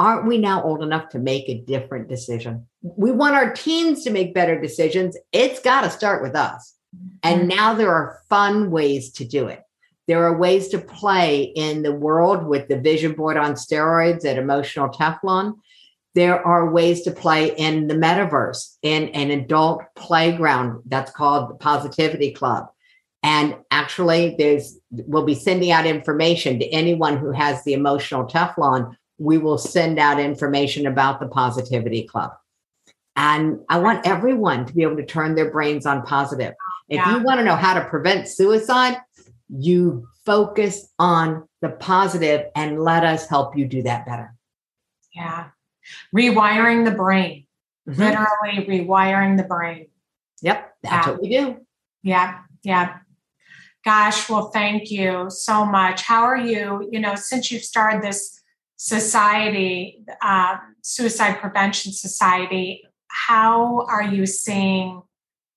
aren't 0.00 0.26
we 0.26 0.38
now 0.38 0.62
old 0.62 0.82
enough 0.82 1.10
to 1.10 1.18
make 1.18 1.46
a 1.48 1.60
different 1.60 2.08
decision? 2.08 2.66
We 2.82 3.12
want 3.12 3.34
our 3.34 3.52
teens 3.52 4.02
to 4.04 4.10
make 4.10 4.32
better 4.32 4.58
decisions. 4.58 5.14
It's 5.30 5.60
got 5.60 5.82
to 5.82 5.90
start 5.90 6.22
with 6.22 6.34
us. 6.34 6.74
And 7.22 7.40
mm-hmm. 7.40 7.48
now 7.48 7.74
there 7.74 7.92
are 7.92 8.18
fun 8.30 8.70
ways 8.70 9.12
to 9.12 9.26
do 9.26 9.46
it. 9.46 9.62
There 10.08 10.24
are 10.24 10.36
ways 10.36 10.68
to 10.68 10.78
play 10.78 11.42
in 11.42 11.82
the 11.82 11.92
world 11.92 12.46
with 12.46 12.66
the 12.66 12.80
vision 12.80 13.12
board 13.12 13.36
on 13.36 13.52
steroids 13.52 14.24
at 14.24 14.38
emotional 14.38 14.88
Teflon. 14.88 15.58
There 16.14 16.44
are 16.44 16.72
ways 16.72 17.02
to 17.02 17.10
play 17.12 17.54
in 17.54 17.86
the 17.86 17.94
metaverse, 17.94 18.78
in 18.82 19.10
an 19.10 19.30
adult 19.30 19.82
playground 19.96 20.82
that's 20.86 21.12
called 21.12 21.50
the 21.50 21.54
Positivity 21.54 22.32
Club. 22.32 22.68
And 23.22 23.54
actually, 23.70 24.34
there's 24.38 24.78
we'll 24.90 25.26
be 25.26 25.34
sending 25.34 25.70
out 25.70 25.84
information 25.84 26.58
to 26.58 26.66
anyone 26.70 27.18
who 27.18 27.32
has 27.32 27.62
the 27.64 27.74
emotional 27.74 28.24
Teflon 28.24 28.96
we 29.20 29.36
will 29.36 29.58
send 29.58 29.98
out 29.98 30.18
information 30.18 30.86
about 30.86 31.20
the 31.20 31.28
Positivity 31.28 32.04
Club. 32.04 32.32
And 33.16 33.60
I 33.68 33.78
want 33.78 34.06
everyone 34.06 34.64
to 34.64 34.72
be 34.72 34.82
able 34.82 34.96
to 34.96 35.04
turn 35.04 35.34
their 35.34 35.50
brains 35.50 35.84
on 35.84 36.02
positive. 36.02 36.54
If 36.88 36.96
yeah. 36.96 37.16
you 37.16 37.22
want 37.22 37.38
to 37.38 37.44
know 37.44 37.54
how 37.54 37.74
to 37.74 37.84
prevent 37.84 38.28
suicide, 38.28 38.96
you 39.50 40.08
focus 40.24 40.88
on 40.98 41.46
the 41.60 41.68
positive 41.68 42.46
and 42.56 42.82
let 42.82 43.04
us 43.04 43.28
help 43.28 43.56
you 43.56 43.66
do 43.66 43.82
that 43.82 44.06
better. 44.06 44.34
Yeah. 45.14 45.48
Rewiring 46.16 46.86
the 46.86 46.92
brain, 46.92 47.46
mm-hmm. 47.86 48.00
literally 48.00 48.86
rewiring 48.86 49.36
the 49.36 49.44
brain. 49.44 49.88
Yep. 50.40 50.76
That's 50.82 51.06
yeah. 51.06 51.12
what 51.12 51.22
we 51.22 51.28
do. 51.28 51.56
Yeah. 52.02 52.38
Yeah. 52.62 52.96
Gosh, 53.84 54.30
well, 54.30 54.50
thank 54.50 54.90
you 54.90 55.26
so 55.28 55.66
much. 55.66 56.02
How 56.02 56.22
are 56.22 56.38
you? 56.38 56.88
You 56.90 57.00
know, 57.00 57.16
since 57.16 57.50
you've 57.50 57.64
started 57.64 58.02
this 58.02 58.39
society, 58.82 60.02
uh, 60.22 60.56
Suicide 60.80 61.38
Prevention 61.38 61.92
Society, 61.92 62.82
how 63.08 63.84
are 63.86 64.02
you 64.02 64.24
seeing, 64.24 65.02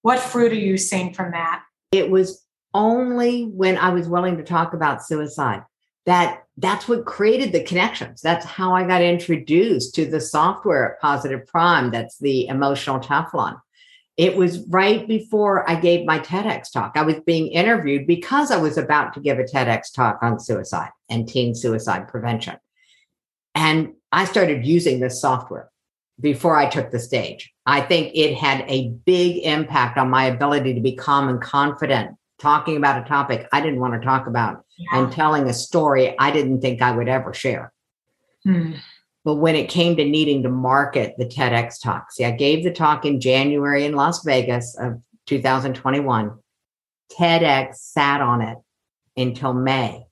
what 0.01 0.19
fruit 0.19 0.51
are 0.51 0.55
you 0.55 0.77
seeing 0.77 1.13
from 1.13 1.31
that? 1.31 1.63
It 1.93 2.09
was 2.09 2.45
only 2.73 3.43
when 3.43 3.77
I 3.77 3.91
was 3.91 4.09
willing 4.09 4.35
to 4.37 4.43
talk 4.43 4.73
about 4.73 5.05
suicide 5.05 5.63
that 6.05 6.43
that's 6.57 6.89
what 6.89 7.05
created 7.05 7.53
the 7.53 7.63
connections. 7.63 8.19
That's 8.19 8.45
how 8.45 8.75
I 8.75 8.85
got 8.85 9.01
introduced 9.01 9.95
to 9.95 10.05
the 10.05 10.19
software 10.19 10.95
at 10.95 10.99
Positive 10.99 11.47
Prime. 11.47 11.91
That's 11.91 12.17
the 12.17 12.47
emotional 12.47 12.99
Teflon. 12.99 13.57
It 14.17 14.35
was 14.35 14.67
right 14.67 15.07
before 15.07 15.67
I 15.69 15.75
gave 15.75 16.05
my 16.05 16.19
TEDx 16.19 16.73
talk. 16.73 16.91
I 16.95 17.03
was 17.03 17.21
being 17.25 17.47
interviewed 17.47 18.05
because 18.05 18.51
I 18.51 18.57
was 18.57 18.77
about 18.77 19.13
to 19.13 19.21
give 19.21 19.39
a 19.39 19.43
TEDx 19.43 19.93
talk 19.93 20.19
on 20.21 20.41
suicide 20.41 20.91
and 21.09 21.25
teen 21.25 21.55
suicide 21.55 22.09
prevention. 22.09 22.57
And 23.55 23.93
I 24.11 24.25
started 24.25 24.65
using 24.65 24.99
this 24.99 25.21
software 25.21 25.69
before 26.19 26.55
I 26.55 26.69
took 26.69 26.91
the 26.91 26.99
stage. 26.99 27.51
I 27.65 27.81
think 27.81 28.11
it 28.13 28.35
had 28.35 28.65
a 28.67 28.89
big 29.05 29.43
impact 29.43 29.97
on 29.97 30.09
my 30.09 30.25
ability 30.25 30.73
to 30.73 30.81
be 30.81 30.95
calm 30.95 31.29
and 31.29 31.41
confident 31.41 32.15
talking 32.39 32.77
about 32.77 33.03
a 33.03 33.07
topic 33.07 33.47
I 33.51 33.61
didn't 33.61 33.79
want 33.79 33.93
to 33.93 34.05
talk 34.05 34.27
about 34.27 34.65
yeah. 34.77 34.99
and 34.99 35.11
telling 35.11 35.47
a 35.47 35.53
story 35.53 36.15
I 36.19 36.31
didn't 36.31 36.61
think 36.61 36.81
I 36.81 36.91
would 36.91 37.07
ever 37.07 37.33
share. 37.33 37.71
Hmm. 38.43 38.73
But 39.23 39.35
when 39.35 39.55
it 39.55 39.69
came 39.69 39.95
to 39.95 40.03
needing 40.03 40.43
to 40.43 40.49
market 40.49 41.15
the 41.17 41.25
TEDx 41.25 41.81
talk, 41.81 42.11
see, 42.11 42.25
I 42.25 42.31
gave 42.31 42.63
the 42.63 42.71
talk 42.71 43.05
in 43.05 43.21
January 43.21 43.85
in 43.85 43.93
Las 43.93 44.23
Vegas 44.25 44.75
of 44.77 45.01
2021. 45.27 46.37
TEDx 47.17 47.75
sat 47.75 48.19
on 48.19 48.41
it 48.41 48.57
until 49.15 49.53
May. 49.53 50.05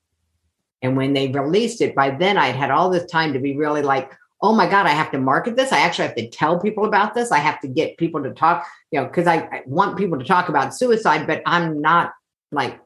And 0.81 0.97
when 0.97 1.13
they 1.13 1.27
released 1.27 1.81
it, 1.81 1.95
by 1.95 2.11
then 2.11 2.37
I'd 2.37 2.55
had 2.55 2.71
all 2.71 2.89
this 2.89 3.09
time 3.09 3.33
to 3.33 3.39
be 3.39 3.55
really 3.55 3.81
like, 3.81 4.11
oh 4.41 4.53
my 4.53 4.67
God, 4.67 4.87
I 4.87 4.89
have 4.89 5.11
to 5.11 5.19
market 5.19 5.55
this. 5.55 5.71
I 5.71 5.79
actually 5.79 6.07
have 6.07 6.15
to 6.15 6.29
tell 6.29 6.59
people 6.59 6.85
about 6.85 7.13
this. 7.13 7.31
I 7.31 7.37
have 7.37 7.61
to 7.61 7.67
get 7.67 7.97
people 7.97 8.23
to 8.23 8.31
talk, 8.31 8.65
you 8.89 8.99
know, 8.99 9.05
because 9.05 9.27
I, 9.27 9.35
I, 9.35 9.61
want 9.67 9.97
people 9.97 10.17
to 10.17 10.25
talk 10.25 10.49
about 10.49 10.73
suicide, 10.73 11.27
but 11.27 11.43
I'm 11.45 11.79
not 11.79 12.11
like 12.51 12.79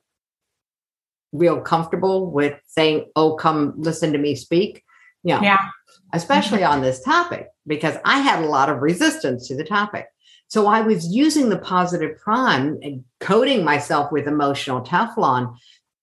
real 1.31 1.61
comfortable 1.61 2.29
with 2.29 2.59
saying, 2.67 3.05
oh, 3.15 3.35
come 3.35 3.73
listen 3.77 4.11
to 4.11 4.17
me 4.17 4.35
speak. 4.35 4.83
You 5.23 5.35
know, 5.35 5.41
yeah. 5.41 5.69
Especially 6.13 6.63
on 6.63 6.81
this 6.81 7.01
topic, 7.01 7.47
because 7.65 7.97
I 8.05 8.19
had 8.19 8.43
a 8.43 8.47
lot 8.47 8.69
of 8.69 8.81
resistance 8.81 9.47
to 9.47 9.55
the 9.55 9.63
topic. 9.63 10.07
So 10.47 10.67
I 10.67 10.81
was 10.81 11.07
using 11.07 11.49
the 11.49 11.57
positive 11.57 12.17
prime 12.19 12.77
and 12.83 13.03
coating 13.19 13.63
myself 13.63 14.11
with 14.11 14.27
emotional 14.27 14.81
Teflon 14.81 15.55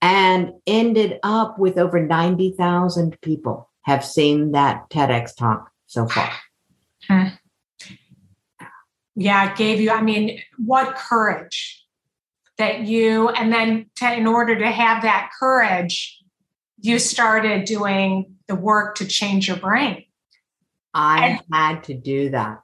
and 0.02 0.52
ended 0.66 1.20
up 1.22 1.58
with 1.60 1.78
over 1.78 2.04
90,000 2.04 3.18
people 3.22 3.70
have 3.82 4.04
seen 4.04 4.50
that 4.52 4.90
TEDx 4.90 5.34
talk 5.36 5.70
so 5.86 6.06
far. 6.06 6.30
Hmm. 7.06 7.28
Yeah, 9.14 9.50
it 9.50 9.56
gave 9.56 9.80
you, 9.80 9.92
I 9.92 10.02
mean, 10.02 10.40
what 10.58 10.96
courage 10.96 11.84
that 12.58 12.80
you, 12.80 13.28
and 13.28 13.52
then 13.52 13.86
to, 13.96 14.12
in 14.12 14.26
order 14.26 14.58
to 14.58 14.70
have 14.70 15.02
that 15.02 15.30
courage, 15.38 16.20
you 16.80 16.98
started 16.98 17.64
doing 17.64 18.36
the 18.48 18.56
work 18.56 18.96
to 18.96 19.06
change 19.06 19.46
your 19.46 19.56
brain. 19.56 20.04
I 20.92 21.28
and, 21.28 21.40
had 21.52 21.84
to 21.84 21.94
do 21.94 22.30
that. 22.30 22.60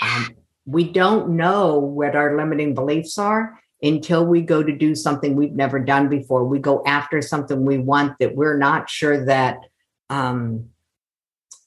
Um, 0.00 0.28
we 0.64 0.84
don't 0.90 1.36
know 1.36 1.78
what 1.78 2.16
our 2.16 2.36
limiting 2.36 2.74
beliefs 2.74 3.18
are 3.18 3.61
until 3.82 4.24
we 4.24 4.40
go 4.40 4.62
to 4.62 4.72
do 4.76 4.94
something 4.94 5.34
we've 5.34 5.52
never 5.52 5.78
done 5.78 6.08
before. 6.08 6.44
We 6.44 6.58
go 6.58 6.82
after 6.86 7.20
something 7.20 7.64
we 7.64 7.78
want 7.78 8.18
that 8.20 8.36
we're 8.36 8.56
not 8.56 8.88
sure 8.88 9.24
that 9.26 9.58
um, 10.08 10.68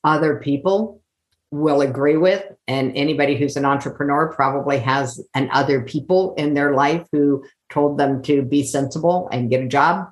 other 0.03 0.37
people 0.39 1.01
will 1.51 1.81
agree 1.81 2.17
with. 2.17 2.43
And 2.67 2.95
anybody 2.95 3.35
who's 3.35 3.57
an 3.57 3.65
entrepreneur 3.65 4.31
probably 4.33 4.79
has 4.79 5.25
an 5.33 5.49
other 5.51 5.81
people 5.81 6.33
in 6.35 6.53
their 6.53 6.73
life 6.73 7.07
who 7.11 7.43
told 7.69 7.97
them 7.97 8.21
to 8.23 8.41
be 8.41 8.63
sensible 8.63 9.29
and 9.31 9.49
get 9.49 9.63
a 9.63 9.67
job. 9.67 10.07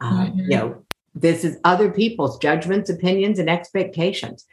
Uh, 0.00 0.26
mm-hmm. 0.26 0.40
You 0.40 0.56
know, 0.56 0.84
this 1.14 1.44
is 1.44 1.58
other 1.64 1.90
people's 1.90 2.38
judgments, 2.38 2.90
opinions, 2.90 3.38
and 3.38 3.50
expectations. 3.50 4.46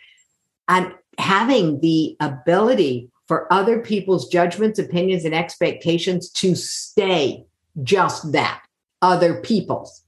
And 0.67 0.93
having 1.17 1.79
the 1.81 2.17
ability 2.19 3.11
for 3.27 3.51
other 3.51 3.79
people's 3.79 4.27
judgments, 4.29 4.79
opinions, 4.79 5.25
and 5.25 5.33
expectations 5.33 6.29
to 6.29 6.55
stay 6.55 7.45
just 7.83 8.31
that 8.31 8.61
other 9.01 9.41
people's. 9.41 10.03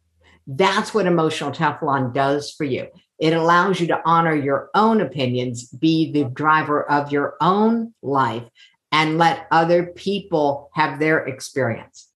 That's 0.45 0.93
what 0.93 1.07
emotional 1.07 1.51
Teflon 1.51 2.13
does 2.13 2.51
for 2.51 2.63
you. 2.63 2.87
It 3.19 3.33
allows 3.33 3.79
you 3.79 3.87
to 3.87 4.01
honor 4.05 4.35
your 4.35 4.69
own 4.75 5.01
opinions, 5.01 5.67
be 5.67 6.11
the 6.11 6.25
driver 6.25 6.89
of 6.89 7.11
your 7.11 7.35
own 7.41 7.93
life, 8.01 8.43
and 8.91 9.17
let 9.17 9.47
other 9.51 9.87
people 9.87 10.69
have 10.73 10.99
their 10.99 11.25
experience. 11.25 12.09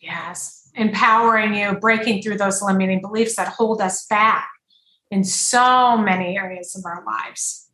Yes, 0.00 0.70
empowering 0.74 1.54
you, 1.54 1.72
breaking 1.80 2.22
through 2.22 2.38
those 2.38 2.62
limiting 2.62 3.00
beliefs 3.00 3.36
that 3.36 3.48
hold 3.48 3.80
us 3.80 4.06
back 4.06 4.48
in 5.10 5.24
so 5.24 5.96
many 5.96 6.36
areas 6.36 6.76
of 6.76 6.84
our 6.84 7.02
lives. 7.04 7.67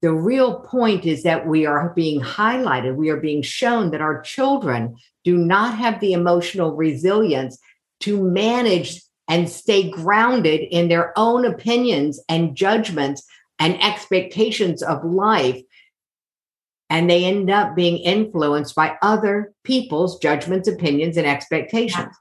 The 0.00 0.12
real 0.12 0.60
point 0.60 1.06
is 1.06 1.24
that 1.24 1.46
we 1.46 1.66
are 1.66 1.92
being 1.94 2.20
highlighted, 2.20 2.94
we 2.94 3.10
are 3.10 3.20
being 3.20 3.42
shown 3.42 3.90
that 3.90 4.00
our 4.00 4.22
children 4.22 4.96
do 5.24 5.36
not 5.36 5.76
have 5.76 5.98
the 6.00 6.12
emotional 6.12 6.76
resilience 6.76 7.58
to 8.00 8.22
manage 8.22 9.02
and 9.26 9.48
stay 9.48 9.90
grounded 9.90 10.60
in 10.70 10.88
their 10.88 11.12
own 11.16 11.44
opinions 11.44 12.22
and 12.28 12.56
judgments 12.56 13.22
and 13.58 13.82
expectations 13.82 14.82
of 14.82 15.04
life. 15.04 15.60
And 16.88 17.10
they 17.10 17.24
end 17.24 17.50
up 17.50 17.74
being 17.74 17.98
influenced 17.98 18.74
by 18.74 18.96
other 19.02 19.52
people's 19.64 20.18
judgments, 20.20 20.68
opinions, 20.68 21.16
and 21.16 21.26
expectations. 21.26 22.14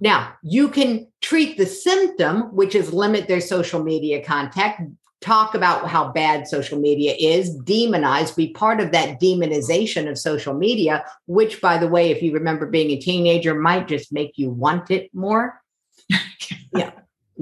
Now, 0.00 0.34
you 0.42 0.68
can 0.68 1.10
treat 1.22 1.56
the 1.56 1.64
symptom, 1.64 2.54
which 2.54 2.74
is 2.74 2.92
limit 2.92 3.28
their 3.28 3.40
social 3.40 3.82
media 3.82 4.22
contact, 4.22 4.82
talk 5.24 5.54
about 5.54 5.88
how 5.88 6.12
bad 6.12 6.46
social 6.46 6.78
media 6.78 7.14
is, 7.18 7.56
demonize, 7.60 8.36
be 8.36 8.50
part 8.50 8.78
of 8.78 8.92
that 8.92 9.20
demonization 9.20 10.08
of 10.08 10.18
social 10.18 10.52
media, 10.52 11.02
which, 11.26 11.62
by 11.62 11.78
the 11.78 11.88
way, 11.88 12.10
if 12.10 12.22
you 12.22 12.32
remember 12.32 12.66
being 12.66 12.90
a 12.90 13.00
teenager, 13.00 13.54
might 13.54 13.88
just 13.88 14.12
make 14.12 14.36
you 14.36 14.50
want 14.50 14.90
it 14.90 15.08
more. 15.14 15.62
yeah. 16.76 16.90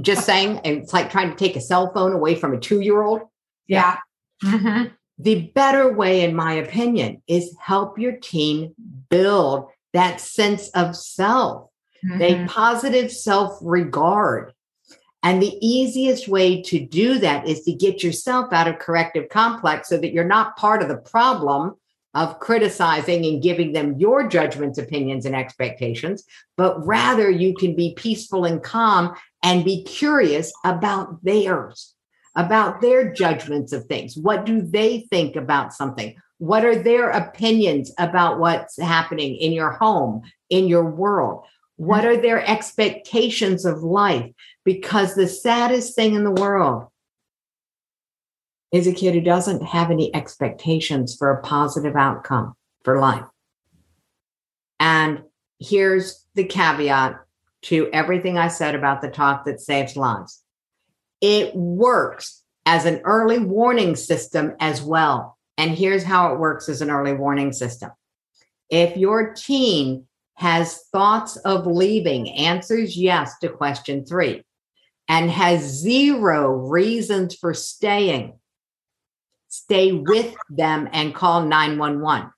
Just 0.01 0.25
saying. 0.25 0.61
And 0.65 0.79
It's 0.79 0.93
like 0.93 1.11
trying 1.11 1.31
to 1.31 1.37
take 1.37 1.57
a 1.57 1.61
cell 1.61 1.93
phone 1.93 2.13
away 2.13 2.37
from 2.37 2.55
a 2.55 2.61
two 2.61 2.81
year 2.81 3.03
old. 3.03 3.23
Yeah. 3.67 3.99
Mm-hmm. 4.45 4.95
The 5.19 5.51
better 5.55 5.93
way, 5.93 6.23
in 6.23 6.37
my 6.37 6.53
opinion, 6.55 7.23
is 7.27 7.55
help 7.61 7.99
your 7.99 8.13
teen 8.13 8.75
build 9.11 9.69
that 9.93 10.21
sense 10.21 10.69
of 10.71 10.97
self, 10.97 11.69
mm-hmm. 12.05 12.23
a 12.23 12.47
positive 12.47 13.11
self 13.11 13.59
regard 13.61 14.53
and 15.23 15.41
the 15.41 15.57
easiest 15.61 16.27
way 16.29 16.63
to 16.63 16.85
do 16.85 17.19
that 17.19 17.47
is 17.47 17.63
to 17.63 17.73
get 17.73 18.03
yourself 18.03 18.53
out 18.53 18.69
of 18.69 18.79
corrective 18.79 19.29
complex 19.29 19.89
so 19.89 19.97
that 19.99 20.13
you're 20.13 20.25
not 20.25 20.57
part 20.57 20.83
of 20.83 20.89
the 20.89 20.97
problem 20.97 21.75
of 22.15 22.41
criticizing 22.41 23.25
and 23.25 23.43
giving 23.43 23.73
them 23.73 23.99
your 23.99 24.29
judgments, 24.29 24.79
opinions, 24.79 25.25
and 25.25 25.35
expectations, 25.35 26.25
but 26.57 26.85
rather 26.87 27.31
you 27.31 27.55
can 27.55 27.75
be 27.75 27.95
peaceful 27.95 28.45
and 28.45 28.63
calm 28.63 29.15
and 29.43 29.65
be 29.65 29.83
curious 29.85 30.53
about 30.65 31.23
theirs, 31.25 31.95
about 32.37 32.81
their 32.81 33.13
judgments 33.13 33.73
of 33.73 33.87
things. 33.87 34.17
What 34.17 34.45
do 34.45 34.61
they 34.61 35.07
think 35.11 35.37
about 35.37 35.73
something? 35.73 36.15
What 36.39 36.65
are 36.65 36.83
their 36.83 37.11
opinions 37.11 37.93
about 37.99 38.39
what's 38.41 38.79
happening 38.79 39.37
in 39.37 39.53
your 39.53 39.71
home, 39.71 40.23
in 40.51 40.69
your 40.69 40.85
world? 40.85 41.47
What 41.77 42.05
are 42.05 42.17
their 42.17 42.45
expectations 42.49 43.65
of 43.65 43.83
life? 43.83 44.31
Because 44.65 45.15
the 45.15 45.29
saddest 45.29 45.95
thing 45.95 46.15
in 46.15 46.25
the 46.25 46.31
world 46.31 46.87
is 48.73 48.87
a 48.87 48.93
kid 48.93 49.15
who 49.15 49.21
doesn't 49.21 49.63
have 49.63 49.91
any 49.91 50.15
expectations 50.15 51.15
for 51.17 51.31
a 51.31 51.43
positive 51.43 51.97
outcome 51.97 52.55
for 52.85 52.99
life. 52.99 53.25
And 54.81 55.23
here's 55.59 56.27
the 56.35 56.45
caveat 56.45 57.21
to 57.63 57.89
everything 57.93 58.39
I 58.39 58.49
said 58.49 58.75
about 58.75 59.03
the 59.03 59.11
talk 59.11 59.45
that 59.45 59.61
saves 59.61 59.97
lives 59.97 60.43
it 61.23 61.55
works 61.55 62.43
as 62.67 62.85
an 62.85 63.01
early 63.05 63.39
warning 63.39 63.97
system 63.97 64.55
as 64.61 64.83
well. 64.83 65.39
And 65.57 65.71
here's 65.71 66.03
how 66.03 66.35
it 66.35 66.41
works 66.41 66.69
as 66.69 66.83
an 66.83 66.91
early 66.91 67.15
warning 67.15 67.53
system. 67.53 67.91
If 68.69 68.97
your 68.97 69.33
teen 69.33 70.07
has 70.35 70.87
thoughts 70.93 71.37
of 71.39 71.67
leaving, 71.67 72.31
answers 72.31 72.97
yes 72.97 73.39
to 73.39 73.49
question 73.49 74.05
three, 74.05 74.43
and 75.09 75.31
has 75.31 75.63
zero 75.63 76.49
reasons 76.51 77.35
for 77.35 77.55
staying, 77.55 78.35
stay 79.49 79.93
with 79.93 80.35
them 80.51 80.89
and 80.93 81.15
call 81.15 81.43
911. 81.45 82.31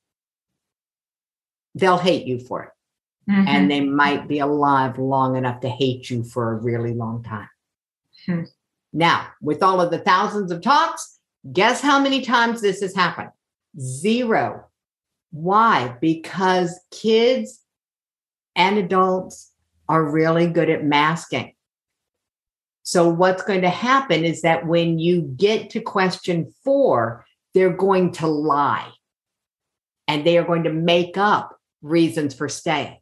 They'll 1.75 1.99
hate 1.99 2.27
you 2.27 2.39
for 2.39 2.65
it. 2.65 2.71
Mm-hmm. 3.31 3.49
And 3.49 3.71
they 3.71 3.81
might 3.81 4.29
be 4.29 4.41
alive 4.41 4.99
long 4.99 5.37
enough 5.37 5.61
to 5.61 5.69
hate 5.69 6.11
you 6.11 6.25
for 6.25 6.53
a 6.53 6.57
really 6.57 6.93
long 6.93 7.23
time. 7.23 7.49
Hmm. 8.27 8.43
Now, 8.93 9.29
with 9.41 9.63
all 9.63 9.81
of 9.81 9.91
the 9.91 9.99
thousands 9.99 10.53
of 10.53 10.61
talks, 10.61 11.19
guess 11.53 11.81
how 11.81 11.99
many 12.01 12.21
times 12.21 12.61
this 12.61 12.81
has 12.81 12.95
happened? 12.95 13.31
Zero. 13.79 14.67
Why? 15.31 15.97
Because 16.01 16.79
kids 16.91 17.64
and 18.57 18.79
adults 18.79 19.53
are 19.89 20.05
really 20.05 20.47
good 20.47 20.71
at 20.71 20.85
masking. 20.85 21.55
So, 22.83 23.09
what's 23.09 23.43
going 23.43 23.63
to 23.63 23.71
happen 23.71 24.25
is 24.25 24.43
that 24.43 24.67
when 24.67 24.99
you 24.99 25.23
get 25.23 25.71
to 25.71 25.81
question 25.81 26.53
four, 26.65 27.25
they're 27.55 27.73
going 27.73 28.13
to 28.13 28.27
lie 28.27 28.91
and 30.07 30.27
they 30.27 30.37
are 30.37 30.45
going 30.45 30.65
to 30.65 30.73
make 30.73 31.17
up 31.17 31.59
reasons 31.83 32.35
for 32.35 32.49
staying. 32.49 32.99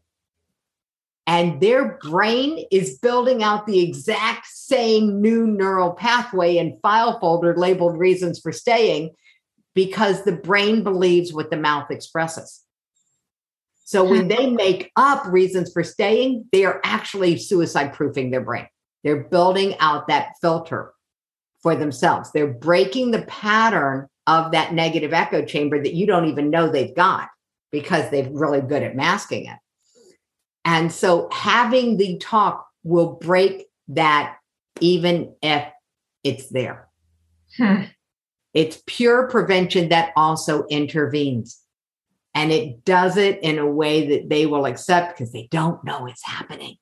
And 1.26 1.60
their 1.60 1.98
brain 2.02 2.64
is 2.70 2.98
building 2.98 3.42
out 3.42 3.66
the 3.66 3.80
exact 3.80 4.46
same 4.46 5.20
new 5.20 5.46
neural 5.46 5.92
pathway 5.92 6.58
and 6.58 6.80
file 6.82 7.18
folder 7.20 7.56
labeled 7.56 7.98
reasons 7.98 8.40
for 8.40 8.52
staying 8.52 9.10
because 9.74 10.24
the 10.24 10.32
brain 10.32 10.82
believes 10.82 11.32
what 11.32 11.50
the 11.50 11.56
mouth 11.56 11.90
expresses. 11.90 12.62
So 13.92 14.04
when 14.04 14.28
they 14.36 14.48
make 14.48 14.90
up 14.96 15.26
reasons 15.26 15.70
for 15.70 15.84
staying, 15.84 16.46
they 16.50 16.64
are 16.64 16.80
actually 16.82 17.36
suicide 17.36 17.92
proofing 17.92 18.30
their 18.30 18.40
brain. 18.40 18.66
They're 19.04 19.24
building 19.24 19.74
out 19.80 20.08
that 20.08 20.32
filter 20.40 20.94
for 21.62 21.76
themselves. 21.76 22.32
They're 22.32 22.52
breaking 22.52 23.10
the 23.10 23.22
pattern 23.22 24.08
of 24.26 24.52
that 24.52 24.72
negative 24.72 25.12
echo 25.12 25.44
chamber 25.44 25.82
that 25.82 25.94
you 25.94 26.06
don't 26.06 26.28
even 26.28 26.48
know 26.48 26.68
they've 26.68 26.94
got 26.94 27.28
because 27.70 28.10
they're 28.10 28.30
really 28.30 28.62
good 28.62 28.82
at 28.82 28.96
masking 28.96 29.46
it. 29.46 29.58
And 30.64 30.90
so 30.90 31.28
having 31.30 31.96
the 31.98 32.18
talk 32.18 32.66
will 32.84 33.14
break 33.14 33.66
that 33.88 34.36
even 34.80 35.34
if 35.42 35.66
it's 36.24 36.48
there. 36.48 36.88
Hmm. 37.58 37.82
It's 38.54 38.82
pure 38.86 39.28
prevention 39.28 39.88
that 39.90 40.12
also 40.16 40.64
intervenes 40.68 41.61
and 42.34 42.50
it 42.50 42.84
does 42.84 43.16
it 43.16 43.40
in 43.42 43.58
a 43.58 43.66
way 43.66 44.08
that 44.08 44.28
they 44.28 44.46
will 44.46 44.66
accept 44.66 45.16
because 45.16 45.32
they 45.32 45.48
don't 45.50 45.82
know 45.84 46.06
it's 46.06 46.24
happening. 46.24 46.76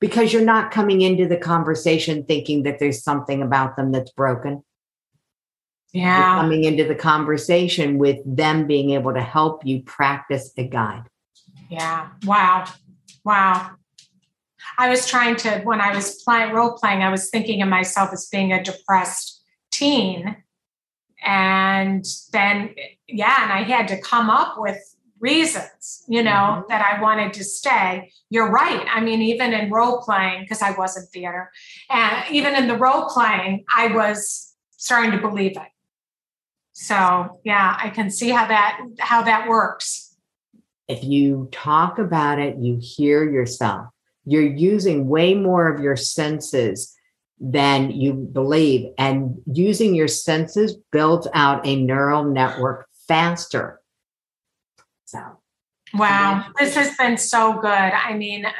Because 0.00 0.32
you're 0.32 0.44
not 0.44 0.72
coming 0.72 1.00
into 1.00 1.26
the 1.26 1.36
conversation 1.36 2.24
thinking 2.24 2.64
that 2.64 2.78
there's 2.78 3.02
something 3.02 3.40
about 3.40 3.76
them 3.76 3.92
that's 3.92 4.10
broken. 4.10 4.62
Yeah. 5.92 6.18
you're 6.18 6.42
coming 6.42 6.64
into 6.64 6.84
the 6.84 6.94
conversation 6.94 7.96
with 7.96 8.18
them 8.26 8.66
being 8.66 8.90
able 8.90 9.14
to 9.14 9.22
help 9.22 9.64
you 9.64 9.82
practice 9.82 10.52
a 10.58 10.64
guide. 10.64 11.04
Yeah. 11.70 12.08
Wow. 12.24 12.66
Wow. 13.24 13.70
I 14.78 14.90
was 14.90 15.06
trying 15.06 15.36
to 15.36 15.60
when 15.60 15.80
i 15.80 15.94
was 15.94 16.22
playing 16.22 16.52
role 16.52 16.72
playing 16.72 17.02
i 17.02 17.10
was 17.10 17.30
thinking 17.30 17.62
of 17.62 17.68
myself 17.68 18.10
as 18.12 18.26
being 18.26 18.52
a 18.52 18.62
depressed 18.62 19.42
teen. 19.70 20.36
And 21.24 22.04
then 22.32 22.74
yeah 23.08 23.44
and 23.44 23.52
i 23.52 23.62
had 23.62 23.88
to 23.88 24.00
come 24.00 24.28
up 24.28 24.56
with 24.58 24.95
reasons, 25.20 26.04
you 26.08 26.22
know, 26.22 26.30
mm-hmm. 26.30 26.68
that 26.68 26.84
I 26.84 27.00
wanted 27.00 27.32
to 27.34 27.44
stay. 27.44 28.12
You're 28.30 28.50
right. 28.50 28.86
I 28.92 29.00
mean, 29.00 29.22
even 29.22 29.52
in 29.52 29.70
role 29.70 30.00
playing, 30.02 30.42
because 30.42 30.62
I 30.62 30.72
was 30.72 30.96
in 30.96 31.06
theater, 31.06 31.50
and 31.90 32.24
even 32.30 32.54
in 32.54 32.68
the 32.68 32.76
role 32.76 33.08
playing, 33.08 33.64
I 33.74 33.88
was 33.88 34.54
starting 34.76 35.12
to 35.12 35.18
believe 35.18 35.52
it. 35.52 35.68
So 36.72 37.40
yeah, 37.44 37.78
I 37.82 37.90
can 37.90 38.10
see 38.10 38.30
how 38.30 38.46
that 38.48 38.80
how 38.98 39.22
that 39.22 39.48
works. 39.48 40.14
If 40.88 41.02
you 41.02 41.48
talk 41.50 41.98
about 41.98 42.38
it, 42.38 42.58
you 42.58 42.78
hear 42.80 43.28
yourself. 43.28 43.86
You're 44.24 44.42
using 44.42 45.08
way 45.08 45.34
more 45.34 45.72
of 45.72 45.80
your 45.80 45.96
senses 45.96 46.94
than 47.40 47.90
you 47.90 48.12
believe. 48.12 48.92
And 48.98 49.36
using 49.52 49.94
your 49.94 50.08
senses 50.08 50.76
builds 50.92 51.28
out 51.34 51.66
a 51.66 51.76
neural 51.76 52.24
network 52.24 52.86
faster 53.08 53.80
wow, 55.98 56.46
this 56.58 56.74
has 56.74 56.96
been 56.96 57.16
so 57.16 57.54
good. 57.54 57.68
I 57.68 58.14
mean, 58.14 58.46
uh, 58.46 58.50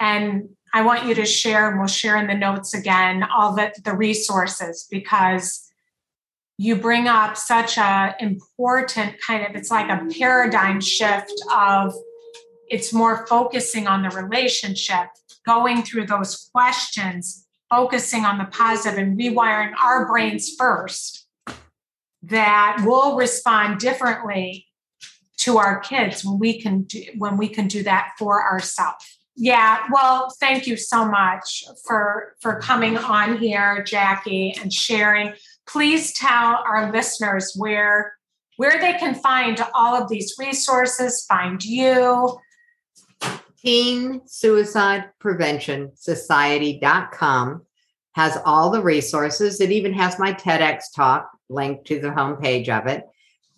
and 0.00 0.48
I 0.74 0.82
want 0.82 1.06
you 1.06 1.14
to 1.14 1.26
share, 1.26 1.68
and 1.68 1.78
we'll 1.78 1.86
share 1.86 2.16
in 2.16 2.26
the 2.26 2.34
notes 2.34 2.74
again, 2.74 3.22
all 3.22 3.54
the, 3.54 3.72
the 3.84 3.94
resources 3.94 4.86
because 4.90 5.72
you 6.58 6.76
bring 6.76 7.08
up 7.08 7.36
such 7.36 7.76
a 7.76 8.14
important 8.20 9.14
kind 9.26 9.44
of 9.44 9.56
it's 9.56 9.70
like 9.70 9.88
a 9.88 10.06
paradigm 10.18 10.80
shift 10.80 11.32
of 11.52 11.94
it's 12.68 12.92
more 12.92 13.26
focusing 13.26 13.86
on 13.86 14.02
the 14.02 14.10
relationship 14.10 15.08
going 15.44 15.82
through 15.82 16.06
those 16.06 16.50
questions 16.54 17.46
focusing 17.68 18.24
on 18.24 18.38
the 18.38 18.44
positive 18.44 18.98
and 18.98 19.18
rewiring 19.18 19.72
our 19.82 20.06
brains 20.06 20.54
first 20.56 21.26
that 22.22 22.76
will 22.84 23.16
respond 23.16 23.80
differently 23.80 24.66
to 25.42 25.58
our 25.58 25.80
kids 25.80 26.24
when 26.24 26.38
we 26.38 26.60
can 26.60 26.82
do 26.82 27.04
when 27.18 27.36
we 27.36 27.48
can 27.48 27.68
do 27.68 27.82
that 27.82 28.12
for 28.18 28.42
ourselves 28.42 29.18
yeah 29.36 29.86
well 29.92 30.32
thank 30.40 30.66
you 30.66 30.76
so 30.76 31.04
much 31.04 31.64
for 31.86 32.34
for 32.40 32.58
coming 32.60 32.96
on 32.98 33.38
here 33.38 33.82
jackie 33.84 34.54
and 34.60 34.72
sharing 34.72 35.32
please 35.66 36.12
tell 36.12 36.62
our 36.66 36.92
listeners 36.92 37.54
where 37.56 38.12
where 38.56 38.80
they 38.80 38.92
can 38.98 39.14
find 39.14 39.60
all 39.74 40.00
of 40.00 40.08
these 40.08 40.34
resources, 40.38 41.24
find 41.24 41.64
you. 41.64 42.38
Teen 43.58 44.20
Suicide 44.26 45.10
Prevention 45.18 45.92
Society.com 45.94 47.62
has 48.14 48.38
all 48.44 48.70
the 48.70 48.82
resources. 48.82 49.60
It 49.60 49.70
even 49.70 49.92
has 49.94 50.18
my 50.18 50.32
TEDx 50.32 50.84
talk 50.94 51.30
linked 51.48 51.86
to 51.86 51.98
the 51.98 52.10
homepage 52.10 52.68
of 52.68 52.86
it. 52.86 53.04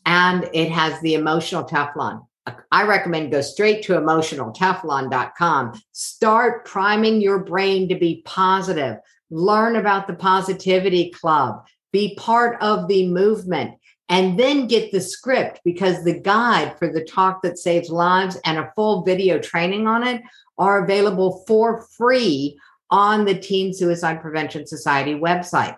And 0.06 0.48
it 0.52 0.70
has 0.70 1.00
the 1.00 1.14
emotional 1.14 1.64
Teflon. 1.64 2.26
I 2.70 2.84
recommend 2.84 3.32
go 3.32 3.40
straight 3.40 3.82
to 3.84 3.94
emotionalteflon.com. 3.94 5.80
Start 5.92 6.66
priming 6.66 7.20
your 7.20 7.38
brain 7.38 7.88
to 7.88 7.94
be 7.94 8.22
positive. 8.26 8.98
Learn 9.30 9.76
about 9.76 10.06
the 10.06 10.14
Positivity 10.14 11.10
Club. 11.10 11.64
Be 11.92 12.14
part 12.16 12.60
of 12.60 12.88
the 12.88 13.08
movement 13.08 13.78
and 14.08 14.38
then 14.38 14.66
get 14.66 14.92
the 14.92 15.00
script 15.00 15.60
because 15.64 16.04
the 16.04 16.20
guide 16.20 16.78
for 16.78 16.92
the 16.92 17.04
talk 17.04 17.42
that 17.42 17.58
saves 17.58 17.88
lives 17.88 18.36
and 18.44 18.58
a 18.58 18.70
full 18.76 19.02
video 19.02 19.38
training 19.38 19.86
on 19.86 20.06
it 20.06 20.20
are 20.58 20.84
available 20.84 21.44
for 21.46 21.86
free 21.96 22.58
on 22.90 23.24
the 23.24 23.34
Teen 23.34 23.72
Suicide 23.72 24.20
Prevention 24.20 24.66
Society 24.66 25.14
website. 25.14 25.76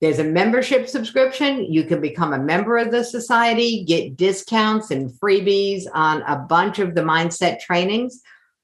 There's 0.00 0.18
a 0.18 0.24
membership 0.24 0.88
subscription. 0.88 1.70
You 1.70 1.84
can 1.84 2.00
become 2.00 2.32
a 2.32 2.38
member 2.38 2.78
of 2.78 2.90
the 2.90 3.04
society, 3.04 3.84
get 3.84 4.16
discounts 4.16 4.90
and 4.90 5.10
freebies 5.10 5.84
on 5.92 6.22
a 6.22 6.36
bunch 6.36 6.78
of 6.78 6.94
the 6.94 7.02
mindset 7.02 7.60
trainings. 7.60 8.20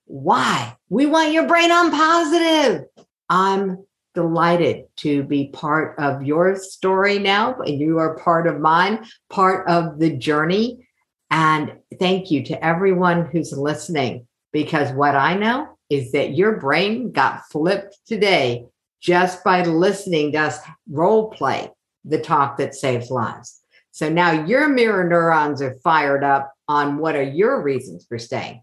Why? 0.06 0.76
We 0.88 1.06
want 1.06 1.32
your 1.32 1.46
brain 1.46 1.70
on 1.70 1.90
positive. 1.90 2.86
I'm 3.28 3.84
delighted 4.14 4.84
to 4.96 5.24
be 5.24 5.48
part 5.48 5.98
of 5.98 6.22
your 6.22 6.56
story 6.56 7.18
now. 7.18 7.60
You 7.66 7.98
are 7.98 8.16
part 8.16 8.46
of 8.46 8.58
mine, 8.58 9.04
part 9.28 9.68
of 9.68 9.98
the 9.98 10.16
journey. 10.16 10.88
And 11.30 11.74
thank 11.98 12.30
you 12.30 12.44
to 12.44 12.64
everyone 12.64 13.26
who's 13.26 13.52
listening, 13.52 14.26
because 14.52 14.90
what 14.92 15.14
I 15.14 15.34
know 15.34 15.68
is 15.90 16.12
that 16.12 16.34
your 16.34 16.58
brain 16.60 17.12
got 17.12 17.42
flipped 17.50 17.98
today 18.06 18.64
just 19.06 19.44
by 19.44 19.62
listening 19.62 20.32
to 20.32 20.38
us 20.38 20.58
role 20.90 21.30
play 21.30 21.70
the 22.04 22.18
talk 22.18 22.56
that 22.58 22.74
saves 22.74 23.08
lives. 23.08 23.62
So 23.92 24.08
now 24.08 24.44
your 24.44 24.68
mirror 24.68 25.08
neurons 25.08 25.62
are 25.62 25.78
fired 25.84 26.24
up 26.24 26.52
on 26.66 26.98
what 26.98 27.14
are 27.14 27.22
your 27.22 27.62
reasons 27.62 28.04
for 28.04 28.18
staying. 28.18 28.62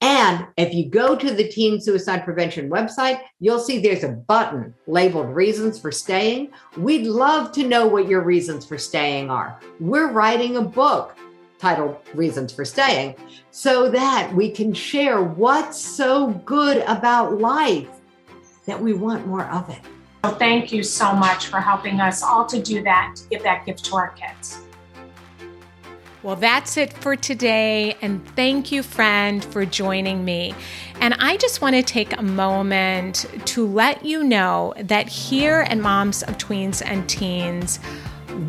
And 0.00 0.46
if 0.56 0.72
you 0.74 0.88
go 0.88 1.14
to 1.14 1.30
the 1.30 1.46
Teen 1.46 1.80
Suicide 1.80 2.24
Prevention 2.24 2.70
website, 2.70 3.20
you'll 3.38 3.60
see 3.60 3.78
there's 3.78 4.02
a 4.02 4.08
button 4.08 4.74
labeled 4.86 5.28
Reasons 5.28 5.78
for 5.78 5.92
Staying. 5.92 6.50
We'd 6.76 7.06
love 7.06 7.52
to 7.52 7.68
know 7.68 7.86
what 7.86 8.08
your 8.08 8.22
reasons 8.22 8.66
for 8.66 8.78
staying 8.78 9.30
are. 9.30 9.60
We're 9.78 10.10
writing 10.10 10.56
a 10.56 10.62
book 10.62 11.16
titled 11.60 11.98
Reasons 12.14 12.52
for 12.52 12.64
Staying 12.64 13.14
so 13.52 13.88
that 13.90 14.34
we 14.34 14.50
can 14.50 14.72
share 14.72 15.22
what's 15.22 15.78
so 15.78 16.30
good 16.46 16.78
about 16.88 17.38
life 17.38 17.88
that 18.66 18.80
we 18.80 18.92
want 18.92 19.26
more 19.26 19.46
of 19.46 19.68
it. 19.70 19.80
Well, 20.24 20.36
thank 20.36 20.72
you 20.72 20.82
so 20.82 21.12
much 21.12 21.46
for 21.46 21.60
helping 21.60 22.00
us 22.00 22.22
all 22.22 22.46
to 22.46 22.62
do 22.62 22.82
that, 22.84 23.14
to 23.16 23.28
give 23.28 23.42
that 23.42 23.66
gift 23.66 23.84
to 23.86 23.96
our 23.96 24.10
kids. 24.10 24.62
Well, 26.22 26.36
that's 26.36 26.76
it 26.76 26.92
for 26.92 27.16
today. 27.16 27.96
And 28.00 28.24
thank 28.36 28.70
you, 28.70 28.84
friend, 28.84 29.44
for 29.44 29.66
joining 29.66 30.24
me. 30.24 30.54
And 31.00 31.14
I 31.14 31.36
just 31.36 31.60
want 31.60 31.74
to 31.74 31.82
take 31.82 32.16
a 32.16 32.22
moment 32.22 33.26
to 33.46 33.66
let 33.66 34.04
you 34.04 34.22
know 34.22 34.72
that 34.78 35.08
here 35.08 35.66
at 35.68 35.78
Moms 35.78 36.22
of 36.22 36.38
Tweens 36.38 36.80
and 36.84 37.08
Teens, 37.08 37.80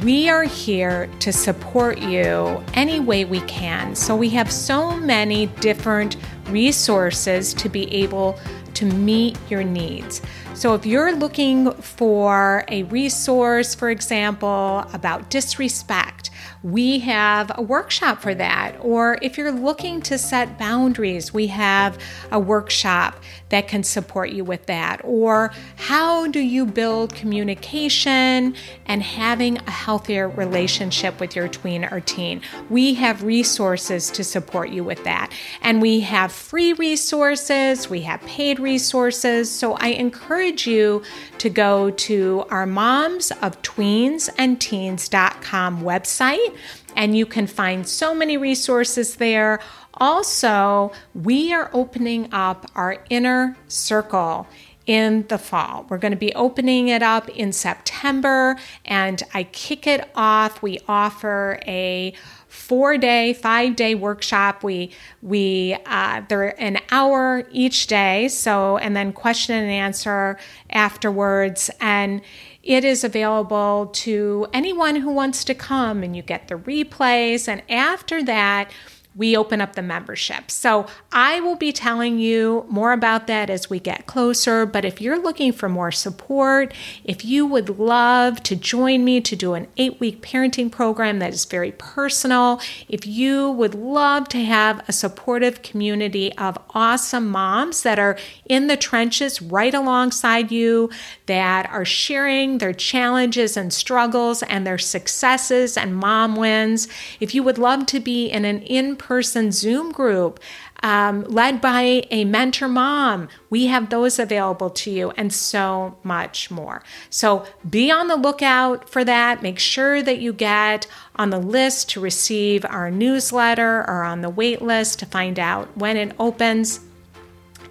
we 0.03 0.30
are 0.30 0.43
here 0.43 1.09
to 1.20 1.34
support 1.34 1.97
you 1.97 2.64
any 2.76 2.99
way 2.99 3.26
we 3.26 3.41
can. 3.41 3.95
So 3.95 4.16
we 4.16 4.30
have 4.30 4.51
so 4.51 4.95
many 4.95 5.47
different 5.47 6.18
resources 6.49 7.55
to 7.55 7.70
be 7.70 7.91
able 7.91 8.39
to 8.76 8.86
meet 8.86 9.38
your 9.50 9.64
needs. 9.64 10.22
So, 10.54 10.74
if 10.74 10.86
you're 10.86 11.16
looking 11.16 11.72
for 11.74 12.64
a 12.68 12.84
resource, 12.84 13.74
for 13.76 13.90
example, 13.90 14.86
about 14.94 15.30
disrespect, 15.30 16.30
we 16.64 16.99
have 16.99 17.51
a 17.55 17.61
workshop 17.61 18.22
for 18.22 18.34
that. 18.34 18.78
Or 18.80 19.18
if 19.22 19.38
you're 19.38 19.51
looking 19.51 20.01
to 20.03 20.18
set 20.18 20.57
boundaries, 20.57 21.34
we 21.34 21.47
have 21.47 21.97
a 22.32 22.39
workshop 22.39 23.22
that 23.49 23.68
can 23.68 23.84
support 23.84 24.30
you 24.30 24.45
with 24.45 24.66
that. 24.68 25.01
Or 25.03 25.51
how 25.76 26.28
do 26.28 26.39
you 26.39 26.66
build 26.66 27.14
communication 27.14 28.55
and 28.86 29.03
having 29.03 29.57
a 29.57 29.72
healthier 29.72 30.30
relationship 30.30 31.20
with 31.20 31.36
your 31.36 31.49
tween 31.49 31.84
or 31.84 31.99
teen? 31.99 32.41
We 32.70 32.93
have 32.93 33.24
resources 33.24 34.09
to 34.11 34.24
support 34.24 34.70
you 34.70 34.86
with 34.86 35.03
that. 35.03 35.32
And 35.61 35.82
we 35.82 35.99
have 35.99 36.32
free 36.32 36.72
resources, 36.74 37.89
we 37.89 38.01
have 38.01 38.22
paid 38.22 38.59
resources. 38.59 39.51
So 39.51 39.74
I 39.74 39.89
encourage 39.89 40.66
you 40.66 41.03
to 41.39 41.49
go 41.49 41.91
to 41.91 42.45
our 42.49 42.66
moms 42.66 43.32
of 43.41 43.61
tweens 43.64 44.30
and 44.38 44.61
teens.com 44.61 45.82
website 45.82 46.53
and 46.95 47.18
you 47.18 47.26
can 47.26 47.47
find 47.47 47.88
so 47.88 48.14
many 48.14 48.38
resources 48.38 49.16
there. 49.16 49.60
Also, 49.95 50.91
we 51.14 51.54
are 51.54 51.70
opening 51.74 52.34
up 52.34 52.70
our 52.76 53.04
inner 53.10 53.58
circle 53.68 54.47
in 54.86 55.26
the 55.28 55.38
fall. 55.38 55.86
We're 55.89 55.97
going 55.97 56.12
to 56.12 56.18
be 56.18 56.34
opening 56.34 56.89
it 56.89 57.01
up 57.01 57.30
in 57.30 57.54
September 57.54 58.58
and 58.86 59.22
I 59.34 59.43
kick 59.43 59.88
it 59.88 60.10
off. 60.16 60.62
We 60.62 60.80
offer 60.88 61.60
a 61.66 62.14
four 62.47 62.97
day, 62.97 63.34
five 63.34 63.76
day 63.76 63.95
workshop. 63.95 64.64
We 64.64 64.91
we 65.22 65.78
uh, 65.86 66.22
they're 66.28 66.62
an 66.62 66.80
hour 66.91 67.47
each 67.51 67.88
day. 67.88 68.28
So 68.28 68.78
and 68.78 68.95
then 68.95 69.14
question 69.14 69.56
and 69.56 69.72
answer 69.72 70.38
afterwards 70.70 71.72
and 71.80 72.22
it 72.64 72.86
is 72.86 73.03
available 73.03 73.88
to 73.93 74.47
anyone 74.53 74.95
who 74.95 75.11
wants 75.11 75.43
to 75.43 75.53
come, 75.53 76.01
and 76.01 76.16
you 76.16 76.22
get 76.22 76.47
the 76.47 76.55
replays. 76.55 77.47
And 77.47 77.61
after 77.70 78.24
that, 78.24 78.72
we 79.16 79.38
open 79.38 79.61
up 79.61 79.76
the 79.76 79.82
membership. 79.82 80.49
So 80.49 80.88
I 81.11 81.39
will 81.39 81.55
be 81.55 81.72
telling 81.72 82.18
you 82.18 82.66
more 82.68 82.93
about 82.93 83.28
that 83.28 83.49
as 83.49 83.70
we 83.70 83.80
get 83.80 84.07
closer. 84.07 84.66
But 84.66 84.86
if 84.86 84.99
you're 84.99 85.22
looking 85.22 85.51
for 85.51 85.70
more 85.70 85.91
support, 85.91 86.74
if 87.03 87.24
you 87.24 87.45
would 87.45 87.78
love 87.78 88.41
to 88.43 88.55
join 88.55 89.05
me 89.05 89.22
to 89.22 89.36
do 89.36 89.53
an 89.53 89.68
eight 89.78 89.99
week 89.99 90.22
parenting 90.22 90.72
program 90.72 91.20
that 91.20 91.34
is 91.34 91.45
very 91.45 91.74
personal, 91.74 92.59
if 92.89 93.05
you 93.05 93.51
would 93.51 93.76
love 93.76 94.28
to 94.30 94.43
have 94.43 94.84
a 94.88 94.93
supportive 94.93 95.61
community 95.61 96.36
of 96.38 96.57
awesome 96.72 97.30
moms 97.30 97.84
that 97.84 97.99
are 97.99 98.18
in 98.45 98.68
the 98.68 98.78
trenches 98.78 99.41
right 99.41 99.74
alongside 99.74 100.51
you, 100.51 100.89
that 101.28 101.70
are 101.70 101.86
sharing 101.86 102.57
their 102.57 102.74
challenges 102.74 103.55
and 103.55 103.72
struggles 103.72 104.41
and 104.43 104.66
their 104.66 104.78
successes 104.78 105.78
and 105.78 105.95
mom 105.95 106.36
wins, 106.36 106.88
if 107.20 107.36
you 107.36 107.43
would 107.43 107.57
love 107.57 107.86
to 107.86 107.99
be 107.99 108.28
in 108.28 108.45
an 108.45 108.61
in 108.64 108.95
person 109.04 109.51
Zoom 109.51 109.91
group 109.91 110.39
um, 110.82 111.24
led 111.24 111.62
by 111.62 112.06
a 112.12 112.26
mentor 112.26 112.68
mom. 112.68 113.30
We 113.49 113.68
have 113.68 113.89
those 113.89 114.20
available 114.20 114.70
to 114.70 114.91
you 114.91 115.12
and 115.12 115.34
so 115.34 115.97
much 116.04 116.51
more. 116.51 116.84
So 117.10 117.45
be 117.70 117.89
on 117.89 118.08
the 118.08 118.16
lookout 118.18 118.89
for 118.89 119.04
that. 119.06 119.41
Make 119.41 119.60
sure 119.60 120.01
that 120.01 120.20
you 120.20 120.34
get 120.34 120.88
on 121.16 121.30
the 121.30 121.39
list 121.39 121.89
to 121.91 122.01
receive 122.01 122.66
our 122.66 122.91
newsletter 122.91 123.80
or 123.88 124.04
on 124.04 124.22
the 124.22 124.30
wait 124.30 124.62
list 124.62 124.99
to 124.99 125.06
find 125.06 125.39
out 125.39 125.76
when 125.78 125.95
it 125.95 126.14
opens. 126.20 126.82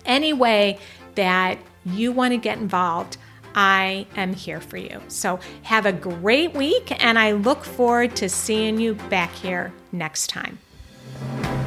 Any 0.04 0.32
way 0.32 0.78
that 1.14 1.58
you 1.84 2.12
want 2.12 2.32
to 2.32 2.38
get 2.38 2.58
involved, 2.58 3.16
I 3.54 4.06
am 4.16 4.32
here 4.32 4.60
for 4.60 4.78
you. 4.78 5.02
So 5.08 5.38
have 5.62 5.84
a 5.84 5.92
great 5.92 6.54
week, 6.54 6.90
and 7.04 7.18
I 7.18 7.32
look 7.32 7.64
forward 7.64 8.16
to 8.16 8.28
seeing 8.28 8.80
you 8.80 8.94
back 8.94 9.32
here 9.32 9.72
next 9.92 10.28
time. 10.28 10.58
Thank 11.14 11.56
you. 11.56 11.61